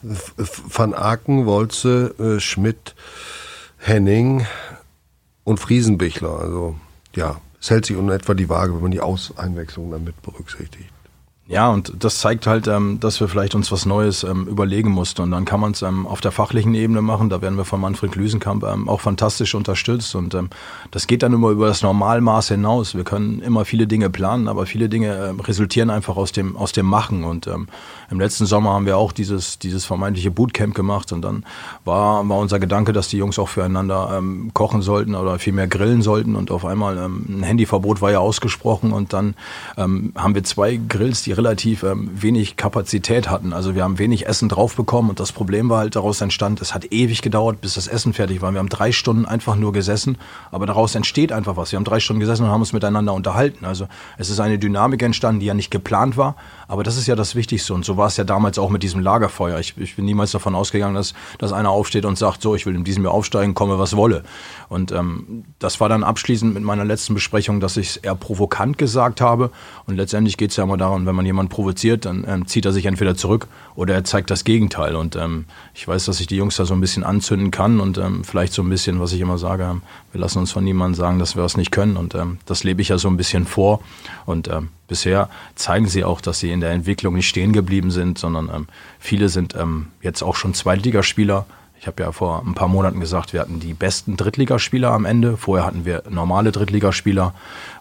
Van 0.01 0.93
Aken, 0.93 1.45
Wolze, 1.45 2.15
äh, 2.19 2.39
Schmidt, 2.39 2.95
Henning 3.77 4.45
und 5.43 5.60
Friesenbichler. 5.60 6.39
Also 6.39 6.75
ja, 7.15 7.41
es 7.61 7.69
hält 7.69 7.85
sich 7.85 7.97
in 7.97 8.09
etwa 8.09 8.33
die 8.33 8.49
Waage, 8.49 8.73
wenn 8.73 8.81
man 8.81 8.91
die 8.91 9.01
Auseinwechslung 9.01 9.91
dann 9.91 10.03
mit 10.03 10.21
berücksichtigt. 10.21 10.89
Ja, 11.51 11.71
und 11.71 11.93
das 11.97 12.19
zeigt 12.19 12.45
halt, 12.45 12.67
ähm, 12.67 12.99
dass 12.99 13.19
wir 13.19 13.27
vielleicht 13.27 13.55
uns 13.55 13.71
was 13.71 13.88
Neues 13.88 14.23
ähm, 14.23 14.45
überlegen 14.45 14.91
mussten. 14.91 15.23
Und 15.23 15.31
dann 15.31 15.45
kann 15.45 15.59
man 15.59 15.71
es 15.71 15.81
ähm, 15.81 16.05
auf 16.05 16.21
der 16.21 16.31
fachlichen 16.31 16.75
Ebene 16.75 17.01
machen. 17.01 17.31
Da 17.31 17.41
werden 17.41 17.57
wir 17.57 17.65
von 17.65 17.81
Manfred 17.81 18.15
Lüsenkamp 18.15 18.63
ähm, 18.63 18.88
auch 18.88 19.01
fantastisch 19.01 19.55
unterstützt. 19.55 20.13
Und 20.13 20.35
ähm, 20.35 20.51
das 20.91 21.07
geht 21.07 21.23
dann 21.23 21.33
immer 21.33 21.49
über 21.49 21.65
das 21.65 21.81
Normalmaß 21.81 22.49
hinaus. 22.49 22.93
Wir 22.93 23.03
können 23.03 23.41
immer 23.41 23.65
viele 23.65 23.88
Dinge 23.88 24.12
planen, 24.12 24.47
aber 24.47 24.67
viele 24.67 24.89
Dinge 24.89 25.29
ähm, 25.29 25.39
resultieren 25.39 25.89
einfach 25.89 26.17
aus 26.17 26.31
dem, 26.31 26.55
aus 26.55 26.71
dem 26.71 26.85
Machen. 26.85 27.23
Und 27.23 27.47
ähm, 27.47 27.67
im 28.12 28.19
letzten 28.19 28.45
Sommer 28.45 28.73
haben 28.73 28.85
wir 28.85 28.97
auch 28.97 29.12
dieses, 29.12 29.57
dieses 29.57 29.85
vermeintliche 29.85 30.29
Bootcamp 30.29 30.75
gemacht. 30.75 31.12
Und 31.12 31.23
dann 31.23 31.45
war, 31.83 32.29
war 32.29 32.38
unser 32.38 32.59
Gedanke, 32.59 32.93
dass 32.93 33.07
die 33.07 33.17
Jungs 33.17 33.39
auch 33.39 33.49
füreinander 33.49 34.21
kochen 34.53 34.81
sollten 34.81 35.15
oder 35.15 35.39
vielmehr 35.39 35.67
grillen 35.67 36.03
sollten. 36.03 36.35
Und 36.35 36.51
auf 36.51 36.63
einmal 36.63 36.97
ein 36.97 37.41
Handyverbot 37.41 38.01
war 38.01 38.12
ja 38.12 38.19
ausgesprochen. 38.19 38.91
Und 38.91 39.13
dann 39.13 39.35
haben 39.77 40.35
wir 40.35 40.43
zwei 40.43 40.75
Grills, 40.75 41.23
die 41.23 41.38
relativ 41.39 41.84
ähm, 41.84 42.10
wenig 42.13 42.58
Kapazität 42.58 43.30
hatten. 43.30 43.54
Also 43.54 43.73
wir 43.73 43.84
haben 43.84 43.97
wenig 43.97 44.28
Essen 44.28 44.49
drauf 44.49 44.75
bekommen 44.75 45.10
und 45.10 45.21
das 45.21 45.32
Problem 45.32 45.69
war 45.69 45.80
halt 45.80 45.95
daraus 45.95 46.19
entstand, 46.19 46.60
es 46.60 46.73
hat 46.73 46.91
ewig 46.91 47.21
gedauert, 47.21 47.62
bis 47.62 47.75
das 47.75 47.88
Essen 47.88 48.12
fertig 48.12 48.41
war. 48.41 48.52
Wir 48.52 48.60
haben 48.60 48.67
drei 48.67 48.91
Stunden 48.91 49.25
einfach 49.25 49.56
nur 49.56 49.71
gesessen, 49.71 50.17
aber 50.52 50.65
daraus 50.65 50.95
entsteht 50.95 51.32
einfach 51.32 51.56
was. 51.56 51.71
Wir 51.71 51.78
haben 51.78 51.86
drei 51.86 52.02
Stunden 52.02 52.19
gesessen 52.19 52.43
und 52.43 52.49
haben 52.49 52.60
uns 52.60 52.73
miteinander 52.73 53.13
unterhalten. 53.13 53.63
Also 53.63 53.88
es 54.17 54.30
ist 54.30 54.41
eine 54.41 54.60
Dynamik 54.60 55.02
entstanden, 55.02 55.39
die 55.39 55.45
ja 55.45 55.54
nicht 55.54 55.71
geplant 55.71 56.17
war, 56.17 56.36
aber 56.67 56.84
das 56.84 56.97
ist 56.97 57.08
ja 57.08 57.15
das 57.15 57.36
Wichtigste 57.36 57.73
und 57.73 57.86
so 57.86 57.95
war 57.95 58.08
es 58.08 58.17
ja 58.17 58.25
damals 58.25 58.60
auch 58.60 58.69
mit 58.69 58.84
diesem 58.84 58.99
Lagerfeuer. 58.99 59.60
Ich, 59.60 59.78
ich 59.78 59.95
bin 59.95 60.04
niemals 60.04 60.32
davon 60.32 60.56
ausgegangen, 60.56 60.95
dass, 60.95 61.13
dass 61.38 61.54
einer 61.54 61.69
aufsteht 61.69 62.04
und 62.04 62.17
sagt, 62.17 62.41
so, 62.41 62.54
ich 62.54 62.65
will 62.65 62.75
in 62.75 62.84
diesem 62.84 63.06
Jahr 63.06 63.13
aufsteigen, 63.13 63.54
komme 63.54 63.80
was 63.80 63.95
wolle. 63.95 64.23
Und 64.67 64.91
ähm, 64.91 65.45
das 65.58 65.80
war 65.80 65.88
dann 65.88 66.04
abschließend 66.04 66.54
mit 66.54 66.63
meiner 66.63 66.84
letzten 66.84 67.13
Besprechung, 67.13 67.62
dass 67.62 67.78
ich 67.78 67.91
es 67.91 67.97
eher 67.97 68.15
provokant 68.15 68.78
gesagt 68.78 69.21
habe 69.21 69.52
und 69.88 69.95
letztendlich 69.95 70.36
geht 70.36 70.52
es 70.52 70.58
ja 70.58 70.65
immer 70.65 70.78
darum, 70.78 71.06
wenn 71.06 71.15
man 71.15 71.28
jemand 71.29 71.49
provoziert, 71.49 72.05
dann 72.05 72.25
ähm, 72.27 72.47
zieht 72.47 72.65
er 72.65 72.71
sich 72.71 72.85
entweder 72.85 73.15
zurück 73.15 73.47
oder 73.75 73.93
er 73.93 74.03
zeigt 74.03 74.29
das 74.29 74.43
Gegenteil. 74.43 74.95
Und 74.95 75.15
ähm, 75.15 75.45
ich 75.73 75.87
weiß, 75.87 76.05
dass 76.05 76.19
ich 76.19 76.27
die 76.27 76.35
Jungs 76.35 76.55
da 76.57 76.65
so 76.65 76.73
ein 76.73 76.81
bisschen 76.81 77.03
anzünden 77.03 77.51
kann 77.51 77.79
und 77.79 77.97
ähm, 77.97 78.23
vielleicht 78.23 78.53
so 78.53 78.61
ein 78.61 78.69
bisschen, 78.69 78.99
was 78.99 79.13
ich 79.13 79.21
immer 79.21 79.37
sage, 79.37 79.63
ähm, 79.63 79.81
wir 80.11 80.19
lassen 80.19 80.39
uns 80.39 80.51
von 80.51 80.63
niemandem 80.63 80.95
sagen, 80.95 81.19
dass 81.19 81.35
wir 81.35 81.43
es 81.43 81.55
nicht 81.55 81.71
können. 81.71 81.97
Und 81.97 82.15
ähm, 82.15 82.39
das 82.45 82.63
lebe 82.63 82.81
ich 82.81 82.89
ja 82.89 82.97
so 82.97 83.07
ein 83.07 83.17
bisschen 83.17 83.45
vor. 83.45 83.81
Und 84.25 84.47
ähm, 84.47 84.69
bisher 84.87 85.29
zeigen 85.55 85.87
sie 85.87 86.03
auch, 86.03 86.21
dass 86.21 86.39
sie 86.39 86.51
in 86.51 86.61
der 86.61 86.71
Entwicklung 86.71 87.13
nicht 87.13 87.29
stehen 87.29 87.53
geblieben 87.53 87.91
sind, 87.91 88.17
sondern 88.17 88.67
viele 88.99 89.29
sind 89.29 89.55
jetzt 90.01 90.23
auch 90.23 90.35
schon 90.35 90.55
Zweitligaspieler. 90.55 91.45
Ich 91.79 91.87
habe 91.87 92.03
ja 92.03 92.11
vor 92.11 92.43
ein 92.45 92.55
paar 92.55 92.67
Monaten 92.67 92.99
gesagt, 92.99 93.31
wir 93.31 93.39
hatten 93.39 93.61
die 93.61 93.73
besten 93.73 94.17
Drittligaspieler 94.17 94.91
am 94.91 95.05
Ende. 95.05 95.37
Vorher 95.37 95.65
hatten 95.65 95.85
wir 95.85 96.03
normale 96.09 96.51
Drittligaspieler. 96.51 97.33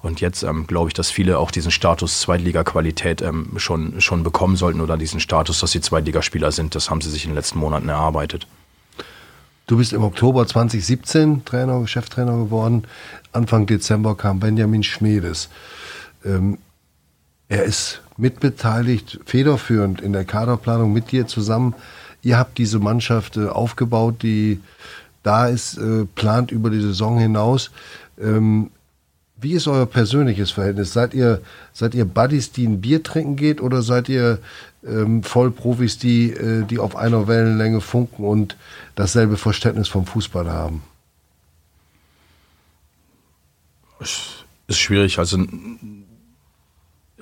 Und 0.02 0.20
jetzt 0.20 0.44
ähm, 0.44 0.68
glaube 0.68 0.88
ich, 0.88 0.94
dass 0.94 1.10
viele 1.10 1.38
auch 1.38 1.50
diesen 1.50 1.72
Status 1.72 2.20
Zweitliga-Qualität 2.20 3.22
ähm, 3.22 3.54
schon, 3.56 4.00
schon 4.00 4.22
bekommen 4.22 4.54
sollten 4.54 4.80
oder 4.80 4.96
diesen 4.96 5.18
Status, 5.18 5.58
dass 5.58 5.72
sie 5.72 5.80
Zweitligaspieler 5.80 6.52
sind. 6.52 6.76
Das 6.76 6.90
haben 6.90 7.00
sie 7.00 7.10
sich 7.10 7.24
in 7.24 7.32
den 7.32 7.36
letzten 7.36 7.58
Monaten 7.58 7.88
erarbeitet. 7.88 8.46
Du 9.66 9.78
bist 9.78 9.92
im 9.92 10.04
Oktober 10.04 10.46
2017 10.46 11.44
Trainer, 11.44 11.84
Cheftrainer 11.88 12.36
geworden. 12.36 12.84
Anfang 13.32 13.66
Dezember 13.66 14.16
kam 14.16 14.38
Benjamin 14.38 14.84
Schmedes. 14.84 15.48
Ähm, 16.24 16.58
er 17.48 17.64
ist 17.64 18.00
mitbeteiligt, 18.16 19.18
federführend 19.26 20.00
in 20.00 20.12
der 20.12 20.24
Kaderplanung 20.24 20.92
mit 20.92 21.10
dir 21.10 21.26
zusammen. 21.26 21.74
Ihr 22.22 22.38
habt 22.38 22.58
diese 22.58 22.78
Mannschaft 22.78 23.36
äh, 23.36 23.46
aufgebaut, 23.46 24.22
die 24.22 24.60
da 25.22 25.46
ist, 25.46 25.78
äh, 25.78 26.04
plant 26.14 26.50
über 26.50 26.70
die 26.70 26.80
Saison 26.80 27.18
hinaus. 27.18 27.70
Ähm, 28.20 28.70
wie 29.40 29.52
ist 29.52 29.68
euer 29.68 29.86
persönliches 29.86 30.50
Verhältnis? 30.50 30.92
Seid 30.92 31.14
ihr, 31.14 31.40
seid 31.72 31.94
ihr 31.94 32.04
Buddies, 32.04 32.50
die 32.50 32.66
ein 32.66 32.80
Bier 32.80 33.02
trinken 33.02 33.36
geht 33.36 33.60
oder 33.60 33.82
seid 33.82 34.08
ihr 34.08 34.38
ähm, 34.84 35.22
Vollprofis, 35.22 35.98
die, 35.98 36.32
äh, 36.32 36.64
die 36.64 36.78
auf 36.78 36.96
einer 36.96 37.28
Wellenlänge 37.28 37.80
funken 37.80 38.24
und 38.24 38.56
dasselbe 38.96 39.36
Verständnis 39.36 39.86
vom 39.86 40.06
Fußball 40.06 40.50
haben? 40.50 40.82
Ist 44.00 44.44
schwierig. 44.78 45.18
Also 45.18 45.38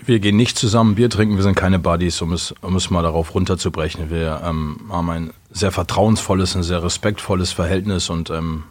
wir 0.06 0.20
gehen 0.20 0.36
nicht 0.36 0.58
zusammen 0.58 0.94
Bier 0.94 1.10
trinken, 1.10 1.36
wir 1.36 1.42
sind 1.42 1.56
keine 1.56 1.78
Buddies, 1.78 2.22
um 2.22 2.32
es, 2.32 2.54
um 2.62 2.76
es 2.76 2.90
mal 2.90 3.02
darauf 3.02 3.34
runterzubrechen. 3.34 4.10
Wir 4.10 4.40
ähm, 4.44 4.80
haben 4.88 5.10
ein 5.10 5.32
sehr 5.50 5.72
vertrauensvolles, 5.72 6.54
ein 6.54 6.62
sehr 6.62 6.82
respektvolles 6.82 7.52
Verhältnis 7.52 8.08
und 8.08 8.30
ähm, 8.30 8.64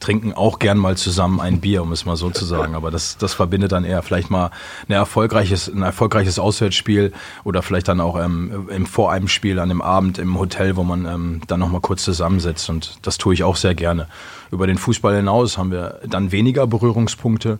trinken 0.00 0.32
auch 0.32 0.58
gern 0.58 0.78
mal 0.78 0.96
zusammen 0.96 1.40
ein 1.40 1.60
Bier, 1.60 1.82
um 1.82 1.92
es 1.92 2.06
mal 2.06 2.16
so 2.16 2.30
zu 2.30 2.44
sagen. 2.44 2.74
Aber 2.74 2.90
das, 2.90 3.18
das 3.18 3.34
verbindet 3.34 3.72
dann 3.72 3.84
eher 3.84 4.02
vielleicht 4.02 4.30
mal 4.30 4.50
ein 4.88 4.92
erfolgreiches, 4.92 5.68
ein 5.68 5.82
erfolgreiches 5.82 6.38
Auswärtsspiel 6.38 7.12
oder 7.44 7.62
vielleicht 7.62 7.86
dann 7.86 8.00
auch 8.00 8.18
ähm, 8.18 8.68
im 8.70 8.86
vor 8.86 9.12
einem 9.12 9.28
Spiel 9.28 9.58
an 9.58 9.68
dem 9.68 9.82
Abend 9.82 10.18
im 10.18 10.38
Hotel, 10.38 10.76
wo 10.76 10.82
man 10.82 11.04
ähm, 11.04 11.42
dann 11.46 11.60
nochmal 11.60 11.82
kurz 11.82 12.02
zusammensitzt. 12.02 12.68
Und 12.70 12.98
das 13.02 13.18
tue 13.18 13.34
ich 13.34 13.44
auch 13.44 13.56
sehr 13.56 13.74
gerne. 13.74 14.08
Über 14.50 14.66
den 14.66 14.78
Fußball 14.78 15.14
hinaus 15.14 15.58
haben 15.58 15.70
wir 15.70 16.00
dann 16.08 16.32
weniger 16.32 16.66
Berührungspunkte. 16.66 17.58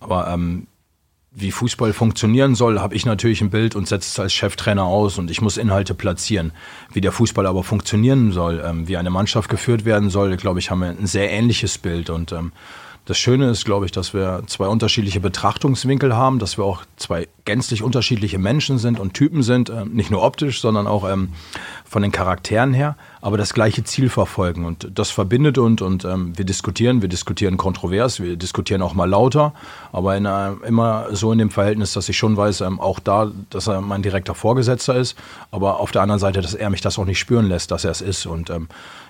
Aber 0.00 0.28
ähm, 0.28 0.66
wie 1.38 1.50
Fußball 1.50 1.92
funktionieren 1.92 2.54
soll, 2.54 2.80
habe 2.80 2.94
ich 2.94 3.04
natürlich 3.04 3.42
ein 3.42 3.50
Bild 3.50 3.76
und 3.76 3.86
setze 3.86 4.08
es 4.08 4.18
als 4.18 4.32
Cheftrainer 4.32 4.84
aus 4.84 5.18
und 5.18 5.30
ich 5.30 5.42
muss 5.42 5.58
Inhalte 5.58 5.92
platzieren. 5.92 6.52
Wie 6.94 7.02
der 7.02 7.12
Fußball 7.12 7.46
aber 7.46 7.62
funktionieren 7.62 8.32
soll, 8.32 8.62
ähm, 8.64 8.88
wie 8.88 8.96
eine 8.96 9.10
Mannschaft 9.10 9.50
geführt 9.50 9.84
werden 9.84 10.08
soll, 10.08 10.34
glaube 10.38 10.60
ich, 10.60 10.70
haben 10.70 10.80
wir 10.80 10.88
ein 10.88 11.06
sehr 11.06 11.30
ähnliches 11.30 11.76
Bild 11.76 12.08
und 12.08 12.32
ähm, 12.32 12.52
das 13.06 13.18
Schöne 13.18 13.50
ist, 13.50 13.64
glaube 13.64 13.86
ich, 13.86 13.92
dass 13.92 14.14
wir 14.14 14.42
zwei 14.48 14.66
unterschiedliche 14.66 15.20
Betrachtungswinkel 15.20 16.16
haben, 16.16 16.40
dass 16.40 16.58
wir 16.58 16.64
auch 16.64 16.82
zwei 16.96 17.28
gänzlich 17.44 17.84
unterschiedliche 17.84 18.38
Menschen 18.38 18.78
sind 18.78 18.98
und 18.98 19.14
Typen 19.14 19.44
sind, 19.44 19.70
äh, 19.70 19.84
nicht 19.84 20.10
nur 20.10 20.24
optisch, 20.24 20.60
sondern 20.60 20.88
auch 20.88 21.08
ähm, 21.08 21.28
von 21.84 22.02
den 22.02 22.10
Charakteren 22.10 22.74
her, 22.74 22.96
aber 23.20 23.38
das 23.38 23.54
gleiche 23.54 23.84
Ziel 23.84 24.08
verfolgen. 24.08 24.64
Und 24.64 24.90
das 24.92 25.10
verbindet 25.10 25.56
uns 25.56 25.80
und 25.82 26.04
ähm, 26.04 26.36
wir 26.36 26.44
diskutieren, 26.44 27.00
wir 27.00 27.08
diskutieren 27.08 27.56
kontrovers, 27.56 28.18
wir 28.18 28.36
diskutieren 28.36 28.82
auch 28.82 28.94
mal 28.94 29.08
lauter, 29.08 29.54
aber 29.92 30.16
in, 30.16 30.26
äh, 30.26 30.50
immer 30.66 31.06
so 31.12 31.30
in 31.30 31.38
dem 31.38 31.50
Verhältnis, 31.50 31.92
dass 31.92 32.08
ich 32.08 32.18
schon 32.18 32.36
weiß, 32.36 32.62
ähm, 32.62 32.80
auch 32.80 32.98
da, 32.98 33.30
dass 33.50 33.68
er 33.68 33.82
mein 33.82 34.02
direkter 34.02 34.34
Vorgesetzter 34.34 34.96
ist, 34.96 35.16
aber 35.52 35.78
auf 35.78 35.92
der 35.92 36.02
anderen 36.02 36.18
Seite, 36.18 36.40
dass 36.40 36.54
er 36.54 36.70
mich 36.70 36.80
das 36.80 36.98
auch 36.98 37.04
nicht 37.04 37.20
spüren 37.20 37.46
lässt, 37.46 37.70
dass 37.70 37.84
er 37.84 37.92
es 37.92 38.00
ist. 38.00 38.26
Und 38.26 38.50
ähm, 38.50 38.66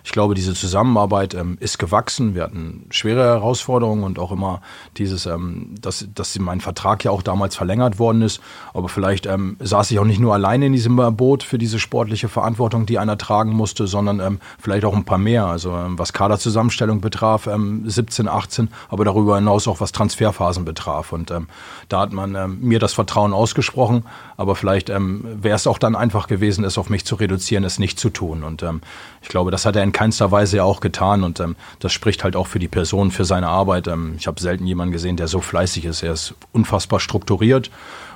ich 0.06 0.12
glaube, 0.12 0.34
diese 0.36 0.54
Zusammenarbeit 0.54 1.34
ähm, 1.34 1.58
ist 1.58 1.80
gewachsen. 1.80 2.36
Wir 2.36 2.44
hatten 2.44 2.86
schwere 2.90 3.24
Herausforderungen 3.24 4.04
und 4.04 4.20
auch 4.20 4.30
immer 4.30 4.62
dieses, 4.98 5.26
ähm, 5.26 5.74
dass, 5.80 6.06
dass 6.14 6.38
mein 6.38 6.60
Vertrag 6.60 7.02
ja 7.02 7.10
auch 7.10 7.22
damals 7.22 7.56
verlängert 7.56 7.98
worden 7.98 8.22
ist. 8.22 8.40
Aber 8.72 8.88
vielleicht 8.88 9.26
ähm, 9.26 9.56
saß 9.58 9.90
ich 9.90 9.98
auch 9.98 10.04
nicht 10.04 10.20
nur 10.20 10.32
alleine 10.32 10.66
in 10.66 10.72
diesem 10.72 10.94
Boot 11.16 11.42
für 11.42 11.58
diese 11.58 11.80
sportliche 11.80 12.28
Verantwortung, 12.28 12.86
die 12.86 13.00
einer 13.00 13.18
tragen 13.18 13.50
musste, 13.50 13.88
sondern 13.88 14.20
ähm, 14.20 14.38
vielleicht 14.60 14.84
auch 14.84 14.94
ein 14.94 15.02
paar 15.02 15.18
mehr. 15.18 15.46
Also 15.46 15.72
ähm, 15.72 15.98
was 15.98 16.12
Kaderzusammenstellung 16.12 17.00
betraf, 17.00 17.48
ähm, 17.48 17.82
17, 17.84 18.28
18, 18.28 18.68
aber 18.88 19.04
darüber 19.04 19.34
hinaus 19.34 19.66
auch 19.66 19.80
was 19.80 19.90
Transferphasen 19.90 20.64
betraf. 20.64 21.12
Und 21.12 21.32
ähm, 21.32 21.48
da 21.88 22.02
hat 22.02 22.12
man 22.12 22.36
ähm, 22.36 22.58
mir 22.60 22.78
das 22.78 22.92
Vertrauen 22.92 23.32
ausgesprochen, 23.32 24.04
aber 24.36 24.54
vielleicht 24.54 24.88
ähm, 24.88 25.24
wäre 25.42 25.56
es 25.56 25.66
auch 25.66 25.78
dann 25.78 25.96
einfach 25.96 26.28
gewesen, 26.28 26.62
es 26.62 26.78
auf 26.78 26.90
mich 26.90 27.04
zu 27.04 27.16
reduzieren, 27.16 27.64
es 27.64 27.80
nicht 27.80 27.98
zu 27.98 28.08
tun. 28.08 28.44
Und 28.44 28.62
ähm, 28.62 28.82
ich 29.20 29.28
glaube, 29.28 29.50
das 29.50 29.66
hat 29.66 29.74
er 29.74 29.82
in 29.82 29.95
keinster 29.96 30.30
Weise 30.30 30.58
ja 30.58 30.64
auch 30.64 30.80
getan 30.80 31.24
und 31.24 31.40
ähm, 31.40 31.56
das 31.78 31.90
spricht 31.90 32.22
halt 32.22 32.36
auch 32.36 32.46
für 32.46 32.58
die 32.58 32.68
Person, 32.68 33.10
für 33.10 33.24
seine 33.24 33.48
Arbeit. 33.48 33.88
Ähm, 33.88 34.16
ich 34.18 34.26
habe 34.26 34.38
selten 34.38 34.66
jemanden 34.66 34.92
gesehen, 34.92 35.16
der 35.16 35.26
so 35.26 35.40
fleißig 35.40 35.86
ist. 35.86 36.02
Er 36.02 36.12
ist 36.12 36.34
unfassbar 36.52 37.00
strukturiert 37.00 37.70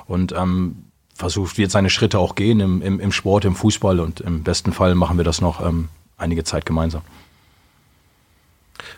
und 0.05 0.31
ähm, 0.31 0.85
versucht, 1.15 1.57
wird 1.57 1.71
seine 1.71 1.89
Schritte 1.89 2.19
auch 2.19 2.35
gehen 2.35 2.59
im, 2.59 2.83
im, 2.83 2.99
im 2.99 3.11
Sport, 3.11 3.45
im 3.45 3.55
Fußball 3.55 3.99
und 3.99 4.19
im 4.19 4.43
besten 4.43 4.73
Fall 4.73 4.93
machen 4.93 5.17
wir 5.17 5.23
das 5.23 5.41
noch 5.41 5.65
ähm, 5.65 5.89
einige 6.17 6.43
Zeit 6.43 6.67
gemeinsam. 6.67 7.01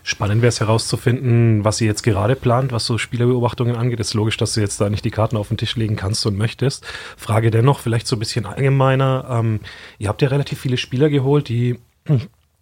Spannend 0.04 0.41
wäre 0.41 0.50
es 0.50 0.60
herauszufinden, 0.60 1.63
was 1.63 1.78
sie 1.78 1.86
jetzt 1.86 2.04
gerade 2.04 2.36
plant, 2.36 2.74
was 2.74 2.86
so 2.86 2.98
Spielerbeobachtungen 2.98 3.78
angeht. 3.78 4.02
Ist 4.02 4.13
logisch, 4.13 4.36
dass 4.36 4.56
du 4.56 4.60
jetzt 4.60 4.82
da 4.82 4.89
nicht 4.89 5.06
die 5.06 5.12
Karten 5.12 5.38
auf 5.38 5.48
den 5.48 5.56
Tisch 5.56 5.78
legen 5.78 5.96
kannst 5.96 6.26
und 6.26 6.38
möchtest. 6.38 6.86
Frage 7.15 7.50
dennoch 7.50 7.80
vielleicht 7.80 8.08
so 8.08 8.17
ein 8.17 8.19
bisschen 8.19 8.46
allgemeiner. 8.46 9.26
Ähm, 9.30 9.62
ihr 10.00 10.10
habt 10.10 10.22
ja 10.22 10.28
relativ 10.28 10.60
viele 10.60 10.76
Spieler 10.76 11.10
geholt, 11.10 11.48
die 11.48 11.80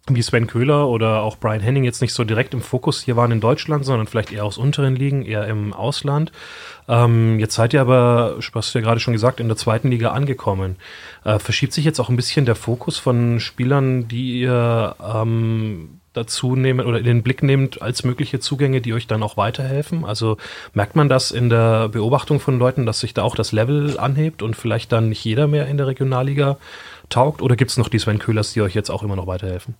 wie 0.08 0.22
Sven 0.22 0.48
Köhler 0.48 0.88
oder 0.88 1.22
auch 1.22 1.36
Brian 1.36 1.60
Henning 1.60 1.84
jetzt 1.84 2.02
nicht 2.02 2.12
so 2.12 2.24
direkt 2.24 2.54
im 2.54 2.60
Fokus 2.60 3.02
hier 3.02 3.16
waren 3.16 3.30
in 3.30 3.40
Deutschland, 3.40 3.84
sondern 3.84 4.08
vielleicht 4.08 4.32
eher 4.32 4.44
aus 4.44 4.58
unteren 4.58 4.96
Ligen, 4.96 5.24
eher 5.24 5.46
im 5.46 5.72
Ausland. 5.72 6.32
Ähm, 6.88 7.38
jetzt 7.38 7.54
seid 7.54 7.72
ihr 7.72 7.80
aber, 7.80 8.38
hast 8.52 8.74
du 8.74 8.78
ja 8.78 8.84
gerade 8.84 8.98
schon 8.98 9.12
gesagt, 9.12 9.38
in 9.38 9.46
der 9.46 9.56
zweiten 9.56 9.90
Liga 9.90 10.10
angekommen. 10.10 10.76
Äh, 11.24 11.38
verschiebt 11.38 11.72
sich 11.72 11.84
jetzt 11.84 12.00
auch 12.00 12.08
ein 12.08 12.16
bisschen 12.16 12.46
der 12.46 12.56
Fokus 12.56 12.98
von 12.98 13.38
Spielern, 13.38 14.08
die 14.08 14.40
ihr 14.40 14.96
ähm, 15.00 16.00
dazu 16.14 16.56
nehmen 16.56 16.84
oder 16.84 16.98
in 16.98 17.04
den 17.04 17.22
Blick 17.22 17.44
nehmt 17.44 17.80
als 17.80 18.02
mögliche 18.02 18.40
Zugänge, 18.40 18.80
die 18.80 18.94
euch 18.94 19.06
dann 19.06 19.22
auch 19.22 19.36
weiterhelfen? 19.36 20.04
Also 20.04 20.36
merkt 20.74 20.96
man 20.96 21.08
das 21.08 21.30
in 21.30 21.48
der 21.48 21.88
Beobachtung 21.88 22.40
von 22.40 22.58
Leuten, 22.58 22.86
dass 22.86 22.98
sich 22.98 23.14
da 23.14 23.22
auch 23.22 23.36
das 23.36 23.52
Level 23.52 23.98
anhebt 24.00 24.42
und 24.42 24.56
vielleicht 24.56 24.90
dann 24.90 25.10
nicht 25.10 25.24
jeder 25.24 25.46
mehr 25.46 25.68
in 25.68 25.76
der 25.76 25.86
Regionalliga 25.86 26.58
taugt? 27.08 27.40
Oder 27.40 27.54
gibt 27.54 27.70
es 27.70 27.76
noch 27.76 27.88
die 27.88 28.00
Sven 28.00 28.18
Köhlers, 28.18 28.52
die 28.52 28.62
euch 28.62 28.74
jetzt 28.74 28.90
auch 28.90 29.04
immer 29.04 29.16
noch 29.16 29.28
weiterhelfen? 29.28 29.76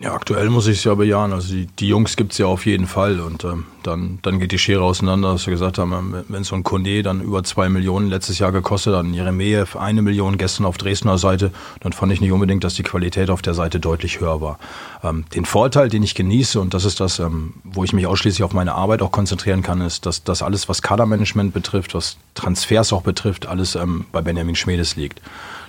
Ja, 0.00 0.12
aktuell 0.12 0.50
muss 0.50 0.66
ich 0.66 0.78
es 0.78 0.84
ja 0.84 0.94
bejahen. 0.94 1.32
Also 1.32 1.54
die, 1.54 1.66
die 1.66 1.86
Jungs 1.86 2.16
gibt 2.16 2.32
es 2.32 2.38
ja 2.38 2.46
auf 2.46 2.66
jeden 2.66 2.88
Fall. 2.88 3.20
Und 3.20 3.44
ähm, 3.44 3.64
dann, 3.84 4.18
dann 4.22 4.40
geht 4.40 4.50
die 4.50 4.58
Schere 4.58 4.82
auseinander, 4.82 5.32
dass 5.32 5.46
wir 5.46 5.52
gesagt 5.52 5.78
haben, 5.78 6.24
wenn 6.28 6.42
so 6.42 6.56
ein 6.56 6.64
Kone 6.64 7.04
dann 7.04 7.20
über 7.20 7.44
zwei 7.44 7.68
Millionen 7.68 8.08
letztes 8.08 8.40
Jahr 8.40 8.50
gekostet 8.50 8.92
hat, 8.92 9.06
Jeremejew 9.06 9.78
eine 9.78 10.02
Million 10.02 10.36
gestern 10.36 10.66
auf 10.66 10.78
Dresdner 10.78 11.16
Seite, 11.16 11.52
dann 11.80 11.92
fand 11.92 12.12
ich 12.12 12.20
nicht 12.20 12.32
unbedingt, 12.32 12.64
dass 12.64 12.74
die 12.74 12.82
Qualität 12.82 13.30
auf 13.30 13.40
der 13.40 13.54
Seite 13.54 13.78
deutlich 13.78 14.18
höher 14.18 14.40
war. 14.40 14.58
Ähm, 15.04 15.26
den 15.32 15.44
Vorteil, 15.44 15.88
den 15.88 16.02
ich 16.02 16.16
genieße, 16.16 16.60
und 16.60 16.74
das 16.74 16.84
ist 16.84 16.98
das, 16.98 17.20
ähm, 17.20 17.54
wo 17.62 17.84
ich 17.84 17.92
mich 17.92 18.08
ausschließlich 18.08 18.42
auf 18.42 18.52
meine 18.52 18.74
Arbeit 18.74 19.00
auch 19.00 19.12
konzentrieren 19.12 19.62
kann, 19.62 19.80
ist, 19.80 20.06
dass 20.06 20.24
das 20.24 20.42
alles, 20.42 20.68
was 20.68 20.82
Kadermanagement 20.82 21.54
betrifft, 21.54 21.94
was 21.94 22.16
Transfers 22.34 22.92
auch 22.92 23.02
betrifft, 23.02 23.46
alles 23.46 23.76
ähm, 23.76 24.06
bei 24.10 24.22
Benjamin 24.22 24.56
Schmedes 24.56 24.96
liegt. 24.96 25.20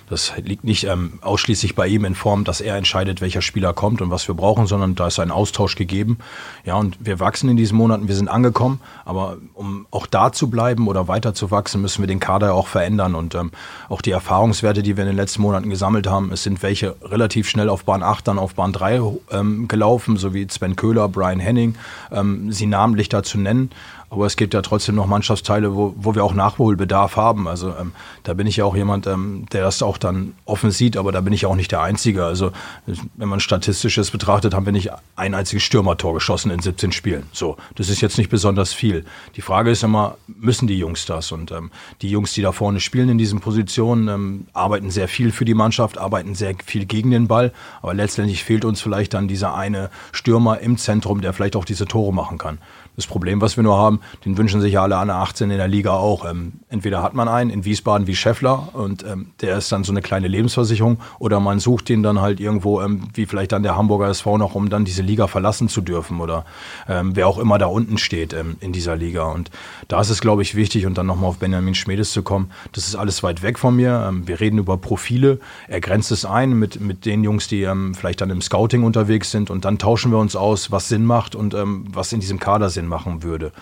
Das 0.08 0.32
liegt 0.36 0.64
nicht 0.64 0.84
ähm, 0.84 1.18
ausschließlich 1.20 1.74
bei 1.74 1.88
ihm 1.88 2.04
in 2.04 2.14
Form, 2.14 2.44
dass 2.44 2.60
er 2.60 2.76
entscheidet, 2.76 3.20
welcher 3.20 3.42
Spieler 3.42 3.72
kommt 3.72 4.00
und 4.00 4.10
was 4.10 4.28
wir 4.28 4.34
brauchen, 4.34 4.66
sondern 4.66 4.94
da 4.94 5.08
ist 5.08 5.18
ein 5.18 5.30
Austausch 5.30 5.74
gegeben. 5.74 6.18
Ja, 6.64 6.76
und 6.76 6.96
wir 7.00 7.18
wachsen 7.18 7.48
in 7.50 7.56
diesen 7.56 7.76
Monaten, 7.76 8.06
wir 8.06 8.14
sind 8.14 8.28
angekommen, 8.28 8.80
aber 9.04 9.38
um 9.54 9.86
auch 9.90 10.06
da 10.06 10.32
zu 10.32 10.48
bleiben 10.48 10.86
oder 10.86 11.08
weiter 11.08 11.34
zu 11.34 11.50
wachsen, 11.50 11.82
müssen 11.82 12.02
wir 12.02 12.06
den 12.06 12.20
Kader 12.20 12.54
auch 12.54 12.68
verändern 12.68 13.14
und 13.14 13.34
ähm, 13.34 13.50
auch 13.88 14.00
die 14.00 14.12
Erfahrungswerte, 14.12 14.82
die 14.82 14.96
wir 14.96 15.02
in 15.02 15.10
den 15.10 15.16
letzten 15.16 15.42
Monaten 15.42 15.70
gesammelt 15.70 16.06
haben, 16.06 16.30
es 16.32 16.44
sind 16.44 16.62
welche 16.62 16.94
relativ 17.02 17.48
schnell 17.48 17.68
auf 17.68 17.84
Bahn 17.84 18.02
8, 18.02 18.28
dann 18.28 18.38
auf 18.38 18.54
Bahn 18.54 18.72
3 18.72 19.00
ähm, 19.32 19.66
gelaufen, 19.66 20.16
so 20.16 20.32
wie 20.34 20.46
Sven 20.48 20.76
Köhler, 20.76 21.08
Brian 21.08 21.40
Henning, 21.40 21.74
ähm, 22.12 22.52
sie 22.52 22.66
namentlich 22.66 23.08
da 23.08 23.22
zu 23.22 23.38
nennen. 23.38 23.70
Aber 24.08 24.26
es 24.26 24.36
gibt 24.36 24.54
ja 24.54 24.62
trotzdem 24.62 24.94
noch 24.94 25.06
Mannschaftsteile, 25.06 25.74
wo, 25.74 25.94
wo 25.96 26.14
wir 26.14 26.24
auch 26.24 26.34
Nachholbedarf 26.34 27.16
haben. 27.16 27.48
Also 27.48 27.74
ähm, 27.78 27.92
da 28.22 28.34
bin 28.34 28.46
ich 28.46 28.56
ja 28.56 28.64
auch 28.64 28.76
jemand, 28.76 29.06
ähm, 29.06 29.46
der 29.52 29.62
das 29.62 29.82
auch 29.82 29.98
dann 29.98 30.34
offen 30.44 30.70
sieht, 30.70 30.96
aber 30.96 31.10
da 31.10 31.20
bin 31.20 31.32
ich 31.32 31.46
auch 31.46 31.56
nicht 31.56 31.72
der 31.72 31.82
Einzige. 31.82 32.24
Also 32.24 32.52
wenn 32.86 33.28
man 33.28 33.40
statistisches 33.40 34.10
betrachtet, 34.10 34.54
haben 34.54 34.64
wir 34.64 34.72
nicht 34.72 34.90
ein 35.16 35.34
einziges 35.34 35.64
Stürmertor 35.64 36.14
geschossen 36.14 36.50
in 36.50 36.60
17 36.60 36.92
Spielen. 36.92 37.24
So, 37.32 37.56
das 37.74 37.88
ist 37.88 38.00
jetzt 38.00 38.16
nicht 38.16 38.30
besonders 38.30 38.72
viel. 38.72 39.04
Die 39.34 39.42
Frage 39.42 39.70
ist 39.70 39.82
immer, 39.82 40.16
müssen 40.26 40.68
die 40.68 40.78
Jungs 40.78 41.06
das? 41.06 41.32
Und 41.32 41.50
ähm, 41.50 41.70
die 42.00 42.10
Jungs, 42.10 42.32
die 42.32 42.42
da 42.42 42.52
vorne 42.52 42.78
spielen 42.78 43.08
in 43.08 43.18
diesen 43.18 43.40
Positionen, 43.40 44.08
ähm, 44.08 44.46
arbeiten 44.52 44.90
sehr 44.90 45.08
viel 45.08 45.32
für 45.32 45.44
die 45.44 45.54
Mannschaft, 45.54 45.98
arbeiten 45.98 46.34
sehr 46.34 46.54
viel 46.64 46.86
gegen 46.86 47.10
den 47.10 47.26
Ball, 47.26 47.52
aber 47.82 47.94
letztendlich 47.94 48.44
fehlt 48.44 48.64
uns 48.64 48.80
vielleicht 48.80 49.14
dann 49.14 49.26
dieser 49.26 49.54
eine 49.54 49.90
Stürmer 50.12 50.60
im 50.60 50.78
Zentrum, 50.78 51.20
der 51.20 51.32
vielleicht 51.32 51.56
auch 51.56 51.64
diese 51.64 51.86
Tore 51.86 52.12
machen 52.12 52.38
kann. 52.38 52.58
Das 52.96 53.06
Problem, 53.06 53.42
was 53.42 53.56
wir 53.56 53.62
nur 53.62 53.76
haben, 53.76 54.00
den 54.24 54.38
wünschen 54.38 54.62
sich 54.62 54.72
ja 54.72 54.82
alle 54.82 54.96
an 54.96 55.10
18 55.10 55.50
in 55.50 55.58
der 55.58 55.68
Liga 55.68 55.92
auch. 55.92 56.28
Ähm, 56.28 56.54
entweder 56.70 57.02
hat 57.02 57.12
man 57.12 57.28
einen 57.28 57.50
in 57.50 57.66
Wiesbaden 57.66 58.06
wie 58.06 58.16
Scheffler 58.16 58.70
und 58.72 59.04
ähm, 59.04 59.32
der 59.42 59.58
ist 59.58 59.70
dann 59.70 59.84
so 59.84 59.92
eine 59.92 60.00
kleine 60.00 60.28
Lebensversicherung 60.28 60.98
oder 61.18 61.38
man 61.38 61.60
sucht 61.60 61.90
den 61.90 62.02
dann 62.02 62.22
halt 62.22 62.40
irgendwo, 62.40 62.80
ähm, 62.80 63.08
wie 63.12 63.26
vielleicht 63.26 63.52
dann 63.52 63.62
der 63.62 63.76
Hamburger 63.76 64.08
SV 64.08 64.38
noch, 64.38 64.54
um 64.54 64.70
dann 64.70 64.86
diese 64.86 65.02
Liga 65.02 65.26
verlassen 65.26 65.68
zu 65.68 65.82
dürfen 65.82 66.20
oder 66.20 66.46
ähm, 66.88 67.14
wer 67.14 67.28
auch 67.28 67.38
immer 67.38 67.58
da 67.58 67.66
unten 67.66 67.98
steht 67.98 68.32
ähm, 68.32 68.56
in 68.60 68.72
dieser 68.72 68.96
Liga. 68.96 69.24
Und 69.24 69.50
da 69.88 70.00
ist 70.00 70.08
es, 70.08 70.22
glaube 70.22 70.40
ich, 70.40 70.54
wichtig 70.54 70.86
und 70.86 70.96
dann 70.96 71.06
nochmal 71.06 71.28
auf 71.28 71.38
Benjamin 71.38 71.74
Schmedes 71.74 72.12
zu 72.12 72.22
kommen. 72.22 72.50
Das 72.72 72.86
ist 72.88 72.96
alles 72.96 73.22
weit 73.22 73.42
weg 73.42 73.58
von 73.58 73.76
mir. 73.76 74.06
Ähm, 74.08 74.26
wir 74.26 74.40
reden 74.40 74.56
über 74.56 74.78
Profile. 74.78 75.38
Er 75.68 75.82
grenzt 75.82 76.12
es 76.12 76.24
ein 76.24 76.58
mit, 76.58 76.80
mit 76.80 77.04
den 77.04 77.24
Jungs, 77.24 77.46
die 77.46 77.66
vielleicht 77.94 78.20
dann 78.20 78.30
im 78.30 78.40
Scouting 78.40 78.84
unterwegs 78.84 79.30
sind 79.30 79.50
und 79.50 79.64
dann 79.64 79.78
tauschen 79.78 80.10
wir 80.12 80.18
uns 80.18 80.34
aus, 80.34 80.70
was 80.70 80.88
Sinn 80.88 81.04
macht 81.04 81.34
und 81.34 81.54
was 81.54 82.12
in 82.12 82.20
diesem 82.20 82.38
Kader 82.38 82.70
Sinn 82.70 82.85
machen 82.86 83.22
würde. 83.22 83.52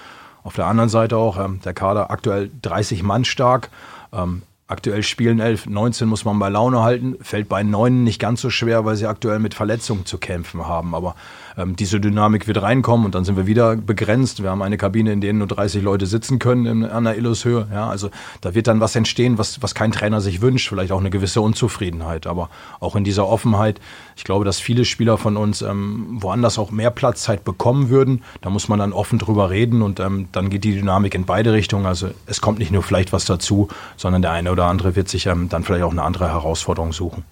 Auf 0.42 0.54
der 0.54 0.66
anderen 0.66 0.90
Seite 0.90 1.16
auch 1.16 1.38
ähm, 1.38 1.60
der 1.64 1.74
Kader 1.74 2.10
aktuell 2.10 2.50
30 2.62 3.02
Mann 3.02 3.24
stark. 3.24 3.70
Ähm, 4.12 4.42
aktuell 4.66 5.02
spielen 5.02 5.40
11, 5.40 5.66
19 5.66 6.08
muss 6.08 6.24
man 6.24 6.38
bei 6.38 6.48
Laune 6.48 6.82
halten. 6.82 7.16
Fällt 7.20 7.48
bei 7.48 7.62
9 7.62 8.04
nicht 8.04 8.20
ganz 8.20 8.40
so 8.40 8.50
schwer, 8.50 8.84
weil 8.84 8.96
sie 8.96 9.06
aktuell 9.06 9.38
mit 9.38 9.54
Verletzungen 9.54 10.04
zu 10.04 10.18
kämpfen 10.18 10.66
haben. 10.66 10.94
Aber 10.94 11.14
ähm, 11.56 11.76
diese 11.76 12.00
Dynamik 12.00 12.46
wird 12.46 12.60
reinkommen 12.62 13.06
und 13.06 13.14
dann 13.14 13.24
sind 13.24 13.36
wir 13.36 13.46
wieder 13.46 13.76
begrenzt. 13.76 14.42
Wir 14.42 14.50
haben 14.50 14.62
eine 14.62 14.76
Kabine, 14.76 15.12
in 15.12 15.20
der 15.20 15.32
nur 15.32 15.46
30 15.46 15.82
Leute 15.82 16.06
sitzen 16.06 16.38
können 16.38 16.66
in, 16.66 16.84
an 16.84 17.04
der 17.04 17.16
Illushöhe. 17.16 17.66
Ja, 17.72 17.88
also 17.88 18.10
da 18.40 18.54
wird 18.54 18.66
dann 18.66 18.80
was 18.80 18.96
entstehen, 18.96 19.38
was, 19.38 19.62
was 19.62 19.74
kein 19.74 19.92
Trainer 19.92 20.20
sich 20.20 20.40
wünscht, 20.40 20.68
vielleicht 20.68 20.92
auch 20.92 21.00
eine 21.00 21.10
gewisse 21.10 21.40
Unzufriedenheit. 21.40 22.26
Aber 22.26 22.50
auch 22.80 22.96
in 22.96 23.04
dieser 23.04 23.26
Offenheit, 23.26 23.80
ich 24.16 24.24
glaube, 24.24 24.44
dass 24.44 24.60
viele 24.60 24.84
Spieler 24.84 25.18
von 25.18 25.36
uns 25.36 25.62
ähm, 25.62 26.18
woanders 26.20 26.58
auch 26.58 26.70
mehr 26.70 26.90
Platzzeit 26.90 27.44
bekommen 27.44 27.88
würden. 27.88 28.22
Da 28.40 28.50
muss 28.50 28.68
man 28.68 28.78
dann 28.78 28.92
offen 28.92 29.18
drüber 29.18 29.50
reden 29.50 29.82
und 29.82 30.00
ähm, 30.00 30.28
dann 30.32 30.50
geht 30.50 30.64
die 30.64 30.74
Dynamik 30.74 31.14
in 31.14 31.24
beide 31.24 31.52
Richtungen. 31.52 31.86
Also 31.86 32.10
es 32.26 32.40
kommt 32.40 32.58
nicht 32.58 32.72
nur 32.72 32.82
vielleicht 32.82 33.12
was 33.12 33.24
dazu, 33.24 33.68
sondern 33.96 34.22
der 34.22 34.32
eine 34.32 34.50
oder 34.50 34.66
andere 34.66 34.96
wird 34.96 35.08
sich 35.08 35.26
ähm, 35.26 35.48
dann 35.48 35.64
vielleicht 35.64 35.84
auch 35.84 35.92
eine 35.92 36.02
andere 36.02 36.28
Herausforderung 36.28 36.92
suchen. 36.92 37.24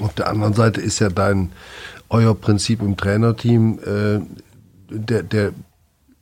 Auf 0.00 0.14
der 0.14 0.28
anderen 0.28 0.54
Seite 0.54 0.80
ist 0.80 1.00
ja 1.00 1.08
dein 1.08 1.50
euer 2.10 2.34
Prinzip 2.34 2.80
im 2.82 2.96
Trainerteam 2.96 3.78
äh, 3.78 4.20
der, 4.90 5.22
der 5.22 5.52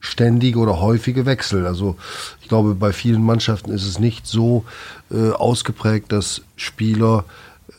ständige 0.00 0.58
oder 0.58 0.80
häufige 0.80 1.26
Wechsel. 1.26 1.66
Also 1.66 1.96
ich 2.40 2.48
glaube, 2.48 2.74
bei 2.74 2.92
vielen 2.92 3.22
Mannschaften 3.22 3.70
ist 3.70 3.86
es 3.86 3.98
nicht 3.98 4.26
so 4.26 4.64
äh, 5.10 5.30
ausgeprägt, 5.30 6.12
dass 6.12 6.42
Spieler, 6.56 7.24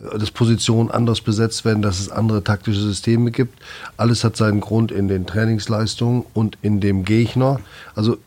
äh, 0.01 0.17
dass 0.17 0.31
Positionen 0.31 0.91
anders 0.91 1.21
besetzt 1.21 1.65
werden, 1.65 1.81
dass 1.81 1.99
es 1.99 2.09
andere 2.09 2.43
taktische 2.43 2.81
Systeme 2.81 3.31
gibt. 3.31 3.59
Alles 3.95 4.23
hat 4.23 4.35
seinen 4.35 4.61
Grund 4.61 4.91
in 4.91 5.07
den 5.07 5.25
Trainingsleistungen 5.25 6.25
und 6.33 6.57
in 6.61 6.79
dem 6.79 7.05
Gegner. 7.05 7.59
Also 7.95 8.17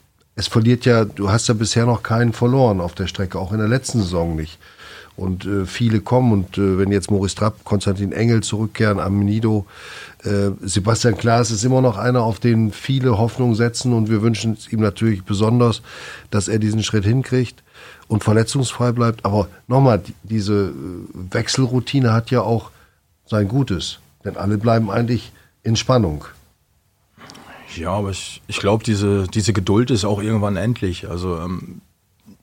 es 0.40 0.48
verliert 0.48 0.86
ja, 0.86 1.04
du 1.04 1.30
hast 1.30 1.48
ja 1.48 1.54
bisher 1.54 1.84
noch 1.84 2.02
keinen 2.02 2.32
verloren 2.32 2.80
auf 2.80 2.94
der 2.94 3.06
Strecke, 3.06 3.38
auch 3.38 3.52
in 3.52 3.58
der 3.58 3.68
letzten 3.68 4.00
Saison 4.00 4.34
nicht. 4.34 4.58
Und 5.16 5.44
äh, 5.44 5.66
viele 5.66 6.00
kommen 6.00 6.32
und 6.32 6.56
äh, 6.56 6.78
wenn 6.78 6.90
jetzt 6.90 7.10
Maurice 7.10 7.36
Trapp, 7.36 7.62
Konstantin 7.64 8.12
Engel 8.12 8.42
zurückkehren, 8.42 8.98
Amenido, 9.00 9.66
äh, 10.24 10.50
Sebastian 10.62 11.18
Klaas 11.18 11.50
ist 11.50 11.62
immer 11.62 11.82
noch 11.82 11.98
einer, 11.98 12.22
auf 12.22 12.38
den 12.38 12.72
viele 12.72 13.18
Hoffnung 13.18 13.54
setzen 13.54 13.92
und 13.92 14.08
wir 14.08 14.22
wünschen 14.22 14.54
es 14.54 14.72
ihm 14.72 14.80
natürlich 14.80 15.24
besonders, 15.24 15.82
dass 16.30 16.48
er 16.48 16.58
diesen 16.58 16.82
Schritt 16.82 17.04
hinkriegt 17.04 17.62
und 18.08 18.24
verletzungsfrei 18.24 18.92
bleibt. 18.92 19.26
Aber 19.26 19.48
nochmal, 19.68 20.00
diese 20.22 20.68
äh, 20.68 20.72
Wechselroutine 21.34 22.14
hat 22.14 22.30
ja 22.30 22.40
auch 22.40 22.70
sein 23.26 23.46
Gutes, 23.46 23.98
denn 24.24 24.38
alle 24.38 24.56
bleiben 24.56 24.90
eigentlich 24.90 25.32
in 25.62 25.76
Spannung. 25.76 26.24
Ja, 27.76 27.92
aber 27.92 28.10
ich, 28.10 28.42
ich 28.46 28.58
glaube, 28.58 28.84
diese, 28.84 29.26
diese 29.28 29.52
Geduld 29.52 29.90
ist 29.90 30.04
auch 30.04 30.22
irgendwann 30.22 30.56
endlich. 30.56 31.08
Also 31.08 31.38
ähm, 31.38 31.80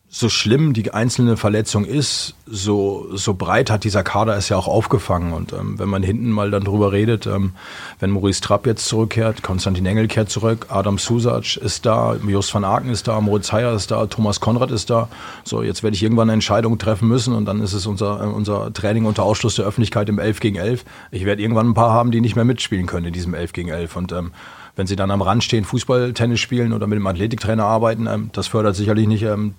so 0.10 0.30
schlimm 0.30 0.72
die 0.72 0.94
einzelne 0.94 1.36
Verletzung 1.36 1.84
ist, 1.84 2.34
so, 2.46 3.08
so 3.12 3.34
breit 3.34 3.70
hat 3.70 3.84
dieser 3.84 4.04
Kader 4.04 4.38
es 4.38 4.48
ja 4.48 4.56
auch 4.56 4.68
aufgefangen. 4.68 5.34
Und 5.34 5.52
ähm, 5.52 5.78
wenn 5.80 5.90
man 5.90 6.02
hinten 6.02 6.32
mal 6.32 6.50
dann 6.50 6.64
drüber 6.64 6.94
redet, 6.94 7.28
ähm, 7.28 7.52
wenn 8.00 8.12
Maurice 8.12 8.40
Trapp 8.40 8.66
jetzt 8.66 8.86
zurückkehrt, 8.86 9.44
Konstantin 9.44 9.86
Engel 9.86 10.08
kehrt 10.08 10.30
zurück, 10.30 10.68
Adam 10.70 10.98
Susac 10.98 11.58
ist 11.58 11.86
da, 11.86 12.16
Jos 12.26 12.54
van 12.54 12.64
Aken 12.64 12.90
ist 12.90 13.10
da, 13.10 13.20
Moritz 13.20 13.52
Heyer 13.52 13.74
ist 13.74 13.92
da, 13.92 14.06
Thomas 14.06 14.40
Konrad 14.40 14.72
ist 14.72 14.90
da. 14.90 15.10
So, 15.44 15.62
jetzt 15.62 15.84
werde 15.84 15.96
ich 15.96 16.04
irgendwann 16.04 16.30
eine 16.30 16.36
Entscheidung 16.36 16.78
treffen 16.78 17.10
müssen 17.10 17.34
und 17.34 17.46
dann 17.46 17.60
ist 17.60 17.74
es 17.74 17.86
unser, 17.86 18.24
äh, 18.24 18.28
unser 18.28 18.72
Training 18.72 19.06
unter 19.06 19.24
Ausschluss 19.24 19.56
der 19.56 19.66
Öffentlichkeit 19.66 20.08
im 20.08 20.20
11 20.20 20.40
gegen 20.40 20.56
11. 20.56 20.86
Ich 21.12 21.26
werde 21.26 21.42
irgendwann 21.42 21.70
ein 21.70 21.74
paar 21.74 21.92
haben, 21.92 22.12
die 22.12 22.22
nicht 22.22 22.38
mehr 22.38 22.46
mitspielen 22.46 22.86
können 22.86 23.08
in 23.08 23.14
diesem 23.14 23.34
11 23.34 23.52
gegen 23.52 23.70
11. 23.70 23.98
Und 23.98 24.14
ähm, 24.14 24.32
wenn 24.78 24.88
sie 24.88 24.96
dann 24.96 25.12
am 25.12 25.22
Rand 25.22 25.44
stehen, 25.44 25.66
Fußball, 25.66 26.14
Tennis 26.14 26.40
spielen 26.40 26.72
oder 26.72 26.88
mit 26.88 26.98
dem 26.98 27.08
Athletiktrainer 27.08 27.66
arbeiten, 27.66 28.08
ähm, 28.08 28.30
das 28.32 28.48
fördert 28.48 28.76
sicherlich 28.76 29.08
nicht 29.08 29.24
ähm, 29.24 29.56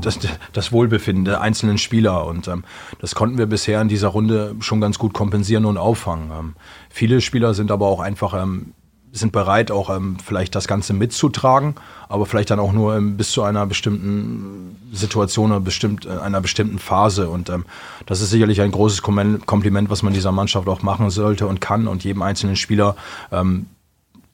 das, 0.00 0.18
das, 0.52 0.72
Wohlbefinden 0.72 1.24
der 1.24 1.40
einzelnen 1.40 1.78
Spieler. 1.78 2.26
Und 2.26 2.48
ähm, 2.48 2.64
das 2.98 3.14
konnten 3.14 3.38
wir 3.38 3.46
bisher 3.46 3.80
in 3.80 3.88
dieser 3.88 4.08
Runde 4.08 4.56
schon 4.58 4.80
ganz 4.80 4.98
gut 4.98 5.12
kompensieren 5.12 5.64
und 5.64 5.76
auffangen. 5.76 6.32
Ähm, 6.36 6.54
viele 6.88 7.20
Spieler 7.20 7.54
sind 7.54 7.70
aber 7.70 7.86
auch 7.86 8.00
einfach 8.00 8.34
ähm, 8.34 8.72
sind 9.12 9.32
bereit, 9.32 9.70
auch 9.70 9.90
ähm, 9.94 10.16
vielleicht 10.24 10.54
das 10.54 10.68
Ganze 10.68 10.92
mitzutragen, 10.92 11.74
aber 12.08 12.26
vielleicht 12.26 12.50
dann 12.50 12.60
auch 12.60 12.72
nur 12.72 12.96
ähm, 12.96 13.16
bis 13.16 13.32
zu 13.32 13.42
einer 13.42 13.66
bestimmten 13.66 14.76
Situation 14.92 15.50
oder 15.50 15.60
bestimmt, 15.60 16.06
äh, 16.06 16.10
einer 16.10 16.40
bestimmten 16.40 16.78
Phase. 16.78 17.28
Und 17.28 17.48
ähm, 17.48 17.64
das 18.06 18.20
ist 18.20 18.30
sicherlich 18.30 18.60
ein 18.60 18.70
großes 18.70 19.02
Kompliment, 19.02 19.90
was 19.90 20.02
man 20.02 20.12
dieser 20.12 20.32
Mannschaft 20.32 20.68
auch 20.68 20.82
machen 20.82 21.10
sollte 21.10 21.46
und 21.46 21.60
kann 21.60 21.88
und 21.88 22.04
jedem 22.04 22.22
einzelnen 22.22 22.56
Spieler 22.56 22.96
ähm, 23.32 23.66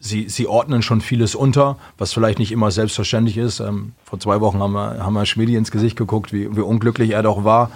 sie, 0.07 0.29
sie 0.29 0.47
ordnen 0.47 0.83
schon 0.83 1.01
vieles 1.01 1.35
unter, 1.35 1.77
was 1.99 2.13
vielleicht 2.13 2.39
nicht 2.39 2.53
immer 2.53 2.71
selbstverständlich 2.71 3.37
ist. 3.37 3.61
Ähm, 3.61 3.93
vor 4.05 4.19
zwei 4.21 4.41
Wochen 4.41 4.61
haben 4.61 4.73
wir, 4.73 5.05
haben 5.05 5.15
wir 5.15 5.27
Schmidi 5.27 5.57
ins 5.57 5.71
Gesicht 5.71 5.97
geguckt, 5.97 6.33
wie, 6.33 6.55
wie 6.57 6.61
unglücklich 6.61 7.11
er 7.11 7.23
doch 7.23 7.45
war. 7.45 7.71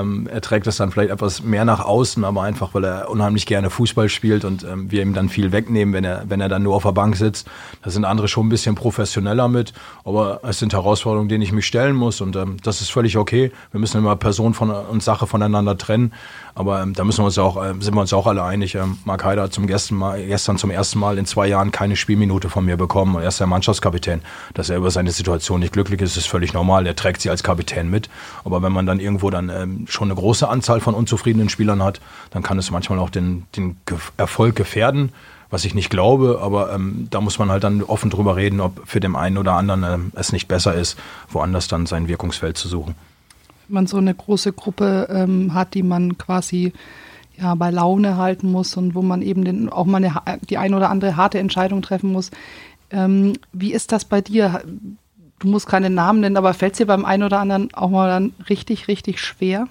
Ähm, 0.00 0.28
er 0.30 0.40
trägt 0.40 0.66
das 0.66 0.76
dann 0.76 0.90
vielleicht 0.90 1.10
etwas 1.10 1.42
mehr 1.42 1.64
nach 1.64 1.80
außen, 1.84 2.24
aber 2.24 2.42
einfach, 2.42 2.74
weil 2.74 2.84
er 2.84 3.10
unheimlich 3.10 3.46
gerne 3.46 3.70
Fußball 3.70 4.08
spielt 4.08 4.44
und 4.44 4.64
ähm, 4.64 4.90
wir 4.90 5.02
ihm 5.02 5.14
dann 5.14 5.28
viel 5.28 5.52
wegnehmen, 5.52 5.94
wenn 5.94 6.04
er, 6.04 6.24
wenn 6.28 6.40
er 6.40 6.48
dann 6.48 6.62
nur 6.62 6.74
auf 6.74 6.82
der 6.82 6.92
Bank 6.92 7.16
sitzt. 7.16 7.48
Da 7.82 7.90
sind 7.90 8.04
andere 8.04 8.28
schon 8.28 8.46
ein 8.46 8.50
bisschen 8.50 8.74
professioneller 8.74 9.48
mit, 9.48 9.72
aber 10.04 10.40
es 10.42 10.58
sind 10.58 10.72
Herausforderungen, 10.72 11.28
denen 11.28 11.42
ich 11.42 11.52
mich 11.52 11.66
stellen 11.66 11.96
muss 11.96 12.20
und 12.20 12.36
ähm, 12.36 12.56
das 12.62 12.80
ist 12.80 12.90
völlig 12.90 13.16
okay. 13.16 13.52
Wir 13.70 13.80
müssen 13.80 13.98
immer 13.98 14.16
Person 14.16 14.54
von, 14.54 14.70
und 14.70 15.02
Sache 15.02 15.26
voneinander 15.26 15.78
trennen. 15.78 16.12
Aber 16.56 16.80
ähm, 16.80 16.94
da 16.94 17.04
müssen 17.04 17.20
wir 17.20 17.26
uns 17.26 17.38
auch, 17.38 17.62
äh, 17.62 17.74
sind 17.80 17.94
wir 17.94 18.00
uns 18.00 18.12
auch 18.12 18.26
alle 18.26 18.44
einig. 18.44 18.76
Ähm, 18.76 18.98
Mark 19.04 19.24
Heider 19.24 19.42
hat 19.42 19.52
zum 19.52 19.66
gestern, 19.66 19.98
Mal, 19.98 20.24
gestern 20.24 20.56
zum 20.56 20.70
ersten 20.70 20.98
Mal 20.98 21.18
in 21.18 21.26
zwei 21.26 21.48
Jahren 21.48 21.72
keine 21.72 21.96
Spielminute 21.96 22.48
von 22.48 22.64
mir 22.64 22.76
bekommen. 22.76 23.16
Er 23.16 23.28
ist 23.28 23.40
der 23.40 23.48
Mannschaftskapitän. 23.48 24.22
Dass 24.54 24.70
er 24.70 24.76
über 24.76 24.90
seine 24.90 25.10
Situation 25.10 25.60
nicht 25.60 25.72
glücklich 25.72 26.00
ist, 26.00 26.16
ist 26.16 26.28
völlig 26.28 26.52
normal. 26.52 26.86
Er 26.86 26.94
trägt 26.94 27.22
sie 27.22 27.30
als 27.30 27.42
Kapitän 27.42 27.90
mit. 27.90 28.08
Aber 28.44 28.62
wenn 28.62 28.72
man 28.72 28.86
dann 28.86 29.00
irgendwo 29.00 29.30
dann 29.30 29.48
ähm, 29.48 29.83
schon 29.88 30.08
eine 30.08 30.14
große 30.18 30.48
Anzahl 30.48 30.80
von 30.80 30.94
unzufriedenen 30.94 31.48
Spielern 31.48 31.82
hat, 31.82 32.00
dann 32.30 32.42
kann 32.42 32.58
es 32.58 32.70
manchmal 32.70 32.98
auch 32.98 33.10
den, 33.10 33.46
den 33.56 33.76
Erfolg 34.16 34.56
gefährden 34.56 35.12
was 35.50 35.64
ich 35.64 35.74
nicht 35.74 35.88
glaube, 35.88 36.40
aber 36.42 36.72
ähm, 36.72 37.06
da 37.10 37.20
muss 37.20 37.38
man 37.38 37.48
halt 37.48 37.62
dann 37.62 37.80
offen 37.84 38.10
drüber 38.10 38.34
reden, 38.34 38.60
ob 38.60 38.80
für 38.86 38.98
den 38.98 39.14
einen 39.14 39.38
oder 39.38 39.52
anderen 39.52 39.84
ähm, 39.84 40.12
es 40.16 40.32
nicht 40.32 40.48
besser 40.48 40.74
ist, 40.74 40.98
woanders 41.28 41.68
dann 41.68 41.86
sein 41.86 42.08
Wirkungsfeld 42.08 42.56
zu 42.58 42.66
suchen 42.66 42.96
man 43.68 43.86
so 43.86 43.96
eine 43.96 44.14
große 44.14 44.52
Gruppe 44.52 45.08
ähm, 45.10 45.54
hat, 45.54 45.74
die 45.74 45.82
man 45.82 46.18
quasi 46.18 46.72
ja, 47.36 47.54
bei 47.54 47.70
Laune 47.70 48.16
halten 48.16 48.50
muss 48.50 48.76
und 48.76 48.94
wo 48.94 49.02
man 49.02 49.22
eben 49.22 49.44
den, 49.44 49.68
auch 49.68 49.86
mal 49.86 49.98
eine, 50.04 50.14
die 50.48 50.58
ein 50.58 50.74
oder 50.74 50.90
andere 50.90 51.16
harte 51.16 51.38
Entscheidung 51.38 51.82
treffen 51.82 52.12
muss. 52.12 52.30
Ähm, 52.90 53.34
wie 53.52 53.72
ist 53.72 53.92
das 53.92 54.04
bei 54.04 54.20
dir? 54.20 54.62
Du 55.40 55.48
musst 55.48 55.66
keine 55.66 55.90
Namen 55.90 56.20
nennen, 56.20 56.36
aber 56.36 56.54
fällt 56.54 56.72
es 56.72 56.78
dir 56.78 56.86
beim 56.86 57.04
einen 57.04 57.22
oder 57.22 57.40
anderen 57.40 57.72
auch 57.74 57.90
mal 57.90 58.08
dann 58.08 58.32
richtig, 58.48 58.88
richtig 58.88 59.20
schwer? 59.20 59.68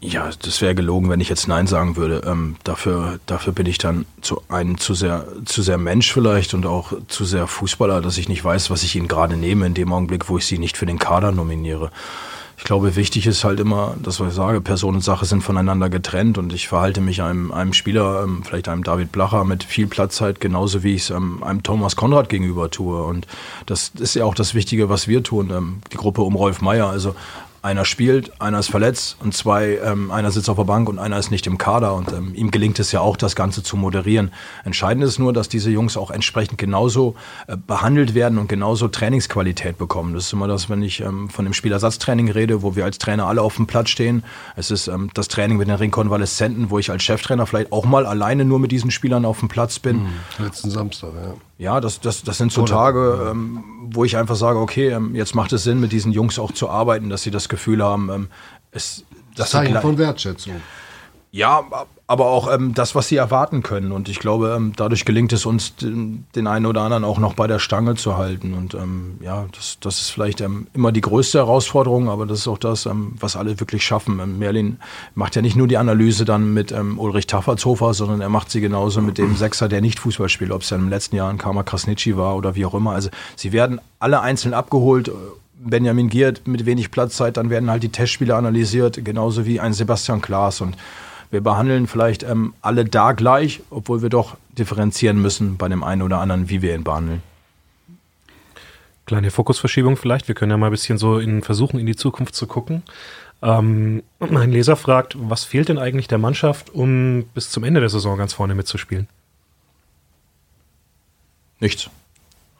Ja, 0.00 0.30
das 0.42 0.62
wäre 0.62 0.76
gelogen, 0.76 1.10
wenn 1.10 1.18
ich 1.18 1.28
jetzt 1.28 1.48
Nein 1.48 1.66
sagen 1.66 1.96
würde. 1.96 2.22
Ähm, 2.24 2.54
dafür, 2.62 3.18
dafür 3.26 3.52
bin 3.52 3.66
ich 3.66 3.78
dann 3.78 4.06
zu 4.20 4.42
einem 4.48 4.78
zu 4.78 4.94
sehr, 4.94 5.26
zu 5.44 5.62
sehr 5.62 5.76
Mensch 5.76 6.12
vielleicht 6.12 6.54
und 6.54 6.66
auch 6.66 6.92
zu 7.08 7.24
sehr 7.24 7.48
Fußballer, 7.48 8.00
dass 8.00 8.16
ich 8.16 8.28
nicht 8.28 8.44
weiß, 8.44 8.70
was 8.70 8.84
ich 8.84 8.94
ihn 8.94 9.08
gerade 9.08 9.36
nehme 9.36 9.66
in 9.66 9.74
dem 9.74 9.92
Augenblick, 9.92 10.28
wo 10.28 10.38
ich 10.38 10.46
sie 10.46 10.58
nicht 10.58 10.76
für 10.76 10.86
den 10.86 11.00
Kader 11.00 11.32
nominiere. 11.32 11.90
Ich 12.58 12.64
glaube, 12.64 12.96
wichtig 12.96 13.26
ist 13.28 13.44
halt 13.44 13.60
immer, 13.60 13.94
dass 14.02 14.18
ich 14.18 14.32
sage, 14.32 14.60
Person 14.60 14.96
und 14.96 15.00
Sache 15.00 15.24
sind 15.26 15.42
voneinander 15.42 15.88
getrennt 15.88 16.38
und 16.38 16.52
ich 16.52 16.66
verhalte 16.66 17.00
mich 17.00 17.22
einem, 17.22 17.52
einem 17.52 17.72
Spieler, 17.72 18.24
ähm, 18.24 18.42
vielleicht 18.42 18.68
einem 18.68 18.82
David 18.82 19.12
Blacher 19.12 19.44
mit 19.44 19.62
viel 19.62 19.86
Platzzeit, 19.86 20.40
genauso 20.40 20.82
wie 20.82 20.94
ich 20.94 21.02
es 21.02 21.10
ähm, 21.10 21.44
einem 21.44 21.62
Thomas 21.62 21.94
Konrad 21.94 22.28
gegenüber 22.28 22.68
tue. 22.68 23.00
Und 23.00 23.28
das 23.66 23.92
ist 24.00 24.14
ja 24.14 24.24
auch 24.24 24.34
das 24.34 24.54
Wichtige, 24.54 24.88
was 24.88 25.06
wir 25.06 25.22
tun, 25.22 25.50
ähm, 25.50 25.80
die 25.92 25.96
Gruppe 25.96 26.22
um 26.22 26.34
Rolf 26.34 26.60
Meier. 26.60 26.88
Also 26.88 27.14
einer 27.62 27.84
spielt, 27.84 28.40
einer 28.40 28.58
ist 28.58 28.70
verletzt 28.70 29.16
und 29.20 29.34
zwei, 29.34 29.78
ähm, 29.84 30.10
einer 30.10 30.30
sitzt 30.30 30.48
auf 30.48 30.56
der 30.56 30.64
Bank 30.64 30.88
und 30.88 30.98
einer 30.98 31.18
ist 31.18 31.30
nicht 31.30 31.46
im 31.46 31.58
Kader. 31.58 31.94
Und 31.94 32.12
ähm, 32.12 32.34
ihm 32.34 32.50
gelingt 32.50 32.78
es 32.78 32.92
ja 32.92 33.00
auch, 33.00 33.16
das 33.16 33.34
Ganze 33.36 33.62
zu 33.62 33.76
moderieren. 33.76 34.30
Entscheidend 34.64 35.04
ist 35.04 35.18
nur, 35.18 35.32
dass 35.32 35.48
diese 35.48 35.70
Jungs 35.70 35.96
auch 35.96 36.10
entsprechend 36.10 36.58
genauso 36.58 37.14
äh, 37.46 37.56
behandelt 37.56 38.14
werden 38.14 38.38
und 38.38 38.48
genauso 38.48 38.88
Trainingsqualität 38.88 39.78
bekommen. 39.78 40.14
Das 40.14 40.26
ist 40.26 40.32
immer 40.32 40.48
das, 40.48 40.70
wenn 40.70 40.82
ich 40.82 41.00
ähm, 41.00 41.28
von 41.28 41.44
dem 41.44 41.54
Spielersatztraining 41.54 42.30
rede, 42.30 42.62
wo 42.62 42.76
wir 42.76 42.84
als 42.84 42.98
Trainer 42.98 43.26
alle 43.26 43.42
auf 43.42 43.56
dem 43.56 43.66
Platz 43.66 43.90
stehen. 43.90 44.24
Es 44.56 44.70
ist 44.70 44.88
ähm, 44.88 45.10
das 45.14 45.28
Training 45.28 45.58
mit 45.58 45.68
den 45.68 45.74
Ringkonvaleszenten, 45.74 46.70
wo 46.70 46.78
ich 46.78 46.90
als 46.90 47.02
Cheftrainer 47.02 47.46
vielleicht 47.46 47.72
auch 47.72 47.84
mal 47.84 48.06
alleine 48.06 48.44
nur 48.44 48.58
mit 48.58 48.72
diesen 48.72 48.90
Spielern 48.90 49.24
auf 49.24 49.40
dem 49.40 49.48
Platz 49.48 49.78
bin. 49.78 50.04
Mhm. 50.04 50.44
Letzten 50.44 50.70
Samstag, 50.70 51.10
ja. 51.14 51.34
Ja, 51.58 51.80
das, 51.80 52.00
das, 52.00 52.22
das 52.22 52.38
sind 52.38 52.52
so 52.52 52.64
Tage, 52.64 53.30
ähm, 53.32 53.64
wo 53.98 54.04
ich 54.04 54.16
einfach 54.16 54.36
sage, 54.36 54.60
okay, 54.60 54.90
ähm, 54.90 55.16
jetzt 55.16 55.34
macht 55.34 55.52
es 55.52 55.64
Sinn, 55.64 55.80
mit 55.80 55.90
diesen 55.90 56.12
Jungs 56.12 56.38
auch 56.38 56.52
zu 56.52 56.70
arbeiten, 56.70 57.08
dass 57.08 57.24
sie 57.24 57.32
das 57.32 57.48
Gefühl 57.48 57.82
haben, 57.82 58.08
ähm, 58.10 58.28
es, 58.70 59.02
das 59.34 59.50
Zeichen 59.50 59.76
von 59.80 59.98
Wertschätzung. 59.98 60.54
Ja, 61.30 61.62
aber 62.06 62.26
auch 62.26 62.50
ähm, 62.52 62.72
das, 62.72 62.94
was 62.94 63.08
sie 63.08 63.16
erwarten 63.16 63.62
können. 63.62 63.92
Und 63.92 64.08
ich 64.08 64.18
glaube, 64.18 64.54
ähm, 64.56 64.72
dadurch 64.74 65.04
gelingt 65.04 65.30
es 65.34 65.44
uns, 65.44 65.76
den, 65.76 66.24
den, 66.34 66.46
einen 66.46 66.64
oder 66.64 66.80
anderen 66.80 67.04
auch 67.04 67.18
noch 67.18 67.34
bei 67.34 67.46
der 67.46 67.58
Stange 67.58 67.96
zu 67.96 68.16
halten. 68.16 68.54
Und 68.54 68.72
ähm, 68.72 69.18
ja, 69.20 69.44
das, 69.54 69.76
das 69.80 70.00
ist 70.00 70.08
vielleicht 70.08 70.40
ähm, 70.40 70.68
immer 70.72 70.90
die 70.90 71.02
größte 71.02 71.36
Herausforderung, 71.36 72.08
aber 72.08 72.24
das 72.24 72.38
ist 72.38 72.48
auch 72.48 72.56
das, 72.56 72.86
ähm, 72.86 73.12
was 73.20 73.36
alle 73.36 73.60
wirklich 73.60 73.84
schaffen. 73.84 74.20
Ähm, 74.20 74.38
Merlin 74.38 74.78
macht 75.14 75.36
ja 75.36 75.42
nicht 75.42 75.54
nur 75.54 75.68
die 75.68 75.76
Analyse 75.76 76.24
dann 76.24 76.54
mit 76.54 76.72
Ulrich 76.72 77.26
Taffertshofer, 77.26 77.92
sondern 77.92 78.22
er 78.22 78.30
macht 78.30 78.50
sie 78.50 78.62
genauso 78.62 79.02
mit 79.02 79.18
dem 79.18 79.36
Sechser, 79.36 79.68
der 79.68 79.82
nicht 79.82 79.98
Fußball 79.98 80.30
spielt, 80.30 80.50
ob 80.50 80.62
es 80.62 80.70
ja 80.70 80.78
im 80.78 80.88
letzten 80.88 81.16
Jahr 81.16 81.28
ein 81.28 81.38
Karma 81.38 81.62
Krasnitschi 81.62 82.16
war 82.16 82.36
oder 82.36 82.54
wie 82.54 82.64
auch 82.64 82.74
immer. 82.74 82.92
Also 82.92 83.10
sie 83.36 83.52
werden 83.52 83.82
alle 83.98 84.20
einzeln 84.22 84.54
abgeholt. 84.54 85.10
Benjamin 85.60 86.08
Giert 86.08 86.46
mit 86.46 86.64
wenig 86.66 86.90
Platzzeit, 86.90 87.36
dann 87.36 87.50
werden 87.50 87.70
halt 87.70 87.82
die 87.82 87.88
Testspiele 87.88 88.34
analysiert, 88.34 89.04
genauso 89.04 89.44
wie 89.44 89.60
ein 89.60 89.72
Sebastian 89.72 90.22
Klaas. 90.22 90.60
Und 90.60 90.76
wir 91.30 91.42
behandeln 91.42 91.86
vielleicht 91.86 92.22
ähm, 92.22 92.54
alle 92.62 92.84
da 92.84 93.12
gleich, 93.12 93.60
obwohl 93.70 94.02
wir 94.02 94.08
doch 94.08 94.36
differenzieren 94.56 95.20
müssen 95.20 95.56
bei 95.56 95.68
dem 95.68 95.84
einen 95.84 96.02
oder 96.02 96.18
anderen, 96.18 96.48
wie 96.48 96.62
wir 96.62 96.74
ihn 96.74 96.84
behandeln. 96.84 97.22
Kleine 99.06 99.30
Fokusverschiebung 99.30 99.96
vielleicht. 99.96 100.28
Wir 100.28 100.34
können 100.34 100.50
ja 100.50 100.56
mal 100.56 100.66
ein 100.66 100.72
bisschen 100.72 100.98
so 100.98 101.18
in 101.18 101.42
versuchen, 101.42 101.78
in 101.78 101.86
die 101.86 101.96
Zukunft 101.96 102.34
zu 102.34 102.46
gucken. 102.46 102.82
Ähm, 103.40 104.02
mein 104.18 104.50
Leser 104.50 104.76
fragt, 104.76 105.16
was 105.18 105.44
fehlt 105.44 105.68
denn 105.68 105.78
eigentlich 105.78 106.08
der 106.08 106.18
Mannschaft, 106.18 106.70
um 106.70 107.24
bis 107.34 107.50
zum 107.50 107.64
Ende 107.64 107.80
der 107.80 107.88
Saison 107.88 108.18
ganz 108.18 108.32
vorne 108.32 108.54
mitzuspielen? 108.54 109.06
Nichts. 111.60 111.90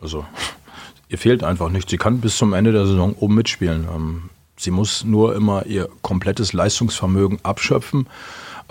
Also, 0.00 0.26
ihr 1.08 1.18
fehlt 1.18 1.42
einfach 1.42 1.70
nichts. 1.70 1.90
Sie 1.90 1.98
kann 1.98 2.20
bis 2.20 2.36
zum 2.36 2.52
Ende 2.52 2.72
der 2.72 2.86
Saison 2.86 3.14
oben 3.14 3.34
mitspielen. 3.34 3.88
Ähm, 3.92 4.30
sie 4.56 4.70
muss 4.70 5.04
nur 5.04 5.34
immer 5.34 5.66
ihr 5.66 5.88
komplettes 6.02 6.52
Leistungsvermögen 6.52 7.40
abschöpfen 7.44 8.06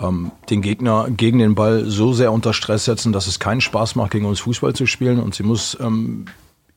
ähm, 0.00 0.30
den 0.50 0.62
Gegner 0.62 1.08
gegen 1.10 1.38
den 1.38 1.54
Ball 1.54 1.84
so 1.84 2.12
sehr 2.12 2.32
unter 2.32 2.52
Stress 2.52 2.84
setzen, 2.84 3.12
dass 3.12 3.26
es 3.26 3.38
keinen 3.38 3.60
Spaß 3.60 3.94
macht, 3.96 4.12
gegen 4.12 4.26
uns 4.26 4.40
Fußball 4.40 4.74
zu 4.74 4.86
spielen. 4.86 5.20
Und 5.20 5.34
sie 5.34 5.42
muss 5.42 5.76
ähm, 5.80 6.26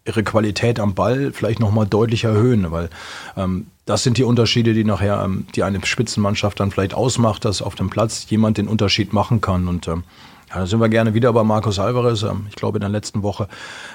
ihre 0.05 0.23
Qualität 0.23 0.79
am 0.79 0.95
Ball 0.95 1.31
vielleicht 1.31 1.59
nochmal 1.59 1.85
deutlich 1.85 2.23
erhöhen, 2.23 2.71
weil 2.71 2.89
ähm, 3.37 3.67
das 3.85 4.03
sind 4.03 4.17
die 4.17 4.23
Unterschiede, 4.23 4.73
die 4.73 4.83
nachher 4.83 5.23
ähm, 5.23 5.45
die 5.55 5.63
eine 5.63 5.85
Spitzenmannschaft 5.85 6.59
dann 6.59 6.71
vielleicht 6.71 6.93
ausmacht, 6.93 7.45
dass 7.45 7.61
auf 7.61 7.75
dem 7.75 7.89
Platz 7.89 8.25
jemand 8.29 8.57
den 8.57 8.67
Unterschied 8.67 9.13
machen 9.13 9.41
kann. 9.41 9.67
Und 9.67 9.87
ähm, 9.87 10.03
ja, 10.49 10.59
da 10.59 10.65
sind 10.65 10.79
wir 10.79 10.89
gerne 10.89 11.13
wieder 11.13 11.31
bei 11.33 11.43
Marcos 11.43 11.79
Alvarez. 11.79 12.23
Ähm, 12.23 12.47
ich 12.49 12.55
glaube, 12.55 12.77
in 12.77 12.81
der 12.81 12.89
letzten 12.89 13.21
Woche 13.21 13.47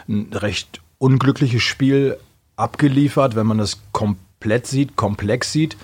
ein 0.08 0.28
recht 0.32 0.80
unglückliches 0.98 1.62
Spiel 1.62 2.16
abgeliefert, 2.56 3.36
wenn 3.36 3.46
man 3.46 3.58
das 3.58 3.80
komplett 3.92 4.66
sieht, 4.66 4.96
komplex 4.96 5.52
sieht 5.52 5.76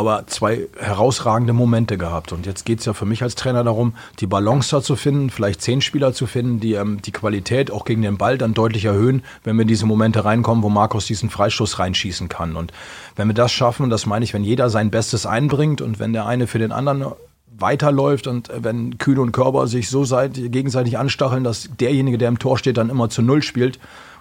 aber 0.00 0.26
zwei 0.26 0.66
herausragende 0.78 1.52
Momente 1.52 1.98
gehabt. 1.98 2.32
Und 2.32 2.46
jetzt 2.46 2.64
geht 2.64 2.80
es 2.80 2.86
ja 2.86 2.94
für 2.94 3.04
mich 3.04 3.22
als 3.22 3.34
Trainer 3.34 3.62
darum, 3.62 3.94
die 4.18 4.26
Balance 4.26 4.70
da 4.70 4.82
zu 4.82 4.96
finden, 4.96 5.30
vielleicht 5.30 5.60
zehn 5.60 5.82
Spieler 5.82 6.12
zu 6.12 6.26
finden, 6.26 6.58
die 6.58 6.72
ähm, 6.72 7.02
die 7.02 7.12
Qualität 7.12 7.70
auch 7.70 7.84
gegen 7.84 8.02
den 8.02 8.16
Ball 8.16 8.38
dann 8.38 8.54
deutlich 8.54 8.86
erhöhen, 8.86 9.22
wenn 9.44 9.56
wir 9.56 9.62
in 9.62 9.68
diese 9.68 9.86
Momente 9.86 10.24
reinkommen, 10.24 10.64
wo 10.64 10.70
Markus 10.70 11.06
diesen 11.06 11.28
Freistoß 11.28 11.78
reinschießen 11.78 12.28
kann. 12.28 12.56
Und 12.56 12.72
wenn 13.14 13.28
wir 13.28 13.34
das 13.34 13.52
schaffen, 13.52 13.84
und 13.84 13.90
das 13.90 14.06
meine 14.06 14.24
ich, 14.24 14.34
wenn 14.34 14.42
jeder 14.42 14.70
sein 14.70 14.90
Bestes 14.90 15.26
einbringt 15.26 15.82
und 15.82 15.98
wenn 15.98 16.12
der 16.12 16.26
eine 16.26 16.46
für 16.46 16.58
den 16.58 16.72
anderen 16.72 17.12
weiterläuft 17.58 18.26
und 18.26 18.50
wenn 18.56 18.96
Kühn 18.96 19.18
und 19.18 19.32
Körber 19.32 19.66
sich 19.66 19.90
so 19.90 20.04
gegenseitig 20.32 20.98
anstacheln, 20.98 21.44
dass 21.44 21.68
derjenige, 21.78 22.16
der 22.16 22.28
im 22.28 22.38
Tor 22.38 22.58
steht, 22.58 22.78
dann 22.78 22.88
immer 22.88 23.10
zu 23.10 23.22
Null 23.22 23.42
spielt, 23.42 23.78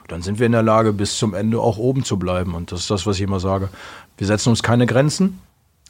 dann 0.10 0.22
sind 0.22 0.40
wir 0.40 0.46
in 0.46 0.52
der 0.52 0.64
Lage, 0.64 0.92
bis 0.92 1.18
zum 1.18 1.34
Ende 1.34 1.60
auch 1.60 1.78
oben 1.78 2.04
zu 2.04 2.18
bleiben. 2.18 2.54
Und 2.56 2.72
das 2.72 2.82
ist 2.82 2.92
das, 2.92 3.06
was 3.06 3.18
ich 3.18 3.22
immer 3.22 3.40
sage. 3.40 3.70
Wir 4.18 4.28
setzen 4.28 4.50
uns 4.50 4.64
keine 4.64 4.86
Grenzen, 4.86 5.40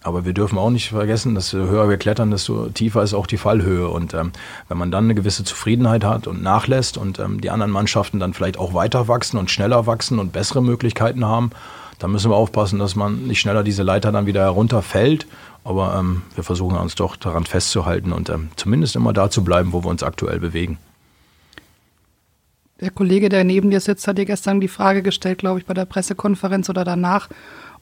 aber 0.02 0.24
wir 0.24 0.34
dürfen 0.34 0.58
auch 0.58 0.70
nicht 0.70 0.90
vergessen, 0.90 1.36
dass 1.36 1.52
höher 1.52 1.90
wir 1.90 1.98
klettern, 1.98 2.32
desto 2.32 2.70
tiefer 2.70 3.04
ist 3.04 3.14
auch 3.14 3.28
die 3.28 3.38
Fallhöhe. 3.38 3.90
Und 3.90 4.14
ähm, 4.14 4.32
wenn 4.70 4.78
man 4.78 4.92
dann 4.92 5.06
eine 5.06 5.16
gewisse 5.16 5.44
Zufriedenheit 5.44 6.06
hat 6.06 6.26
und 6.26 6.42
nachlässt 6.42 6.98
und 6.98 7.20
ähm, 7.20 7.42
die 7.42 7.50
anderen 7.50 7.72
Mannschaften 7.72 8.20
dann 8.20 8.34
vielleicht 8.34 8.58
auch 8.58 8.74
weiter 8.74 9.08
wachsen 9.10 9.38
und 9.38 9.52
schneller 9.52 9.88
wachsen 9.88 10.20
und 10.20 10.32
bessere 10.32 10.64
Möglichkeiten 10.64 11.26
haben, 11.26 11.52
dann 12.00 12.12
müssen 12.12 12.32
wir 12.32 12.38
aufpassen, 12.38 12.80
dass 12.80 12.96
man 12.96 13.28
nicht 13.28 13.42
schneller 13.42 13.64
diese 13.64 13.84
Leiter 13.84 14.14
dann 14.14 14.26
wieder 14.26 14.42
herunterfällt. 14.42 15.28
Aber 15.66 15.98
ähm, 16.00 16.22
wir 16.34 16.46
versuchen 16.46 16.78
uns 16.78 16.96
doch 16.96 17.18
daran 17.18 17.46
festzuhalten 17.46 18.14
und 18.14 18.30
ähm, 18.30 18.50
zumindest 18.56 18.96
immer 18.96 19.12
da 19.12 19.30
zu 19.30 19.44
bleiben, 19.44 19.74
wo 19.74 19.84
wir 19.84 19.90
uns 19.90 20.02
aktuell 20.02 20.40
bewegen. 20.40 20.78
Der 22.80 22.92
Kollege, 22.92 23.28
der 23.28 23.44
neben 23.44 23.70
dir 23.72 23.82
sitzt, 23.82 24.08
hat 24.08 24.18
dir 24.18 24.26
gestern 24.26 24.62
die 24.62 24.70
Frage 24.70 25.02
gestellt, 25.02 25.40
glaube 25.40 25.60
ich, 25.60 25.66
bei 25.66 25.74
der 25.74 25.84
Pressekonferenz 25.84 26.70
oder 26.70 26.86
danach, 26.86 27.28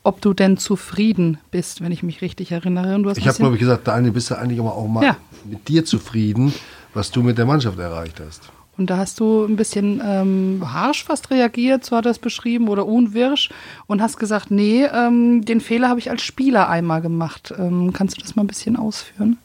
ob 0.08 0.22
du 0.22 0.34
denn 0.34 0.58
zufrieden 0.58 1.38
bist, 1.52 1.82
wenn 1.82 1.92
ich 1.92 2.02
mich 2.02 2.22
richtig 2.22 2.54
erinnere. 2.54 2.98
ich 3.18 3.28
habe, 3.28 3.38
glaube 3.38 3.56
ich, 3.56 3.60
gesagt, 3.60 3.90
Daniel, 3.90 4.14
bist 4.14 4.32
du 4.32 4.36
eigentlich 4.36 4.58
aber 4.58 4.74
auch 4.74 4.88
mal 4.88 5.04
ja. 5.04 5.18
mit 5.44 5.68
dir 5.68 5.84
zufrieden, 5.84 6.54
was 6.94 7.12
du 7.12 7.22
mit 7.22 7.38
der 7.38 7.46
Mannschaft 7.46 7.78
erreicht 7.78 8.22
hast. 8.26 8.44
Und 8.78 8.90
da 8.90 8.98
hast 8.98 9.20
du 9.20 9.44
ein 9.44 9.58
bisschen 9.58 10.02
ähm, 10.06 10.64
harsch 10.72 11.04
fast 11.04 11.30
reagiert, 11.30 11.84
so 11.84 11.98
hat 11.98 12.06
er 12.06 12.12
es 12.12 12.20
beschrieben, 12.20 12.70
oder 12.70 12.86
unwirsch 12.86 13.50
und 13.88 14.02
hast 14.02 14.18
gesagt, 14.18 14.50
nee, 14.50 14.86
ähm, 14.86 15.44
den 15.44 15.60
Fehler 15.60 15.90
habe 15.90 16.00
ich 16.00 16.10
als 16.10 16.22
Spieler 16.22 16.70
einmal 16.70 17.02
gemacht. 17.02 17.54
Ähm, 17.58 17.92
kannst 17.92 18.16
du 18.16 18.22
das 18.22 18.38
mal 18.38 18.44
ein 18.44 18.48
bisschen 18.48 18.78
ausführen? 18.78 19.38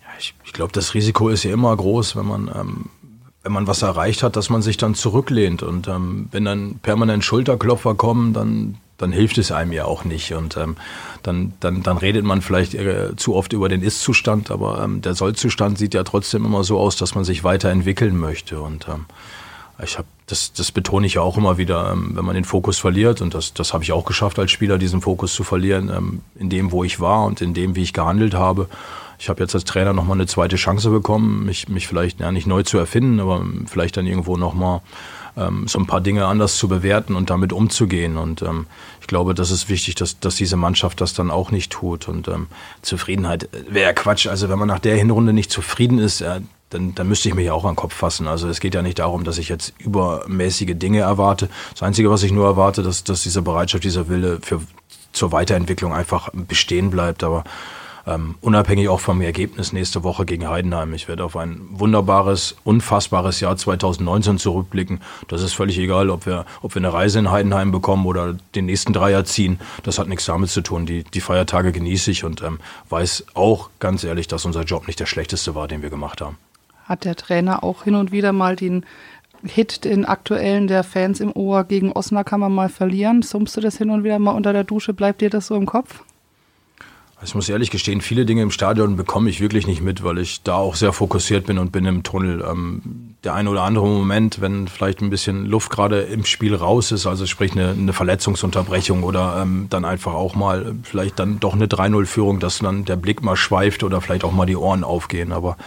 Ja, 0.00 0.08
ich, 0.16 0.34
ich 0.44 0.52
glaube, 0.52 0.72
das 0.72 0.94
Risiko 0.94 1.28
ist 1.28 1.42
ja 1.42 1.52
immer 1.52 1.76
groß, 1.76 2.14
wenn 2.14 2.26
man 2.26 2.50
ähm, 2.54 2.84
wenn 3.42 3.52
man 3.52 3.66
was 3.66 3.82
erreicht 3.82 4.22
hat, 4.22 4.36
dass 4.36 4.50
man 4.50 4.62
sich 4.62 4.76
dann 4.76 4.94
zurücklehnt. 4.94 5.62
Und 5.62 5.88
ähm, 5.88 6.28
wenn 6.30 6.44
dann 6.44 6.78
permanent 6.82 7.24
Schulterklopfer 7.24 7.94
kommen, 7.94 8.32
dann 8.32 8.76
dann 9.00 9.12
hilft 9.12 9.38
es 9.38 9.50
einem 9.50 9.72
ja 9.72 9.84
auch 9.84 10.04
nicht. 10.04 10.32
Und 10.32 10.56
ähm, 10.56 10.76
dann, 11.22 11.54
dann, 11.60 11.82
dann 11.82 11.96
redet 11.96 12.24
man 12.24 12.42
vielleicht 12.42 12.74
äh, 12.74 13.16
zu 13.16 13.34
oft 13.34 13.52
über 13.52 13.68
den 13.68 13.82
Ist-Zustand, 13.82 14.50
aber 14.50 14.82
ähm, 14.82 15.00
der 15.02 15.14
Soll-Zustand 15.14 15.78
sieht 15.78 15.94
ja 15.94 16.04
trotzdem 16.04 16.44
immer 16.44 16.64
so 16.64 16.78
aus, 16.78 16.96
dass 16.96 17.14
man 17.14 17.24
sich 17.24 17.42
weiterentwickeln 17.44 18.16
möchte. 18.16 18.60
Und 18.60 18.88
ähm, 18.88 19.06
ich 19.82 19.96
habe 19.96 20.08
das, 20.26 20.52
das 20.52 20.70
betone 20.70 21.06
ich 21.06 21.14
ja 21.14 21.22
auch 21.22 21.36
immer 21.36 21.58
wieder, 21.58 21.90
ähm, 21.92 22.12
wenn 22.14 22.24
man 22.24 22.34
den 22.34 22.44
Fokus 22.44 22.78
verliert, 22.78 23.20
und 23.20 23.34
das, 23.34 23.54
das 23.54 23.72
habe 23.72 23.84
ich 23.84 23.92
auch 23.92 24.04
geschafft 24.04 24.38
als 24.38 24.50
Spieler, 24.50 24.78
diesen 24.78 25.00
Fokus 25.00 25.34
zu 25.34 25.44
verlieren, 25.44 25.90
ähm, 25.94 26.20
in 26.38 26.50
dem, 26.50 26.72
wo 26.72 26.84
ich 26.84 27.00
war 27.00 27.24
und 27.24 27.40
in 27.40 27.54
dem, 27.54 27.76
wie 27.76 27.82
ich 27.82 27.92
gehandelt 27.92 28.34
habe. 28.34 28.68
Ich 29.20 29.28
habe 29.28 29.42
jetzt 29.42 29.54
als 29.54 29.64
Trainer 29.64 29.92
nochmal 29.92 30.16
eine 30.16 30.26
zweite 30.26 30.56
Chance 30.56 30.88
bekommen, 30.88 31.44
mich, 31.44 31.68
mich 31.68 31.86
vielleicht 31.86 32.20
ja, 32.20 32.32
nicht 32.32 32.46
neu 32.46 32.62
zu 32.62 32.78
erfinden, 32.78 33.20
aber 33.20 33.44
vielleicht 33.66 33.98
dann 33.98 34.06
irgendwo 34.06 34.38
nochmal 34.38 34.80
ähm, 35.36 35.68
so 35.68 35.78
ein 35.78 35.86
paar 35.86 36.00
Dinge 36.00 36.24
anders 36.24 36.56
zu 36.56 36.68
bewerten 36.68 37.14
und 37.14 37.28
damit 37.28 37.52
umzugehen. 37.52 38.16
Und 38.16 38.40
ähm, 38.40 38.66
ich 39.02 39.06
glaube, 39.06 39.34
das 39.34 39.50
ist 39.50 39.68
wichtig, 39.68 39.94
dass, 39.96 40.18
dass 40.20 40.36
diese 40.36 40.56
Mannschaft 40.56 41.02
das 41.02 41.12
dann 41.12 41.30
auch 41.30 41.50
nicht 41.50 41.70
tut. 41.70 42.08
Und 42.08 42.28
ähm, 42.28 42.46
Zufriedenheit 42.80 43.50
wäre 43.68 43.92
Quatsch. 43.92 44.26
Also 44.26 44.48
wenn 44.48 44.58
man 44.58 44.68
nach 44.68 44.78
der 44.78 44.96
Hinrunde 44.96 45.34
nicht 45.34 45.52
zufrieden 45.52 45.98
ist, 45.98 46.22
äh, 46.22 46.40
dann, 46.70 46.94
dann 46.94 47.06
müsste 47.06 47.28
ich 47.28 47.34
mich 47.34 47.50
auch 47.50 47.64
an 47.64 47.72
den 47.72 47.76
Kopf 47.76 47.92
fassen. 47.92 48.26
Also 48.26 48.48
es 48.48 48.58
geht 48.58 48.74
ja 48.74 48.80
nicht 48.80 49.00
darum, 49.00 49.24
dass 49.24 49.36
ich 49.36 49.50
jetzt 49.50 49.74
übermäßige 49.80 50.76
Dinge 50.76 51.00
erwarte. 51.00 51.50
Das 51.72 51.82
Einzige, 51.82 52.10
was 52.10 52.22
ich 52.22 52.32
nur 52.32 52.46
erwarte, 52.46 52.82
dass, 52.82 53.04
dass 53.04 53.22
diese 53.22 53.42
Bereitschaft, 53.42 53.84
dieser 53.84 54.08
Wille 54.08 54.38
für, 54.40 54.62
zur 55.12 55.30
Weiterentwicklung 55.30 55.92
einfach 55.92 56.30
bestehen 56.32 56.90
bleibt. 56.90 57.22
Aber 57.22 57.44
ähm, 58.10 58.34
unabhängig 58.40 58.88
auch 58.88 59.00
vom 59.00 59.20
Ergebnis 59.20 59.72
nächste 59.72 60.02
Woche 60.02 60.24
gegen 60.24 60.48
Heidenheim. 60.48 60.92
Ich 60.94 61.08
werde 61.08 61.24
auf 61.24 61.36
ein 61.36 61.60
wunderbares, 61.70 62.56
unfassbares 62.64 63.40
Jahr 63.40 63.56
2019 63.56 64.38
zurückblicken. 64.38 65.00
Das 65.28 65.42
ist 65.42 65.52
völlig 65.52 65.78
egal, 65.78 66.10
ob 66.10 66.26
wir, 66.26 66.44
ob 66.62 66.74
wir 66.74 66.80
eine 66.80 66.92
Reise 66.92 67.18
in 67.18 67.30
Heidenheim 67.30 67.72
bekommen 67.72 68.06
oder 68.06 68.36
den 68.54 68.66
nächsten 68.66 68.92
Dreier 68.92 69.24
ziehen. 69.24 69.60
Das 69.84 69.98
hat 69.98 70.08
nichts 70.08 70.26
damit 70.26 70.50
zu 70.50 70.60
tun. 70.60 70.86
Die, 70.86 71.04
die 71.04 71.20
Feiertage 71.20 71.72
genieße 71.72 72.10
ich 72.10 72.24
und 72.24 72.42
ähm, 72.42 72.58
weiß 72.88 73.26
auch 73.34 73.70
ganz 73.78 74.04
ehrlich, 74.04 74.28
dass 74.28 74.44
unser 74.44 74.64
Job 74.64 74.86
nicht 74.86 75.00
der 75.00 75.06
schlechteste 75.06 75.54
war, 75.54 75.68
den 75.68 75.82
wir 75.82 75.90
gemacht 75.90 76.20
haben. 76.20 76.36
Hat 76.84 77.04
der 77.04 77.16
Trainer 77.16 77.62
auch 77.62 77.84
hin 77.84 77.94
und 77.94 78.10
wieder 78.10 78.32
mal 78.32 78.56
den 78.56 78.84
Hit, 79.44 79.84
den 79.84 80.04
aktuellen 80.04 80.66
der 80.66 80.84
Fans 80.84 81.20
im 81.20 81.32
Ohr 81.34 81.64
gegen 81.64 81.92
Osnabrück 81.92 82.26
kann 82.26 82.40
man 82.40 82.52
mal 82.52 82.68
verlieren? 82.68 83.22
Summst 83.22 83.56
du 83.56 83.60
das 83.60 83.78
hin 83.78 83.90
und 83.90 84.04
wieder 84.04 84.18
mal 84.18 84.32
unter 84.32 84.52
der 84.52 84.64
Dusche? 84.64 84.92
Bleibt 84.92 85.20
dir 85.20 85.30
das 85.30 85.46
so 85.46 85.54
im 85.54 85.66
Kopf? 85.66 86.02
Ich 87.22 87.34
muss 87.34 87.48
ehrlich 87.48 87.70
gestehen, 87.70 88.00
viele 88.00 88.24
Dinge 88.24 88.42
im 88.42 88.50
Stadion 88.50 88.96
bekomme 88.96 89.28
ich 89.28 89.40
wirklich 89.40 89.66
nicht 89.66 89.82
mit, 89.82 90.02
weil 90.02 90.18
ich 90.18 90.42
da 90.42 90.54
auch 90.54 90.74
sehr 90.74 90.92
fokussiert 90.92 91.46
bin 91.46 91.58
und 91.58 91.70
bin 91.70 91.84
im 91.84 92.02
Tunnel. 92.02 92.42
Ähm, 92.48 93.14
der 93.24 93.34
ein 93.34 93.46
oder 93.46 93.62
andere 93.62 93.86
Moment, 93.86 94.40
wenn 94.40 94.68
vielleicht 94.68 95.02
ein 95.02 95.10
bisschen 95.10 95.44
Luft 95.44 95.70
gerade 95.70 96.00
im 96.00 96.24
Spiel 96.24 96.54
raus 96.54 96.92
ist, 96.92 97.06
also 97.06 97.26
sprich 97.26 97.52
eine, 97.52 97.70
eine 97.70 97.92
Verletzungsunterbrechung 97.92 99.02
oder 99.02 99.40
ähm, 99.42 99.66
dann 99.68 99.84
einfach 99.84 100.14
auch 100.14 100.34
mal 100.34 100.74
vielleicht 100.82 101.18
dann 101.18 101.40
doch 101.40 101.52
eine 101.52 101.66
3-0-Führung, 101.66 102.40
dass 102.40 102.60
dann 102.60 102.86
der 102.86 102.96
Blick 102.96 103.22
mal 103.22 103.36
schweift 103.36 103.82
oder 103.82 104.00
vielleicht 104.00 104.24
auch 104.24 104.32
mal 104.32 104.46
die 104.46 104.56
Ohren 104.56 104.82
aufgehen. 104.82 105.32
Aber 105.32 105.58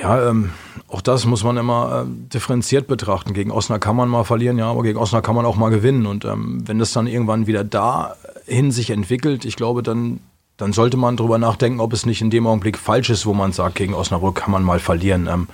ja, 0.00 0.28
ähm, 0.28 0.50
auch 0.88 1.00
das 1.00 1.26
muss 1.26 1.44
man 1.44 1.56
immer 1.56 2.04
äh, 2.04 2.28
differenziert 2.32 2.86
betrachten. 2.88 3.34
Gegen 3.34 3.50
Osnabrück 3.50 3.82
kann 3.82 3.96
man 3.96 4.08
mal 4.08 4.24
verlieren, 4.24 4.58
ja, 4.58 4.70
aber 4.70 4.82
gegen 4.82 4.98
Osnabrück 4.98 5.26
kann 5.26 5.36
man 5.36 5.46
auch 5.46 5.56
mal 5.56 5.70
gewinnen. 5.70 6.06
Und 6.06 6.24
ähm, 6.24 6.66
wenn 6.66 6.78
das 6.78 6.92
dann 6.92 7.06
irgendwann 7.06 7.46
wieder 7.46 7.62
dahin 7.62 8.72
sich 8.72 8.90
entwickelt, 8.90 9.44
ich 9.44 9.54
glaube, 9.54 9.82
dann, 9.82 10.20
dann 10.62 10.72
sollte 10.72 10.96
man 10.96 11.16
drüber 11.16 11.38
nachdenken, 11.38 11.80
ob 11.80 11.92
es 11.92 12.06
nicht 12.06 12.22
in 12.22 12.30
dem 12.30 12.46
Augenblick 12.46 12.78
falsch 12.78 13.10
ist, 13.10 13.26
wo 13.26 13.34
man 13.34 13.50
sagt, 13.50 13.74
gegen 13.74 13.94
Osnabrück 13.94 14.36
kann 14.36 14.52
man 14.52 14.62
mal 14.62 14.78
verlieren. 14.78 15.26
Ähm, 15.26 15.48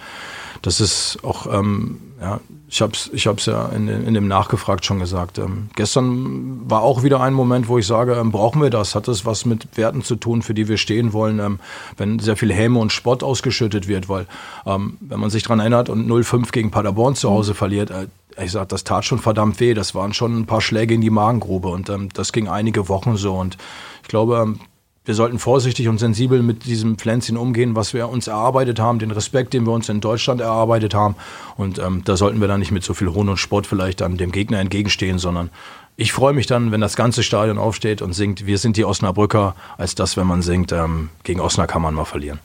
das 0.60 0.82
ist 0.82 1.18
auch, 1.22 1.46
ähm, 1.50 1.98
ja, 2.20 2.40
ich 2.68 2.82
habe 2.82 2.92
es 2.92 3.08
ich 3.14 3.26
hab's 3.26 3.46
ja 3.46 3.68
in, 3.68 3.88
in 3.88 4.12
dem 4.12 4.28
Nachgefragt 4.28 4.84
schon 4.84 4.98
gesagt. 4.98 5.38
Ähm, 5.38 5.70
gestern 5.76 6.68
war 6.68 6.82
auch 6.82 7.02
wieder 7.02 7.22
ein 7.22 7.32
Moment, 7.32 7.68
wo 7.68 7.78
ich 7.78 7.86
sage, 7.86 8.16
ähm, 8.16 8.32
brauchen 8.32 8.60
wir 8.60 8.68
das? 8.68 8.94
Hat 8.94 9.08
das 9.08 9.24
was 9.24 9.46
mit 9.46 9.78
Werten 9.78 10.02
zu 10.02 10.16
tun, 10.16 10.42
für 10.42 10.52
die 10.52 10.68
wir 10.68 10.76
stehen 10.76 11.14
wollen, 11.14 11.38
ähm, 11.38 11.58
wenn 11.96 12.18
sehr 12.18 12.36
viel 12.36 12.52
Häme 12.52 12.78
und 12.78 12.92
Spott 12.92 13.22
ausgeschüttet 13.22 13.88
wird? 13.88 14.10
Weil, 14.10 14.26
ähm, 14.66 14.98
wenn 15.00 15.20
man 15.20 15.30
sich 15.30 15.44
daran 15.44 15.60
erinnert 15.60 15.88
und 15.88 16.06
0-5 16.06 16.52
gegen 16.52 16.70
Paderborn 16.70 17.14
zu 17.14 17.30
Hause 17.30 17.54
verliert, 17.54 17.90
äh, 17.90 18.08
ich 18.42 18.52
sag, 18.52 18.68
das 18.68 18.84
tat 18.84 19.06
schon 19.06 19.20
verdammt 19.20 19.58
weh. 19.58 19.72
Das 19.72 19.94
waren 19.94 20.12
schon 20.12 20.38
ein 20.38 20.46
paar 20.46 20.60
Schläge 20.60 20.92
in 20.92 21.00
die 21.00 21.10
Magengrube 21.10 21.68
und 21.68 21.88
ähm, 21.88 22.10
das 22.12 22.32
ging 22.32 22.46
einige 22.46 22.90
Wochen 22.90 23.16
so. 23.16 23.34
Und 23.34 23.56
ich 24.02 24.08
glaube, 24.08 24.36
ähm, 24.36 24.60
wir 25.08 25.14
sollten 25.14 25.38
vorsichtig 25.38 25.88
und 25.88 25.96
sensibel 25.96 26.42
mit 26.42 26.66
diesem 26.66 26.98
Pflänzchen 26.98 27.38
umgehen, 27.38 27.74
was 27.74 27.94
wir 27.94 28.10
uns 28.10 28.26
erarbeitet 28.26 28.78
haben, 28.78 28.98
den 28.98 29.10
Respekt, 29.10 29.54
den 29.54 29.64
wir 29.66 29.72
uns 29.72 29.88
in 29.88 30.02
Deutschland 30.02 30.42
erarbeitet 30.42 30.92
haben. 30.92 31.16
Und 31.56 31.78
ähm, 31.78 32.02
da 32.04 32.14
sollten 32.14 32.42
wir 32.42 32.46
dann 32.46 32.60
nicht 32.60 32.72
mit 32.72 32.84
so 32.84 32.92
viel 32.92 33.08
Hohn 33.08 33.30
und 33.30 33.38
Sport 33.38 33.66
vielleicht 33.66 34.02
dann 34.02 34.18
dem 34.18 34.32
Gegner 34.32 34.60
entgegenstehen, 34.60 35.18
sondern 35.18 35.48
ich 35.96 36.12
freue 36.12 36.34
mich 36.34 36.46
dann, 36.46 36.72
wenn 36.72 36.82
das 36.82 36.94
ganze 36.94 37.22
Stadion 37.22 37.56
aufsteht 37.56 38.02
und 38.02 38.12
singt, 38.12 38.44
wir 38.44 38.58
sind 38.58 38.76
die 38.76 38.84
Osnabrücker, 38.84 39.56
als 39.78 39.94
das, 39.94 40.18
wenn 40.18 40.26
man 40.26 40.42
singt, 40.42 40.72
ähm, 40.72 41.08
gegen 41.24 41.40
Osnabrück 41.40 41.70
kann 41.70 41.80
man 41.80 41.94
mal 41.94 42.04
verlieren. 42.04 42.38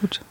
Gut. 0.00 0.22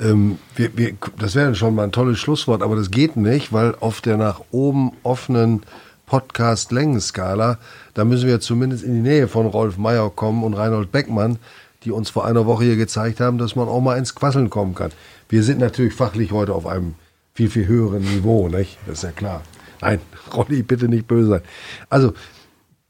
Ähm, 0.00 0.40
wir, 0.56 0.76
wir, 0.76 0.94
das 1.20 1.36
wäre 1.36 1.54
schon 1.54 1.76
mal 1.76 1.84
ein 1.84 1.92
tolles 1.92 2.18
Schlusswort, 2.18 2.62
aber 2.62 2.74
das 2.74 2.90
geht 2.90 3.14
nicht, 3.14 3.52
weil 3.52 3.76
auf 3.78 4.00
der 4.00 4.16
nach 4.16 4.40
oben 4.50 4.90
offenen 5.04 5.62
Podcast-Längenskala, 6.08 7.58
da 7.94 8.04
müssen 8.04 8.26
wir 8.26 8.40
zumindest 8.40 8.82
in 8.82 8.94
die 8.94 9.08
Nähe 9.08 9.28
von 9.28 9.46
Rolf 9.46 9.76
Meyer 9.76 10.10
kommen 10.10 10.42
und 10.42 10.54
Reinhold 10.54 10.90
Beckmann, 10.90 11.38
die 11.84 11.92
uns 11.92 12.10
vor 12.10 12.24
einer 12.26 12.46
Woche 12.46 12.64
hier 12.64 12.76
gezeigt 12.76 13.20
haben, 13.20 13.38
dass 13.38 13.54
man 13.54 13.68
auch 13.68 13.80
mal 13.80 13.98
ins 13.98 14.14
Quasseln 14.14 14.50
kommen 14.50 14.74
kann. 14.74 14.90
Wir 15.28 15.42
sind 15.42 15.60
natürlich 15.60 15.94
fachlich 15.94 16.32
heute 16.32 16.54
auf 16.54 16.66
einem 16.66 16.94
viel, 17.34 17.50
viel 17.50 17.66
höheren 17.66 18.02
Niveau, 18.02 18.48
nicht? 18.48 18.78
Das 18.86 18.98
ist 18.98 19.04
ja 19.04 19.12
klar. 19.12 19.42
Nein, 19.80 20.00
Rolli, 20.34 20.62
bitte 20.62 20.88
nicht 20.88 21.06
böse 21.06 21.28
sein. 21.28 21.42
Also, 21.88 22.14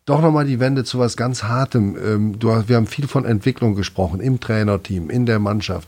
doch 0.07 0.23
nochmal 0.23 0.47
die 0.47 0.59
Wende 0.59 0.85
zu 0.85 0.99
was 0.99 1.19
ganz 1.19 1.43
Hartem. 1.43 1.97
Ähm, 2.03 2.37
wir 2.41 2.77
haben 2.77 2.87
viel 2.87 3.07
von 3.07 3.27
Entwicklung 3.27 3.75
gesprochen, 3.75 4.21
im 4.21 4.41
Trainerteam, 4.41 5.11
in 5.11 5.27
der 5.27 5.39
Mannschaft, 5.39 5.87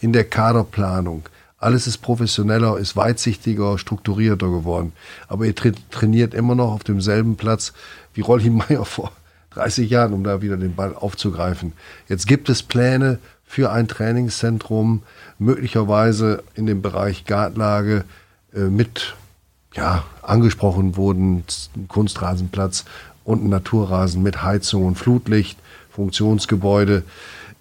in 0.00 0.12
der 0.12 0.24
Kaderplanung. 0.24 1.28
Alles 1.60 1.86
ist 1.86 1.98
professioneller, 1.98 2.78
ist 2.78 2.96
weitsichtiger, 2.96 3.76
strukturierter 3.76 4.48
geworden. 4.48 4.92
Aber 5.28 5.44
ihr 5.44 5.54
tra 5.54 5.70
trainiert 5.90 6.32
immer 6.32 6.54
noch 6.54 6.72
auf 6.72 6.84
demselben 6.84 7.36
Platz 7.36 7.74
wie 8.14 8.22
Rolli 8.22 8.50
Meyer 8.50 8.86
vor 8.86 9.12
30 9.50 9.90
Jahren, 9.90 10.14
um 10.14 10.24
da 10.24 10.40
wieder 10.40 10.56
den 10.56 10.74
Ball 10.74 10.94
aufzugreifen. 10.94 11.74
Jetzt 12.08 12.26
gibt 12.26 12.48
es 12.48 12.62
Pläne 12.62 13.18
für 13.44 13.70
ein 13.70 13.88
Trainingszentrum, 13.88 15.02
möglicherweise 15.38 16.42
in 16.54 16.66
dem 16.66 16.80
Bereich 16.80 17.26
Gartlage 17.26 18.04
äh, 18.54 18.60
mit, 18.60 19.14
ja, 19.74 20.04
angesprochen 20.22 20.96
wurden, 20.96 21.44
Kunstrasenplatz 21.88 22.86
und 23.24 23.46
Naturrasen 23.46 24.22
mit 24.22 24.42
Heizung 24.42 24.86
und 24.86 24.94
Flutlicht, 24.94 25.58
Funktionsgebäude. 25.90 27.02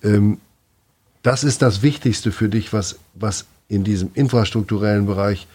Ähm, 0.03 0.37
das 1.21 1.43
ist 1.43 1.61
das 1.61 1.81
Wichtigste 1.81 2.31
für 2.31 2.47
dich, 2.47 2.71
was, 2.71 2.99
was 3.13 3.45
in 3.69 3.83
diesem 3.85 4.11
infrastrukturellen 4.15 5.05
Bereich 5.05 5.47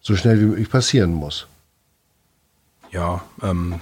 so 0.00 0.16
schnell 0.16 0.40
wie 0.40 0.46
möglich 0.46 0.70
passieren 0.70 1.12
muss. 1.12 1.46
Ja, 2.90 3.22
ähm, 3.42 3.80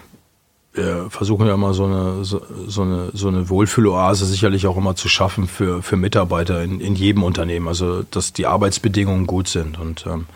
wir 0.77 1.07
versuchen 1.11 1.47
ja 1.47 1.55
immer 1.55 1.73
so 1.73 1.85
eine, 1.85 2.25
so, 2.25 2.43
so 2.67 2.83
eine, 2.83 3.11
so 3.15 3.29
eine 3.29 3.49
Wohlfühloase 3.49 4.27
sicherlich 4.27 4.67
auch 4.67 4.77
immer 4.77 4.95
zu 4.95 5.09
schaffen 5.09 5.49
für, 5.49 5.83
für 5.83 5.97
Mitarbeiter 5.97 6.63
in, 6.63 6.81
in 6.81 6.95
jedem 6.95 7.23
Unternehmen. 7.23 7.69
Also, 7.69 8.03
dass 8.03 8.33
die 8.33 8.47
Arbeitsbedingungen 8.47 9.27
gut 9.27 9.49
sind. 9.49 9.79
Und 9.79 10.05
ähm, 10.07 10.27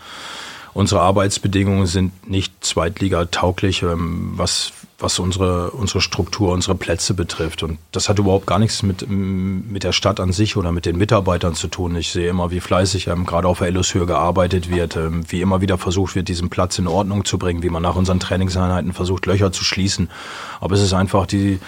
unsere 0.73 1.01
Arbeitsbedingungen 1.01 1.85
sind 1.85 2.27
nicht 2.27 2.53
zweitligatauglich, 2.63 3.83
ähm, 3.83 4.31
was 4.35 4.71
was 5.01 5.19
unsere, 5.19 5.71
unsere 5.71 6.01
Struktur, 6.01 6.51
unsere 6.51 6.75
Plätze 6.75 7.13
betrifft. 7.13 7.63
Und 7.63 7.79
das 7.91 8.09
hat 8.09 8.19
überhaupt 8.19 8.47
gar 8.47 8.59
nichts 8.59 8.83
mit, 8.83 9.09
mit 9.09 9.83
der 9.83 9.91
Stadt 9.91 10.19
an 10.19 10.31
sich 10.31 10.57
oder 10.57 10.71
mit 10.71 10.85
den 10.85 10.97
Mitarbeitern 10.97 11.55
zu 11.55 11.67
tun. 11.67 11.95
Ich 11.95 12.11
sehe 12.11 12.29
immer, 12.29 12.51
wie 12.51 12.59
fleißig 12.59 13.07
ähm, 13.07 13.25
gerade 13.25 13.47
auf 13.47 13.59
der 13.59 13.67
Ellushöhe 13.67 14.05
gearbeitet 14.05 14.69
wird, 14.69 14.95
ähm, 14.95 15.23
wie 15.27 15.41
immer 15.41 15.61
wieder 15.61 15.77
versucht 15.77 16.15
wird, 16.15 16.27
diesen 16.27 16.49
Platz 16.49 16.77
in 16.79 16.87
Ordnung 16.87 17.25
zu 17.25 17.37
bringen, 17.37 17.63
wie 17.63 17.69
man 17.69 17.83
nach 17.83 17.95
unseren 17.95 18.19
Trainingseinheiten 18.19 18.93
versucht, 18.93 19.25
Löcher 19.25 19.51
zu 19.51 19.63
schließen. 19.63 20.09
Aber 20.59 20.75
es 20.75 20.81
ist 20.81 20.93
einfach 20.93 21.25
die, 21.25 21.59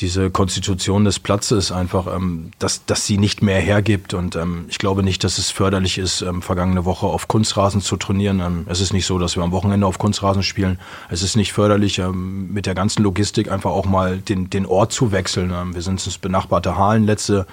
diese 0.00 0.30
Konstitution 0.30 1.04
des 1.04 1.18
Platzes 1.18 1.72
einfach, 1.72 2.06
ähm, 2.14 2.50
dass, 2.58 2.84
dass 2.86 3.06
sie 3.06 3.18
nicht 3.18 3.42
mehr 3.42 3.60
hergibt. 3.60 4.14
Und 4.14 4.36
ähm, 4.36 4.64
ich 4.68 4.78
glaube 4.78 5.02
nicht, 5.02 5.24
dass 5.24 5.38
es 5.38 5.50
förderlich 5.50 5.98
ist, 5.98 6.22
ähm, 6.22 6.42
vergangene 6.42 6.84
Woche 6.84 7.06
auf 7.06 7.28
Kunstrasen 7.28 7.80
zu 7.80 7.96
trainieren. 7.96 8.40
Ähm, 8.40 8.66
es 8.68 8.80
ist 8.80 8.92
nicht 8.92 9.06
so, 9.06 9.18
dass 9.18 9.36
wir 9.36 9.42
am 9.42 9.52
Wochenende 9.52 9.86
auf 9.86 9.98
Kunstrasen 9.98 10.42
spielen. 10.42 10.78
Es 11.08 11.22
ist 11.22 11.36
nicht 11.36 11.52
förderlich, 11.52 11.98
ähm, 11.98 12.52
mit 12.52 12.66
der 12.66 12.74
ganzen 12.80 13.02
Logistik 13.02 13.52
einfach 13.52 13.70
auch 13.70 13.84
mal 13.84 14.18
den, 14.18 14.48
den 14.48 14.64
Ort 14.64 14.92
zu 14.92 15.12
wechseln. 15.12 15.52
Ähm, 15.52 15.74
wir 15.74 15.82
sind 15.82 16.04
ins 16.04 16.16
benachbarte 16.16 16.78
Halen 16.78 17.04
letzte 17.04 17.46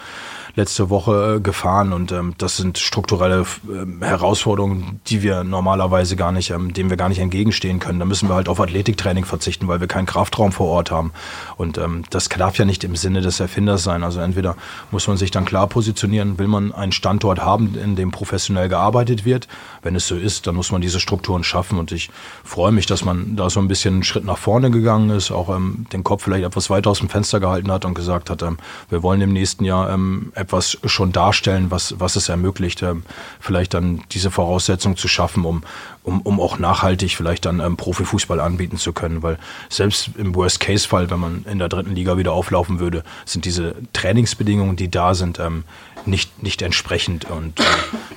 letzte 0.58 0.90
Woche 0.90 1.36
äh, 1.36 1.40
gefahren 1.40 1.94
und 1.94 2.12
ähm, 2.12 2.34
das 2.40 2.58
sind 2.58 2.80
strukturelle 2.80 3.46
äh, 3.70 4.06
Herausforderungen, 4.06 5.00
die 5.06 5.22
wir 5.22 5.44
normalerweise 5.44 6.16
gar 6.16 6.32
nicht, 6.32 6.50
ähm, 6.50 6.74
denen 6.74 6.90
wir 6.90 6.98
gar 6.98 7.10
nicht 7.10 7.20
entgegenstehen 7.20 7.80
können. 7.80 8.00
Da 8.00 8.06
müssen 8.06 8.28
wir 8.28 8.34
halt 8.34 8.50
auf 8.50 8.60
Athletiktraining 8.60 9.24
verzichten, 9.24 9.68
weil 9.68 9.80
wir 9.80 9.88
keinen 9.88 10.08
Kraftraum 10.08 10.52
vor 10.52 10.68
Ort 10.68 10.90
haben. 10.90 11.12
Und 11.58 11.78
ähm, 11.78 12.04
das 12.10 12.28
darf 12.28 12.58
ja 12.58 12.66
nicht 12.66 12.84
im 12.84 12.96
Sinne 12.96 13.22
des 13.22 13.40
Erfinders 13.40 13.84
sein. 13.84 14.04
Also 14.04 14.20
entweder 14.20 14.56
muss 14.90 15.08
man 15.08 15.16
sich 15.16 15.30
dann 15.30 15.46
klar 15.46 15.68
positionieren, 15.68 16.40
will 16.40 16.48
man 16.48 16.72
einen 16.72 16.92
Standort 16.92 17.40
haben, 17.40 17.76
in 17.76 17.96
dem 17.96 18.10
professionell 18.10 18.68
gearbeitet 18.68 19.26
wird. 19.26 19.48
Wenn 19.84 19.96
es 19.96 20.08
so 20.08 20.16
ist, 20.16 20.48
dann 20.48 20.56
muss 20.56 20.72
man 20.72 20.82
diese 20.82 21.00
Strukturen 21.00 21.44
schaffen. 21.44 21.78
Und 21.78 21.92
ich 21.92 22.10
freue 22.44 22.72
mich, 22.72 22.88
dass 22.88 23.06
man 23.06 23.36
da 23.36 23.52
so 23.52 23.60
ein 23.60 23.68
bisschen 23.68 23.96
einen 23.96 24.04
Schritt 24.04 24.26
nach 24.26 24.40
vorne 24.40 24.72
gegangen 24.72 25.12
ist, 25.12 25.17
auch 25.32 25.50
ähm, 25.56 25.86
den 25.92 26.04
Kopf 26.04 26.24
vielleicht 26.24 26.46
etwas 26.46 26.70
weiter 26.70 26.90
aus 26.90 27.00
dem 27.00 27.10
Fenster 27.10 27.40
gehalten 27.40 27.72
hat 27.72 27.86
und 27.86 27.94
gesagt 27.94 28.30
hat, 28.30 28.42
ähm, 28.42 28.58
wir 28.90 29.04
wollen 29.04 29.22
im 29.22 29.34
nächsten 29.34 29.64
Jahr 29.66 29.90
ähm, 29.90 30.32
etwas 30.36 30.78
schon 30.86 31.12
darstellen, 31.12 31.72
was, 31.72 32.00
was 32.00 32.16
es 32.16 32.30
ermöglicht, 32.30 32.82
ähm, 32.84 33.04
vielleicht 33.40 33.74
dann 33.74 34.04
diese 34.12 34.32
Voraussetzung 34.32 34.98
zu 34.98 35.08
schaffen, 35.08 35.46
um, 35.46 35.64
um, 36.04 36.22
um 36.22 36.40
auch 36.40 36.60
nachhaltig 36.60 37.16
vielleicht 37.16 37.46
dann 37.46 37.60
ähm, 37.60 37.78
Profifußball 37.78 38.40
anbieten 38.40 38.78
zu 38.78 38.94
können. 38.94 39.24
Weil 39.24 39.38
selbst 39.70 40.12
im 40.18 40.36
Worst-Case-Fall, 40.36 41.10
wenn 41.10 41.20
man 41.20 41.46
in 41.50 41.60
der 41.60 41.70
dritten 41.70 41.96
Liga 41.96 42.18
wieder 42.18 42.34
auflaufen 42.34 42.80
würde, 42.80 43.04
sind 43.26 43.46
diese 43.46 43.76
Trainingsbedingungen, 43.94 44.76
die 44.76 44.90
da 44.90 45.14
sind, 45.14 45.40
ähm, 45.40 45.64
nicht, 46.06 46.42
nicht 46.42 46.62
entsprechend. 46.62 47.26
Und 47.26 47.60
äh, 47.60 47.64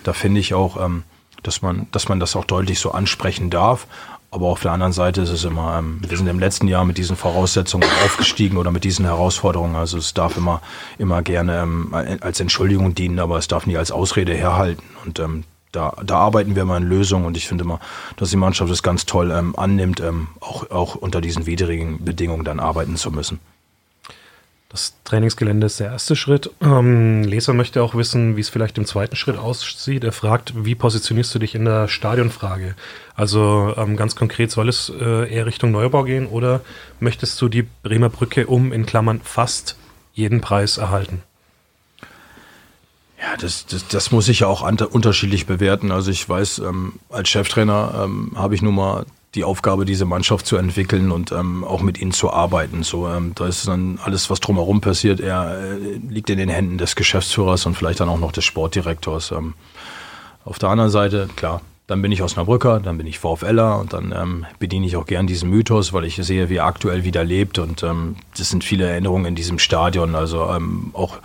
da 0.05 0.13
finde 0.13 0.41
ich 0.41 0.55
auch, 0.55 0.83
ähm, 0.83 1.05
dass 1.43 1.63
man, 1.63 1.87
dass 1.93 2.09
man 2.09 2.21
das 2.21 2.37
auch 2.37 2.45
deutlich 2.45 2.79
so 2.79 2.93
ansprechen 2.93 3.51
darf. 3.51 3.87
Aber 4.33 4.47
auf 4.47 4.63
der 4.63 4.73
anderen 4.73 4.93
Seite 4.93 5.23
ist 5.23 5.31
es 5.31 5.45
immer, 5.45 5.79
ähm, 5.79 6.01
wir 6.07 6.17
sind 6.17 6.29
im 6.29 6.39
letzten 6.39 6.69
Jahr 6.69 6.85
mit 6.85 6.99
diesen 6.99 7.17
Voraussetzungen 7.17 7.89
aufgestiegen 8.05 8.59
oder 8.59 8.71
mit 8.71 8.85
diesen 8.85 9.05
Herausforderungen. 9.05 9.75
Also 9.75 9.99
es 9.99 10.15
darf 10.15 10.37
immer, 10.37 10.63
immer 10.99 11.23
gerne 11.23 11.61
ähm, 11.61 11.95
als 12.21 12.39
Entschuldigung 12.39 12.95
dienen, 12.95 13.19
aber 13.19 13.39
es 13.39 13.49
darf 13.49 13.67
nie 13.67 13.77
als 13.77 13.91
Ausrede 13.91 14.35
herhalten. 14.35 14.85
Und 15.05 15.19
ähm, 15.19 15.45
da, 15.73 15.95
da 16.05 16.17
arbeiten 16.17 16.57
wir 16.57 16.65
mal 16.65 16.77
an 16.77 16.85
Lösungen 16.85 17.27
und 17.27 17.37
ich 17.37 17.47
finde 17.49 17.65
immer, 17.65 17.81
dass 18.17 18.31
die 18.31 18.37
Mannschaft 18.37 18.71
es 18.73 18.83
ganz 18.83 19.07
toll 19.07 19.31
ähm, 19.31 19.55
annimmt, 19.57 20.01
ähm, 20.01 20.29
auch, 20.41 20.71
auch 20.71 20.95
unter 20.95 21.21
diesen 21.21 21.47
widrigen 21.47 22.05
Bedingungen 22.05 22.45
dann 22.45 22.61
arbeiten 22.61 22.97
zu 22.97 23.11
müssen. 23.11 23.41
Das 24.71 24.95
Trainingsgelände 25.03 25.67
ist 25.67 25.81
der 25.81 25.89
erste 25.89 26.15
Schritt. 26.15 26.49
Ähm, 26.63 27.25
Leser 27.25 27.55
möchte 27.55 27.83
auch 27.83 27.97
wissen, 27.97 28.37
wie 28.37 28.41
es 28.41 28.49
vielleicht 28.49 28.79
im 28.79 28.87
zweiten 28.87 29.17
Schritt 29.17 29.37
aussieht. 29.37 30.05
Er 30.05 30.13
fragt, 30.13 30.65
wie 30.65 30.77
positionierst 30.77 31.35
du 31.35 31.41
dich 31.41 31.57
in 31.57 31.65
der 31.65 31.89
Stadionfrage? 31.89 32.77
Also 33.17 33.75
ähm, 33.77 33.97
ganz 33.97 34.15
konkret, 34.15 34.53
soll 34.53 34.69
es 34.69 34.89
äh, 34.89 35.29
eher 35.29 35.47
Richtung 35.47 35.73
Neubau 35.73 36.05
gehen 36.05 36.29
oder 36.29 36.61
möchtest 37.01 37.43
du 37.43 37.49
die 37.49 37.67
Bremer 37.83 38.11
Brücke 38.11 38.47
um 38.47 38.73
in 38.73 38.87
Klammern 38.87 39.21
fast 39.25 39.77
jeden 40.13 40.41
Preis 40.41 40.79
erhalten? 40.79 41.25
Ja, 43.21 43.37
das, 43.41 43.67
das, 43.67 43.89
das 43.89 44.13
muss 44.13 44.29
ich 44.29 44.41
ja 44.41 44.47
auch 44.47 44.63
unterschiedlich 44.63 45.47
bewerten. 45.47 45.91
Also 45.91 46.13
ich 46.13 46.29
weiß, 46.29 46.61
ähm, 46.61 46.93
als 47.09 47.29
Cheftrainer 47.29 48.05
ähm, 48.05 48.35
habe 48.37 48.55
ich 48.55 48.63
nun 48.63 48.77
mal 48.77 49.05
die 49.35 49.45
Aufgabe, 49.45 49.85
diese 49.85 50.05
Mannschaft 50.05 50.47
zu 50.47 50.57
entwickeln 50.57 51.13
und 51.13 51.31
ähm, 51.31 51.63
auch 51.65 51.83
mit 51.83 52.01
ihnen 52.01 52.13
zu 52.13 52.33
arbeiten. 52.33 52.83
So, 52.83 53.09
ähm, 53.09 53.33
da 53.35 53.47
ist 53.47 53.69
dann 53.69 53.99
alles, 54.03 54.29
was 54.29 54.41
drumherum 54.41 54.81
passiert, 54.81 55.21
er 55.21 55.59
äh, 55.59 55.77
liegt 56.09 56.31
in 56.31 56.39
den 56.39 56.49
Händen 56.49 56.79
des 56.79 56.97
Geschäftsführers 56.97 57.67
und 57.67 57.77
vielleicht 57.77 58.01
dann 58.01 58.09
auch 58.09 58.19
noch 58.19 58.33
des 58.33 58.45
Sportdirektors. 58.45 59.31
Ähm, 59.31 59.55
Auf 60.45 60.59
der 60.59 60.71
anderen 60.71 60.91
Seite, 60.91 61.29
klar, 61.37 61.61
dann 61.91 62.03
bin 62.03 62.13
ich 62.13 62.23
Osnabrücker, 62.23 62.79
dann 62.79 62.99
bin 62.99 63.07
ich 63.09 63.19
VfLer 63.19 63.81
und 63.81 63.93
dann 63.93 64.15
ähm, 64.17 64.47
bediene 64.61 64.87
ich 64.87 64.97
auch 64.97 65.07
gern 65.07 65.27
diesen 65.27 65.51
Mythos, 65.51 65.93
weil 65.93 66.05
ich 66.05 66.15
sehe, 66.15 66.49
wie 66.49 66.59
er 66.59 66.67
aktuell 66.67 67.03
wieder 67.03 67.25
lebt 67.25 67.59
und 67.59 67.83
ähm, 67.83 68.15
das 68.39 68.49
sind 68.49 68.63
viele 68.63 68.89
Erinnerungen 68.89 69.27
in 69.27 69.35
diesem 69.35 69.59
Stadion. 69.59 70.15
Also 70.15 70.49
ähm, 70.51 70.91
auch 70.93 71.19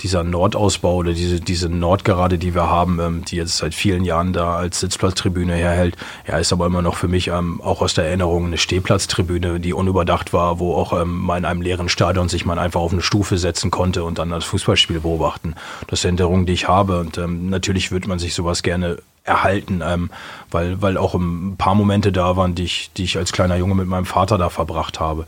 dieser 0.00 0.24
Nordausbau 0.24 0.96
oder 0.96 1.12
diese, 1.12 1.40
diese 1.40 1.68
Nordgerade, 1.68 2.38
die 2.38 2.54
wir 2.54 2.70
haben, 2.70 2.98
ähm, 2.98 3.24
die 3.26 3.36
jetzt 3.36 3.58
seit 3.58 3.74
vielen 3.74 4.04
Jahren 4.04 4.32
da 4.32 4.56
als 4.56 4.80
Sitzplatztribüne 4.80 5.52
herhält, 5.52 5.96
ja, 6.26 6.38
ist 6.38 6.50
aber 6.50 6.64
immer 6.64 6.80
noch 6.80 6.96
für 6.96 7.08
mich 7.08 7.28
ähm, 7.28 7.60
auch 7.60 7.82
aus 7.82 7.92
der 7.92 8.06
Erinnerung 8.06 8.46
eine 8.46 8.56
Stehplatztribüne, 8.56 9.60
die 9.60 9.74
unüberdacht 9.74 10.32
war, 10.32 10.58
wo 10.58 10.76
auch 10.76 10.98
ähm, 10.98 11.14
mal 11.18 11.36
in 11.36 11.44
einem 11.44 11.60
leeren 11.60 11.90
Stadion 11.90 12.30
sich 12.30 12.46
man 12.46 12.58
einfach 12.58 12.80
auf 12.80 12.92
eine 12.92 13.02
Stufe 13.02 13.36
setzen 13.36 13.70
konnte 13.70 14.02
und 14.02 14.18
dann 14.18 14.30
das 14.30 14.44
Fußballspiel 14.44 15.00
beobachten. 15.00 15.56
Das 15.88 16.00
sind 16.00 16.18
Erinnerungen, 16.20 16.46
die 16.46 16.54
ich 16.54 16.68
habe 16.68 17.00
und 17.00 17.18
natürlich 17.50 17.90
würde 17.90 18.08
man 18.08 18.18
sich 18.18 18.32
sowas 18.32 18.62
gerne 18.62 18.96
erhalten, 19.26 19.82
ähm, 19.84 20.10
weil, 20.50 20.80
weil 20.80 20.96
auch 20.96 21.14
ein 21.14 21.56
paar 21.56 21.74
Momente 21.74 22.12
da 22.12 22.36
waren, 22.36 22.54
die 22.54 22.64
ich, 22.64 22.90
die 22.96 23.04
ich 23.04 23.18
als 23.18 23.32
kleiner 23.32 23.56
Junge 23.56 23.74
mit 23.74 23.86
meinem 23.86 24.06
Vater 24.06 24.38
da 24.38 24.48
verbracht 24.48 25.00
habe. 25.00 25.26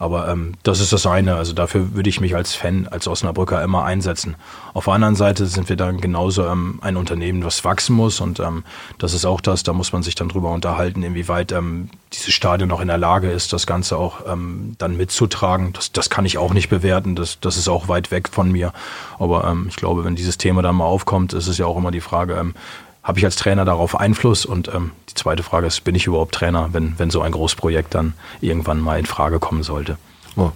Aber 0.00 0.28
ähm, 0.28 0.54
das 0.62 0.80
ist 0.80 0.94
das 0.94 1.06
eine. 1.06 1.36
Also 1.36 1.52
dafür 1.52 1.94
würde 1.94 2.08
ich 2.08 2.22
mich 2.22 2.34
als 2.34 2.54
Fan, 2.54 2.88
als 2.88 3.06
Osnabrücker 3.06 3.62
immer 3.62 3.84
einsetzen. 3.84 4.34
Auf 4.72 4.86
der 4.86 4.94
anderen 4.94 5.14
Seite 5.14 5.44
sind 5.44 5.68
wir 5.68 5.76
dann 5.76 6.00
genauso 6.00 6.46
ähm, 6.46 6.78
ein 6.80 6.96
Unternehmen, 6.96 7.44
was 7.44 7.66
wachsen 7.66 7.96
muss. 7.96 8.18
Und 8.18 8.40
ähm, 8.40 8.64
das 8.96 9.12
ist 9.12 9.26
auch 9.26 9.42
das, 9.42 9.62
da 9.62 9.74
muss 9.74 9.92
man 9.92 10.02
sich 10.02 10.14
dann 10.14 10.30
drüber 10.30 10.52
unterhalten, 10.52 11.02
inwieweit 11.02 11.52
ähm, 11.52 11.90
dieses 12.14 12.32
Stadion 12.32 12.70
noch 12.70 12.80
in 12.80 12.88
der 12.88 12.96
Lage 12.96 13.30
ist, 13.30 13.52
das 13.52 13.66
Ganze 13.66 13.98
auch 13.98 14.20
ähm, 14.26 14.74
dann 14.78 14.96
mitzutragen. 14.96 15.74
Das, 15.74 15.92
das 15.92 16.08
kann 16.08 16.24
ich 16.24 16.38
auch 16.38 16.54
nicht 16.54 16.70
bewerten. 16.70 17.14
Das, 17.14 17.38
das 17.38 17.58
ist 17.58 17.68
auch 17.68 17.88
weit 17.88 18.10
weg 18.10 18.30
von 18.32 18.50
mir. 18.50 18.72
Aber 19.18 19.44
ähm, 19.44 19.66
ich 19.68 19.76
glaube, 19.76 20.06
wenn 20.06 20.16
dieses 20.16 20.38
Thema 20.38 20.62
dann 20.62 20.76
mal 20.76 20.86
aufkommt, 20.86 21.34
ist 21.34 21.46
es 21.46 21.58
ja 21.58 21.66
auch 21.66 21.76
immer 21.76 21.90
die 21.90 22.00
Frage, 22.00 22.36
ähm, 22.36 22.54
habe 23.02 23.18
ich 23.18 23.24
als 23.24 23.36
Trainer 23.36 23.64
darauf 23.64 23.98
Einfluss? 23.98 24.44
Und 24.44 24.68
ähm, 24.68 24.92
die 25.08 25.14
zweite 25.14 25.42
Frage 25.42 25.66
ist, 25.66 25.80
bin 25.84 25.94
ich 25.94 26.06
überhaupt 26.06 26.34
Trainer, 26.34 26.68
wenn, 26.72 26.98
wenn 26.98 27.10
so 27.10 27.22
ein 27.22 27.32
Großprojekt 27.32 27.94
dann 27.94 28.14
irgendwann 28.40 28.80
mal 28.80 28.98
in 28.98 29.06
Frage 29.06 29.38
kommen 29.38 29.62
sollte? 29.62 29.96
Oh. 30.36 30.52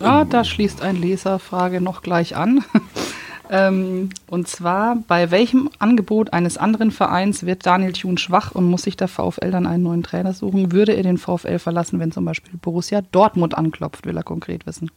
Ja, 0.00 0.24
da 0.24 0.44
schließt 0.44 0.82
ein 0.82 0.96
Leserfrage 0.96 1.80
noch 1.80 2.02
gleich 2.02 2.36
an. 2.36 2.64
ähm, 3.50 4.10
und 4.28 4.48
zwar, 4.48 4.96
bei 5.08 5.30
welchem 5.30 5.70
Angebot 5.78 6.32
eines 6.32 6.58
anderen 6.58 6.90
Vereins 6.90 7.44
wird 7.46 7.66
Daniel 7.66 7.92
Thun 7.92 8.18
schwach 8.18 8.52
und 8.52 8.66
muss 8.66 8.82
sich 8.82 8.96
der 8.96 9.08
VfL 9.08 9.50
dann 9.50 9.66
einen 9.66 9.82
neuen 9.82 10.02
Trainer 10.02 10.34
suchen? 10.34 10.72
Würde 10.72 10.92
er 10.92 11.02
den 11.02 11.18
VfL 11.18 11.58
verlassen, 11.58 11.98
wenn 12.00 12.12
zum 12.12 12.24
Beispiel 12.24 12.52
Borussia 12.60 13.00
Dortmund 13.12 13.56
anklopft, 13.56 14.06
will 14.06 14.16
er 14.16 14.22
konkret 14.22 14.66
wissen? 14.66 14.90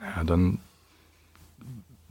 Ja, 0.00 0.24
dann 0.24 0.60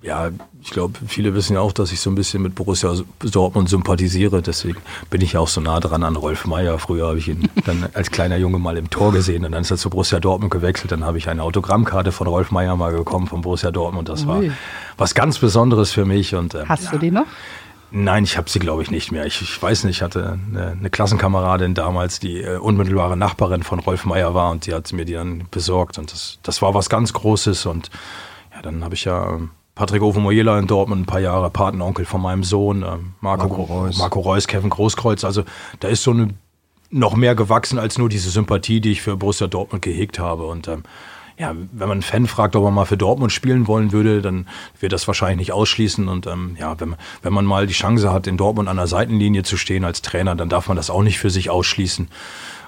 ja, 0.02 0.30
ich 0.62 0.70
glaube, 0.70 1.00
viele 1.08 1.34
wissen 1.34 1.54
ja 1.54 1.60
auch, 1.60 1.72
dass 1.72 1.92
ich 1.92 2.00
so 2.00 2.12
ein 2.12 2.16
bisschen 2.16 2.44
mit 2.44 2.54
Borussia 2.54 2.94
Dortmund 3.20 3.68
sympathisiere. 3.68 4.44
Deswegen 4.44 4.78
bin 5.10 5.22
ich 5.22 5.34
ja 5.34 5.40
auch 5.40 5.48
so 5.48 5.60
nah 5.60 5.80
dran 5.80 6.04
an 6.04 6.16
Rolf 6.16 6.46
Meyer. 6.46 6.78
Früher 6.78 7.08
habe 7.08 7.18
ich 7.18 7.28
ihn 7.28 7.50
dann 7.66 7.90
als 7.94 8.12
kleiner 8.12 8.38
Junge 8.38 8.60
mal 8.60 8.78
im 8.78 8.92
Tor 8.92 9.12
gesehen 9.12 9.44
und 9.44 9.54
dann 9.54 9.62
ist 9.62 9.72
er 9.72 9.78
zu 9.78 9.90
Borussia 9.90 10.20
Dortmund 10.20 10.52
gewechselt. 10.52 10.92
Dann 10.92 11.04
habe 11.04 11.18
ich 11.18 11.30
eine 11.30 11.42
Autogrammkarte 11.42 12.12
von 12.12 12.28
Rolf 12.28 12.52
Meyer 12.52 12.76
mal 12.76 12.94
bekommen 12.94 13.26
von 13.26 13.42
Borussia 13.42 13.72
Dortmund. 13.72 14.08
Das 14.08 14.28
war 14.28 14.44
was 14.98 15.16
ganz 15.16 15.40
Besonderes 15.40 15.92
für 15.92 16.06
mich. 16.06 16.36
Und, 16.36 16.54
ähm, 16.54 16.70
Hast 16.70 16.94
du 16.94 17.00
die 17.00 17.12
noch? 17.12 17.26
Nein, 17.90 18.24
ich 18.26 18.38
habe 18.38 18.50
sie, 18.50 18.60
glaube 18.60 18.84
ich, 18.84 18.92
nicht 18.92 19.12
mehr. 19.12 19.26
Ich, 19.26 19.42
ich, 19.42 19.62
weiß 19.62 19.86
nicht, 19.86 19.98
ich 19.98 20.02
hatte 20.04 20.38
eine, 20.52 20.72
eine 20.72 20.90
Klassenkameradin 20.90 21.74
damals, 21.74 22.20
die 22.20 22.42
äh, 22.42 22.58
unmittelbare 22.58 23.16
Nachbarin 23.16 23.64
von 23.64 23.80
Rolf 23.80 24.06
Meyer 24.06 24.36
war 24.36 24.52
und 24.52 24.66
die 24.68 24.74
hat 24.74 24.92
mir 24.94 25.06
die 25.06 25.14
dann 25.14 25.46
besorgt. 25.50 25.98
Und 25.98 26.12
das, 26.12 26.38
das 26.44 26.62
war 26.62 26.74
was 26.74 26.90
ganz 26.90 27.14
Großes. 27.14 27.66
Und 27.66 27.90
ja, 28.54 28.62
dann 28.62 28.84
habe 28.84 28.94
ich 28.94 29.06
ja 29.06 29.30
ähm, 29.30 29.52
Patrick 29.78 30.02
Ovomoyela 30.02 30.58
in 30.58 30.66
Dortmund 30.66 31.04
ein 31.04 31.06
paar 31.06 31.20
Jahre, 31.20 31.52
Patenonkel 31.52 32.06
von 32.06 32.20
meinem 32.20 32.44
Sohn, 32.44 32.82
äh, 32.82 32.98
Marco, 33.22 33.48
Marco, 33.48 33.62
Reus. 33.62 34.00
Marco 34.00 34.20
Reus, 34.22 34.48
Kevin 34.48 34.72
Großkreuz. 34.72 35.24
Also 35.24 35.44
da 35.80 35.88
ist 35.88 36.02
so 36.02 36.10
eine 36.10 36.30
noch 36.90 37.16
mehr 37.16 37.36
gewachsen 37.36 37.78
als 37.78 38.00
nur 38.00 38.10
diese 38.10 38.32
Sympathie, 38.32 38.82
die 38.82 38.92
ich 38.92 39.04
für 39.04 39.18
Borussia 39.18 39.46
Dortmund 39.46 39.84
gehegt 39.84 40.18
habe. 40.18 40.48
Und 40.48 40.68
ähm, 40.68 40.82
ja, 41.38 41.54
wenn 41.54 41.88
man 41.88 41.98
einen 41.98 42.02
Fan 42.02 42.26
fragt, 42.26 42.56
ob 42.56 42.64
er 42.64 42.72
mal 42.72 42.86
für 42.86 42.98
Dortmund 42.98 43.32
spielen 43.32 43.68
wollen 43.68 43.92
würde, 43.92 44.24
dann 44.24 44.48
wird 44.80 44.94
das 44.94 45.06
wahrscheinlich 45.06 45.38
nicht 45.38 45.54
ausschließen. 45.54 46.08
Und 46.08 46.26
ähm, 46.26 46.58
ja, 46.60 46.80
wenn, 46.80 46.96
wenn 47.22 47.34
man 47.34 47.46
mal 47.46 47.68
die 47.68 47.74
Chance 47.74 48.12
hat, 48.12 48.26
in 48.26 48.38
Dortmund 48.38 48.70
an 48.70 48.78
der 48.78 48.88
Seitenlinie 48.88 49.44
zu 49.44 49.58
stehen 49.58 49.86
als 49.86 50.02
Trainer, 50.02 50.36
dann 50.36 50.50
darf 50.50 50.70
man 50.70 50.78
das 50.78 50.90
auch 50.90 51.04
nicht 51.04 51.20
für 51.20 51.30
sich 51.30 51.52
ausschließen. 51.52 52.08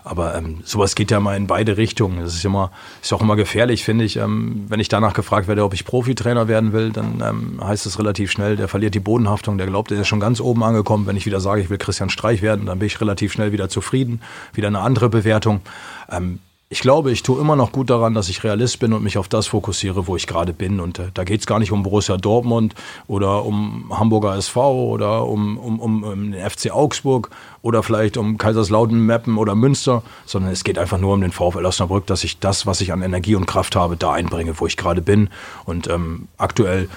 Aber 0.03 0.35
ähm, 0.35 0.59
sowas 0.63 0.95
geht 0.95 1.11
ja 1.11 1.19
mal 1.19 1.35
in 1.35 1.47
beide 1.47 1.77
Richtungen. 1.77 2.21
Das 2.21 2.35
ist 2.35 2.45
immer, 2.45 2.71
ist 3.01 3.13
auch 3.13 3.21
immer 3.21 3.35
gefährlich, 3.35 3.83
finde 3.83 4.05
ich. 4.05 4.17
Ähm, 4.17 4.65
wenn 4.67 4.79
ich 4.79 4.87
danach 4.87 5.13
gefragt 5.13 5.47
werde, 5.47 5.63
ob 5.63 5.73
ich 5.73 5.85
Profitrainer 5.85 6.47
werden 6.47 6.73
will, 6.73 6.91
dann 6.91 7.23
ähm, 7.25 7.59
heißt 7.63 7.85
es 7.85 7.99
relativ 7.99 8.31
schnell, 8.31 8.55
der 8.55 8.67
verliert 8.67 8.95
die 8.95 8.99
Bodenhaftung, 8.99 9.57
der 9.57 9.67
glaubt, 9.67 9.91
der 9.91 9.99
ist 9.99 10.07
schon 10.07 10.19
ganz 10.19 10.39
oben 10.41 10.63
angekommen. 10.63 11.07
Wenn 11.07 11.17
ich 11.17 11.25
wieder 11.25 11.39
sage, 11.39 11.61
ich 11.61 11.69
will 11.69 11.77
Christian 11.77 12.09
Streich 12.09 12.41
werden, 12.41 12.65
dann 12.65 12.79
bin 12.79 12.87
ich 12.87 12.99
relativ 13.01 13.33
schnell 13.33 13.51
wieder 13.51 13.69
zufrieden. 13.69 14.21
Wieder 14.53 14.67
eine 14.67 14.79
andere 14.79 15.09
Bewertung. 15.09 15.61
Ähm, 16.09 16.39
ich 16.71 16.81
glaube, 16.81 17.11
ich 17.11 17.23
tue 17.23 17.41
immer 17.41 17.55
noch 17.55 17.71
gut 17.71 17.89
daran, 17.89 18.13
dass 18.13 18.29
ich 18.29 18.43
Realist 18.43 18.77
bin 18.77 18.93
und 18.93 19.01
mich 19.01 19.17
auf 19.17 19.27
das 19.27 19.47
fokussiere, 19.47 20.05
wo 20.05 20.15
ich 20.15 20.27
gerade 20.27 20.53
bin. 20.53 20.79
Und 20.79 20.99
äh, 20.99 21.07
da 21.15 21.23
geht 21.23 21.39
es 21.39 21.47
gar 21.47 21.57
nicht 21.57 21.71
um 21.71 21.81
Borussia 21.81 22.15
Dortmund 22.17 22.75
oder 23.07 23.43
um 23.43 23.91
Hamburger 23.91 24.35
SV 24.35 24.91
oder 24.91 25.25
um, 25.25 25.57
um, 25.57 25.79
um, 25.79 26.03
um 26.03 26.31
den 26.31 26.47
FC 26.47 26.69
Augsburg 26.69 27.31
oder 27.63 27.81
vielleicht 27.81 28.17
um 28.17 28.37
Kaiserslautern, 28.37 28.99
Meppen 28.99 29.39
oder 29.39 29.55
Münster, 29.55 30.03
sondern 30.27 30.51
es 30.51 30.63
geht 30.63 30.77
einfach 30.77 30.99
nur 30.99 31.15
um 31.15 31.21
den 31.21 31.31
VfL 31.31 31.65
Osnabrück, 31.65 32.05
dass 32.05 32.23
ich 32.23 32.37
das, 32.37 32.67
was 32.67 32.81
ich 32.81 32.93
an 32.93 33.01
Energie 33.01 33.33
und 33.33 33.47
Kraft 33.47 33.75
habe, 33.75 33.97
da 33.97 34.11
einbringe, 34.11 34.59
wo 34.59 34.67
ich 34.67 34.77
gerade 34.77 35.01
bin. 35.01 35.31
Und 35.65 35.87
ähm, 35.87 36.27
aktuell 36.37 36.87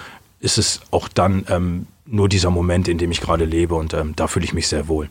ist 0.41 0.59
es 0.59 0.83
auch 0.91 1.09
dann 1.09 1.47
ähm, 1.49 1.87
nur 2.05 2.29
dieser 2.29 2.51
Moment, 2.51 2.89
in 2.89 2.99
dem 2.99 3.11
ich 3.11 3.23
gerade 3.23 3.47
lebe 3.47 3.75
und 3.75 3.95
ähm, 3.95 4.13
da 4.17 4.27
fühle 4.27 4.45
ich 4.45 4.53
mich 4.53 4.69
sehr 4.69 4.87
wohl. 4.87 5.09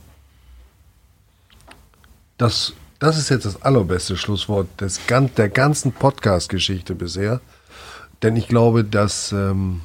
Das 2.37 2.73
das 3.01 3.17
ist 3.17 3.29
jetzt 3.29 3.45
das 3.45 3.63
allerbeste 3.63 4.15
Schlusswort 4.15 4.67
des, 4.79 5.01
der 5.35 5.49
ganzen 5.49 5.91
Podcast-Geschichte 5.91 6.93
bisher. 6.93 7.41
Denn 8.21 8.35
ich 8.35 8.47
glaube, 8.47 8.83
dass 8.83 9.31
ähm, 9.31 9.81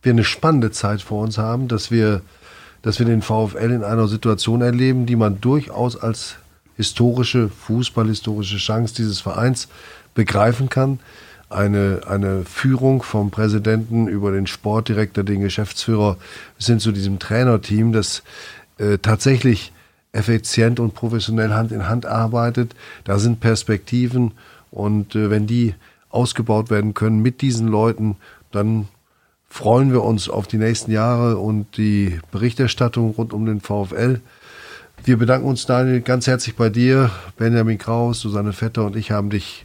wir 0.00 0.12
eine 0.12 0.24
spannende 0.24 0.70
Zeit 0.70 1.02
vor 1.02 1.22
uns 1.22 1.36
haben, 1.36 1.68
dass 1.68 1.90
wir, 1.90 2.22
dass 2.80 2.98
wir 2.98 3.04
den 3.04 3.20
VfL 3.20 3.70
in 3.70 3.84
einer 3.84 4.08
Situation 4.08 4.62
erleben, 4.62 5.04
die 5.04 5.14
man 5.14 5.42
durchaus 5.42 5.94
als 5.94 6.36
historische, 6.78 7.50
fußballhistorische 7.50 8.56
Chance 8.56 8.94
dieses 8.94 9.20
Vereins 9.20 9.68
begreifen 10.14 10.70
kann. 10.70 11.00
Eine, 11.50 12.00
eine 12.06 12.46
Führung 12.46 13.02
vom 13.02 13.30
Präsidenten 13.30 14.08
über 14.08 14.32
den 14.32 14.46
Sportdirektor, 14.46 15.22
den 15.22 15.42
Geschäftsführer 15.42 16.16
bis 16.56 16.68
hin 16.68 16.80
zu 16.80 16.92
diesem 16.92 17.18
Trainerteam, 17.18 17.92
das 17.92 18.22
äh, 18.78 18.96
tatsächlich 18.96 19.73
effizient 20.14 20.80
und 20.80 20.94
professionell 20.94 21.50
Hand 21.50 21.72
in 21.72 21.88
Hand 21.88 22.06
arbeitet. 22.06 22.74
Da 23.04 23.18
sind 23.18 23.40
Perspektiven 23.40 24.32
und 24.70 25.14
äh, 25.14 25.30
wenn 25.30 25.46
die 25.46 25.74
ausgebaut 26.10 26.70
werden 26.70 26.94
können 26.94 27.20
mit 27.20 27.42
diesen 27.42 27.68
Leuten, 27.68 28.16
dann 28.52 28.88
freuen 29.48 29.92
wir 29.92 30.02
uns 30.02 30.28
auf 30.28 30.46
die 30.46 30.58
nächsten 30.58 30.92
Jahre 30.92 31.38
und 31.38 31.76
die 31.76 32.18
Berichterstattung 32.30 33.10
rund 33.10 33.32
um 33.32 33.46
den 33.46 33.60
VfL. 33.60 34.20
Wir 35.04 35.18
bedanken 35.18 35.46
uns, 35.46 35.66
Daniel, 35.66 36.00
ganz 36.00 36.26
herzlich 36.26 36.56
bei 36.56 36.70
dir. 36.70 37.10
Benjamin 37.36 37.78
Kraus, 37.78 38.20
Susanne 38.20 38.52
Vetter 38.52 38.86
und 38.86 38.96
ich 38.96 39.10
haben 39.10 39.30
dich 39.30 39.64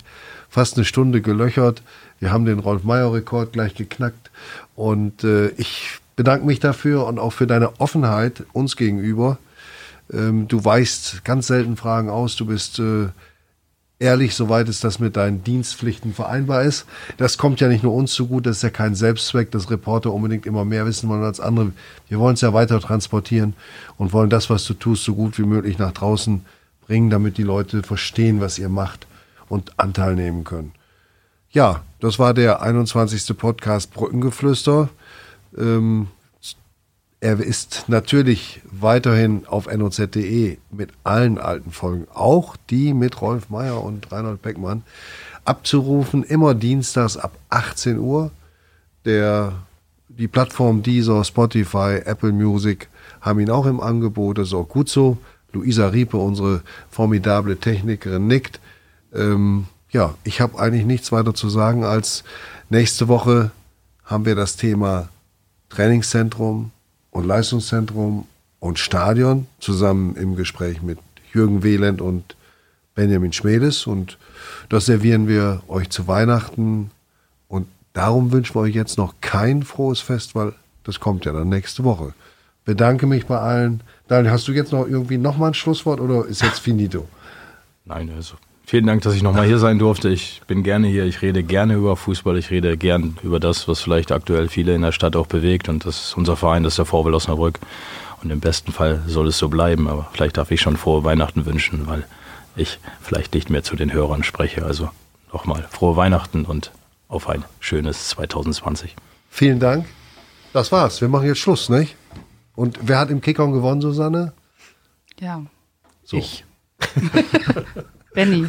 fast 0.50 0.76
eine 0.76 0.86
Stunde 0.86 1.22
gelöchert. 1.22 1.82
Wir 2.20 2.32
haben 2.32 2.46
den 2.46 2.60
Rolf-Meyer-Rekord 2.60 3.54
gleich 3.54 3.76
geknackt. 3.76 4.32
Und 4.76 5.24
äh, 5.24 5.50
ich 5.58 6.00
bedanke 6.16 6.46
mich 6.46 6.60
dafür 6.60 7.06
und 7.06 7.20
auch 7.20 7.32
für 7.32 7.48
deine 7.48 7.80
Offenheit 7.80 8.44
uns 8.52 8.76
gegenüber. 8.76 9.38
Ähm, 10.12 10.48
du 10.48 10.64
weichst 10.64 11.24
ganz 11.24 11.48
selten 11.48 11.78
Fragen 11.78 12.10
aus. 12.10 12.36
Du 12.36 12.46
bist 12.46 12.80
äh, 12.80 13.10
ehrlich, 14.00 14.34
soweit 14.34 14.70
es 14.70 14.80
das 14.80 15.00
mit 15.00 15.18
deinen 15.18 15.44
Dienstpflichten 15.44 16.14
vereinbar 16.14 16.64
ist. 16.64 16.86
Das 17.18 17.38
kommt 17.38 17.60
ja 17.60 17.68
nicht 17.68 17.84
nur 17.84 17.94
uns 17.94 18.14
zu 18.14 18.40
das 18.40 18.58
ist 18.58 18.64
ja 18.64 18.70
kein 18.70 18.96
Selbstzweck, 18.96 19.52
dass 19.52 19.70
Reporter 19.70 20.14
unbedingt 20.14 20.46
immer 20.46 20.66
mehr 20.66 20.86
wissen 20.86 21.10
wollen 21.10 21.24
als 21.24 21.40
andere. 21.40 21.74
Wir 22.08 22.20
wollen 22.20 22.36
es 22.36 22.42
ja 22.42 22.54
weiter 22.54 22.80
transportieren 22.80 23.54
und 23.98 24.14
wollen 24.14 24.30
das, 24.30 24.50
was 24.50 24.66
du 24.66 24.74
tust, 24.74 25.04
so 25.04 25.16
gut 25.16 25.38
wie 25.38 25.44
möglich 25.44 25.78
nach 25.78 25.92
draußen 25.92 26.46
bringen, 26.88 27.10
damit 27.10 27.38
die 27.38 27.44
Leute 27.44 27.84
verstehen, 27.84 28.42
was 28.42 28.58
ihr 28.58 28.70
macht 28.70 29.06
und 29.50 29.78
Anteil 29.78 30.16
nehmen 30.16 30.44
können. 30.44 30.72
Ja, 31.52 31.84
das 32.00 32.20
war 32.20 32.34
der 32.34 32.62
21. 32.62 33.38
Podcast 33.38 33.92
Brückengeflüster. 33.92 34.90
Ähm, 35.58 36.08
er 37.22 37.40
ist 37.40 37.86
natürlich 37.88 38.62
weiterhin 38.64 39.46
auf 39.48 39.68
noz.de 39.68 40.58
mit 40.72 40.90
allen 41.04 41.38
alten 41.38 41.72
Folgen, 41.72 42.08
auch 42.14 42.56
die 42.70 42.94
mit 42.94 43.22
Rolf 43.22 43.50
Meyer 43.50 43.84
und 43.84 44.12
Reinhold 44.12 44.42
Beckmann, 44.42 44.84
abzurufen, 45.44 46.24
immer 46.24 46.54
dienstags 46.54 47.18
ab 47.18 47.38
18 47.50 48.00
Uhr. 48.00 48.32
Der, 49.06 49.54
die 50.08 50.28
Plattform 50.28 50.82
Deezer, 50.82 51.24
Spotify, 51.24 52.02
Apple 52.06 52.32
Music 52.32 52.88
haben 53.22 53.40
ihn 53.40 53.50
auch 53.50 53.66
im 53.66 53.82
Angebot, 53.82 54.38
das 54.38 54.50
ist 54.50 54.54
auch 54.54 54.68
gut 54.68 54.90
so. 54.90 55.18
Luisa 55.52 55.88
Riepe, 55.88 56.18
unsere 56.18 56.62
formidable 56.90 57.58
Technikerin, 57.58 58.28
nickt. 58.28 58.60
Ähm, 59.14 59.66
ja, 59.90 60.14
ich 60.24 60.42
habe 60.42 60.60
eigentlich 60.60 60.86
nichts 60.86 61.12
weiter 61.12 61.34
zu 61.34 61.50
sagen, 61.50 61.84
als 61.84 62.24
nächste 62.70 63.08
Woche 63.08 63.52
haben 64.06 64.26
wir 64.26 64.36
das 64.36 64.56
Thema 64.56 65.10
Trainingszentrum, 65.70 66.72
und 67.12 67.26
Leistungszentrum 67.26 68.28
und 68.60 68.80
Stadion 68.80 69.48
zusammen 69.60 70.16
im 70.16 70.36
Gespräch 70.36 70.82
mit 70.82 71.00
Jürgen 71.34 71.64
Wehland 71.64 72.02
und 72.02 72.36
Benjamin 72.96 73.34
Schmedes. 73.34 73.88
Und 73.88 74.18
das 74.70 74.86
servieren 74.86 75.28
wir 75.28 75.62
euch 75.68 75.90
zu 75.90 76.08
Weihnachten. 76.08 76.92
Und 77.48 77.68
darum 77.94 78.32
wünschen 78.32 78.56
wir 78.56 78.62
euch 78.62 78.76
jetzt 78.76 78.98
noch 78.98 79.16
kein 79.22 79.64
frohes 79.64 80.00
Fest, 80.00 80.36
weil 80.36 80.54
das 80.84 81.00
kommt 81.00 81.26
ja 81.26 81.34
dann 81.34 81.50
nächste 81.50 81.84
Woche. 81.84 82.14
Bedanke 82.66 83.08
mich 83.08 83.26
bei 83.26 83.40
allen. 83.40 83.82
Daniel, 84.08 84.32
hast 84.32 84.48
du 84.48 84.52
jetzt 84.52 84.72
noch 84.72 84.88
irgendwie 84.88 85.18
nochmal 85.18 85.52
ein 85.52 85.54
Schlusswort 85.54 86.00
oder 86.00 86.26
ist 86.26 86.42
jetzt 86.42 86.60
finito? 86.60 87.08
Nein, 87.86 88.12
also 88.16 88.36
vielen 88.70 88.86
Dank, 88.86 89.02
dass 89.02 89.16
ich 89.16 89.24
nochmal 89.24 89.48
hier 89.48 89.58
sein 89.58 89.80
durfte. 89.80 90.10
Ich 90.10 90.44
bin 90.46 90.62
gerne 90.62 90.88
hier, 90.88 91.06
ich 91.06 91.24
rede 91.24 91.42
gerne 91.42 91.74
über 91.74 91.96
Fußball, 91.96 92.38
ich 92.38 92.52
rede 92.52 92.78
gern 92.78 93.18
über 93.24 93.40
das, 93.40 93.68
was 93.68 93.82
vielleicht 93.82 94.12
aktuell 94.12 94.48
viele 94.48 94.76
in 94.76 94.84
der 94.84 94.92
Stadt 94.92 95.16
auch 95.16 95.26
bewegt. 95.26 95.70
Und 95.70 95.88
das 95.88 96.00
ist 96.00 96.18
unser 96.18 96.36
Verein, 96.36 96.64
das 96.64 96.74
ist 96.74 96.78
der 96.78 96.86
Vorbild 96.86 97.16
Osnabrück. 97.16 97.60
Und 98.22 98.30
im 98.30 98.40
besten 98.40 98.72
Fall 98.72 99.02
soll 99.08 99.28
es 99.28 99.40
so 99.40 99.50
bleiben, 99.50 99.88
aber 99.88 100.08
vielleicht 100.14 100.38
darf 100.38 100.52
ich 100.52 100.62
schon 100.62 100.78
frohe 100.78 101.04
Weihnachten 101.04 101.48
wünschen, 101.48 101.88
weil 101.88 102.06
ich 102.56 102.80
vielleicht 103.02 103.34
nicht 103.34 103.50
mehr 103.50 103.64
zu 103.64 103.76
den 103.76 103.92
Hörern 103.92 104.24
spreche. 104.24 104.64
Also 104.64 104.90
nochmal 105.34 105.68
frohe 105.72 105.96
Weihnachten 105.96 106.46
und 106.46 106.72
auf 107.08 107.28
ein 107.28 107.46
schönes 107.60 108.10
2020. 108.10 108.96
Vielen 109.32 109.60
Dank. 109.60 109.88
Das 110.54 110.72
war's. 110.72 111.02
Wir 111.02 111.08
machen 111.08 111.26
jetzt 111.26 111.40
Schluss, 111.40 111.70
nicht? 111.70 111.96
Und 112.56 112.78
wer 112.84 113.00
hat 113.00 113.10
im 113.10 113.22
Kickern 113.22 113.52
gewonnen, 113.52 113.82
Susanne? 113.82 114.34
Ja. 115.20 115.42
So. 116.04 116.18
Ich. 116.18 116.46
Benny. 118.20 118.48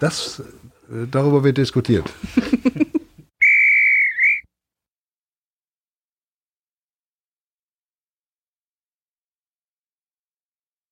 Das, 0.00 0.40
äh, 0.90 1.06
darüber 1.10 1.42
wird 1.44 1.56
diskutiert. 1.56 2.12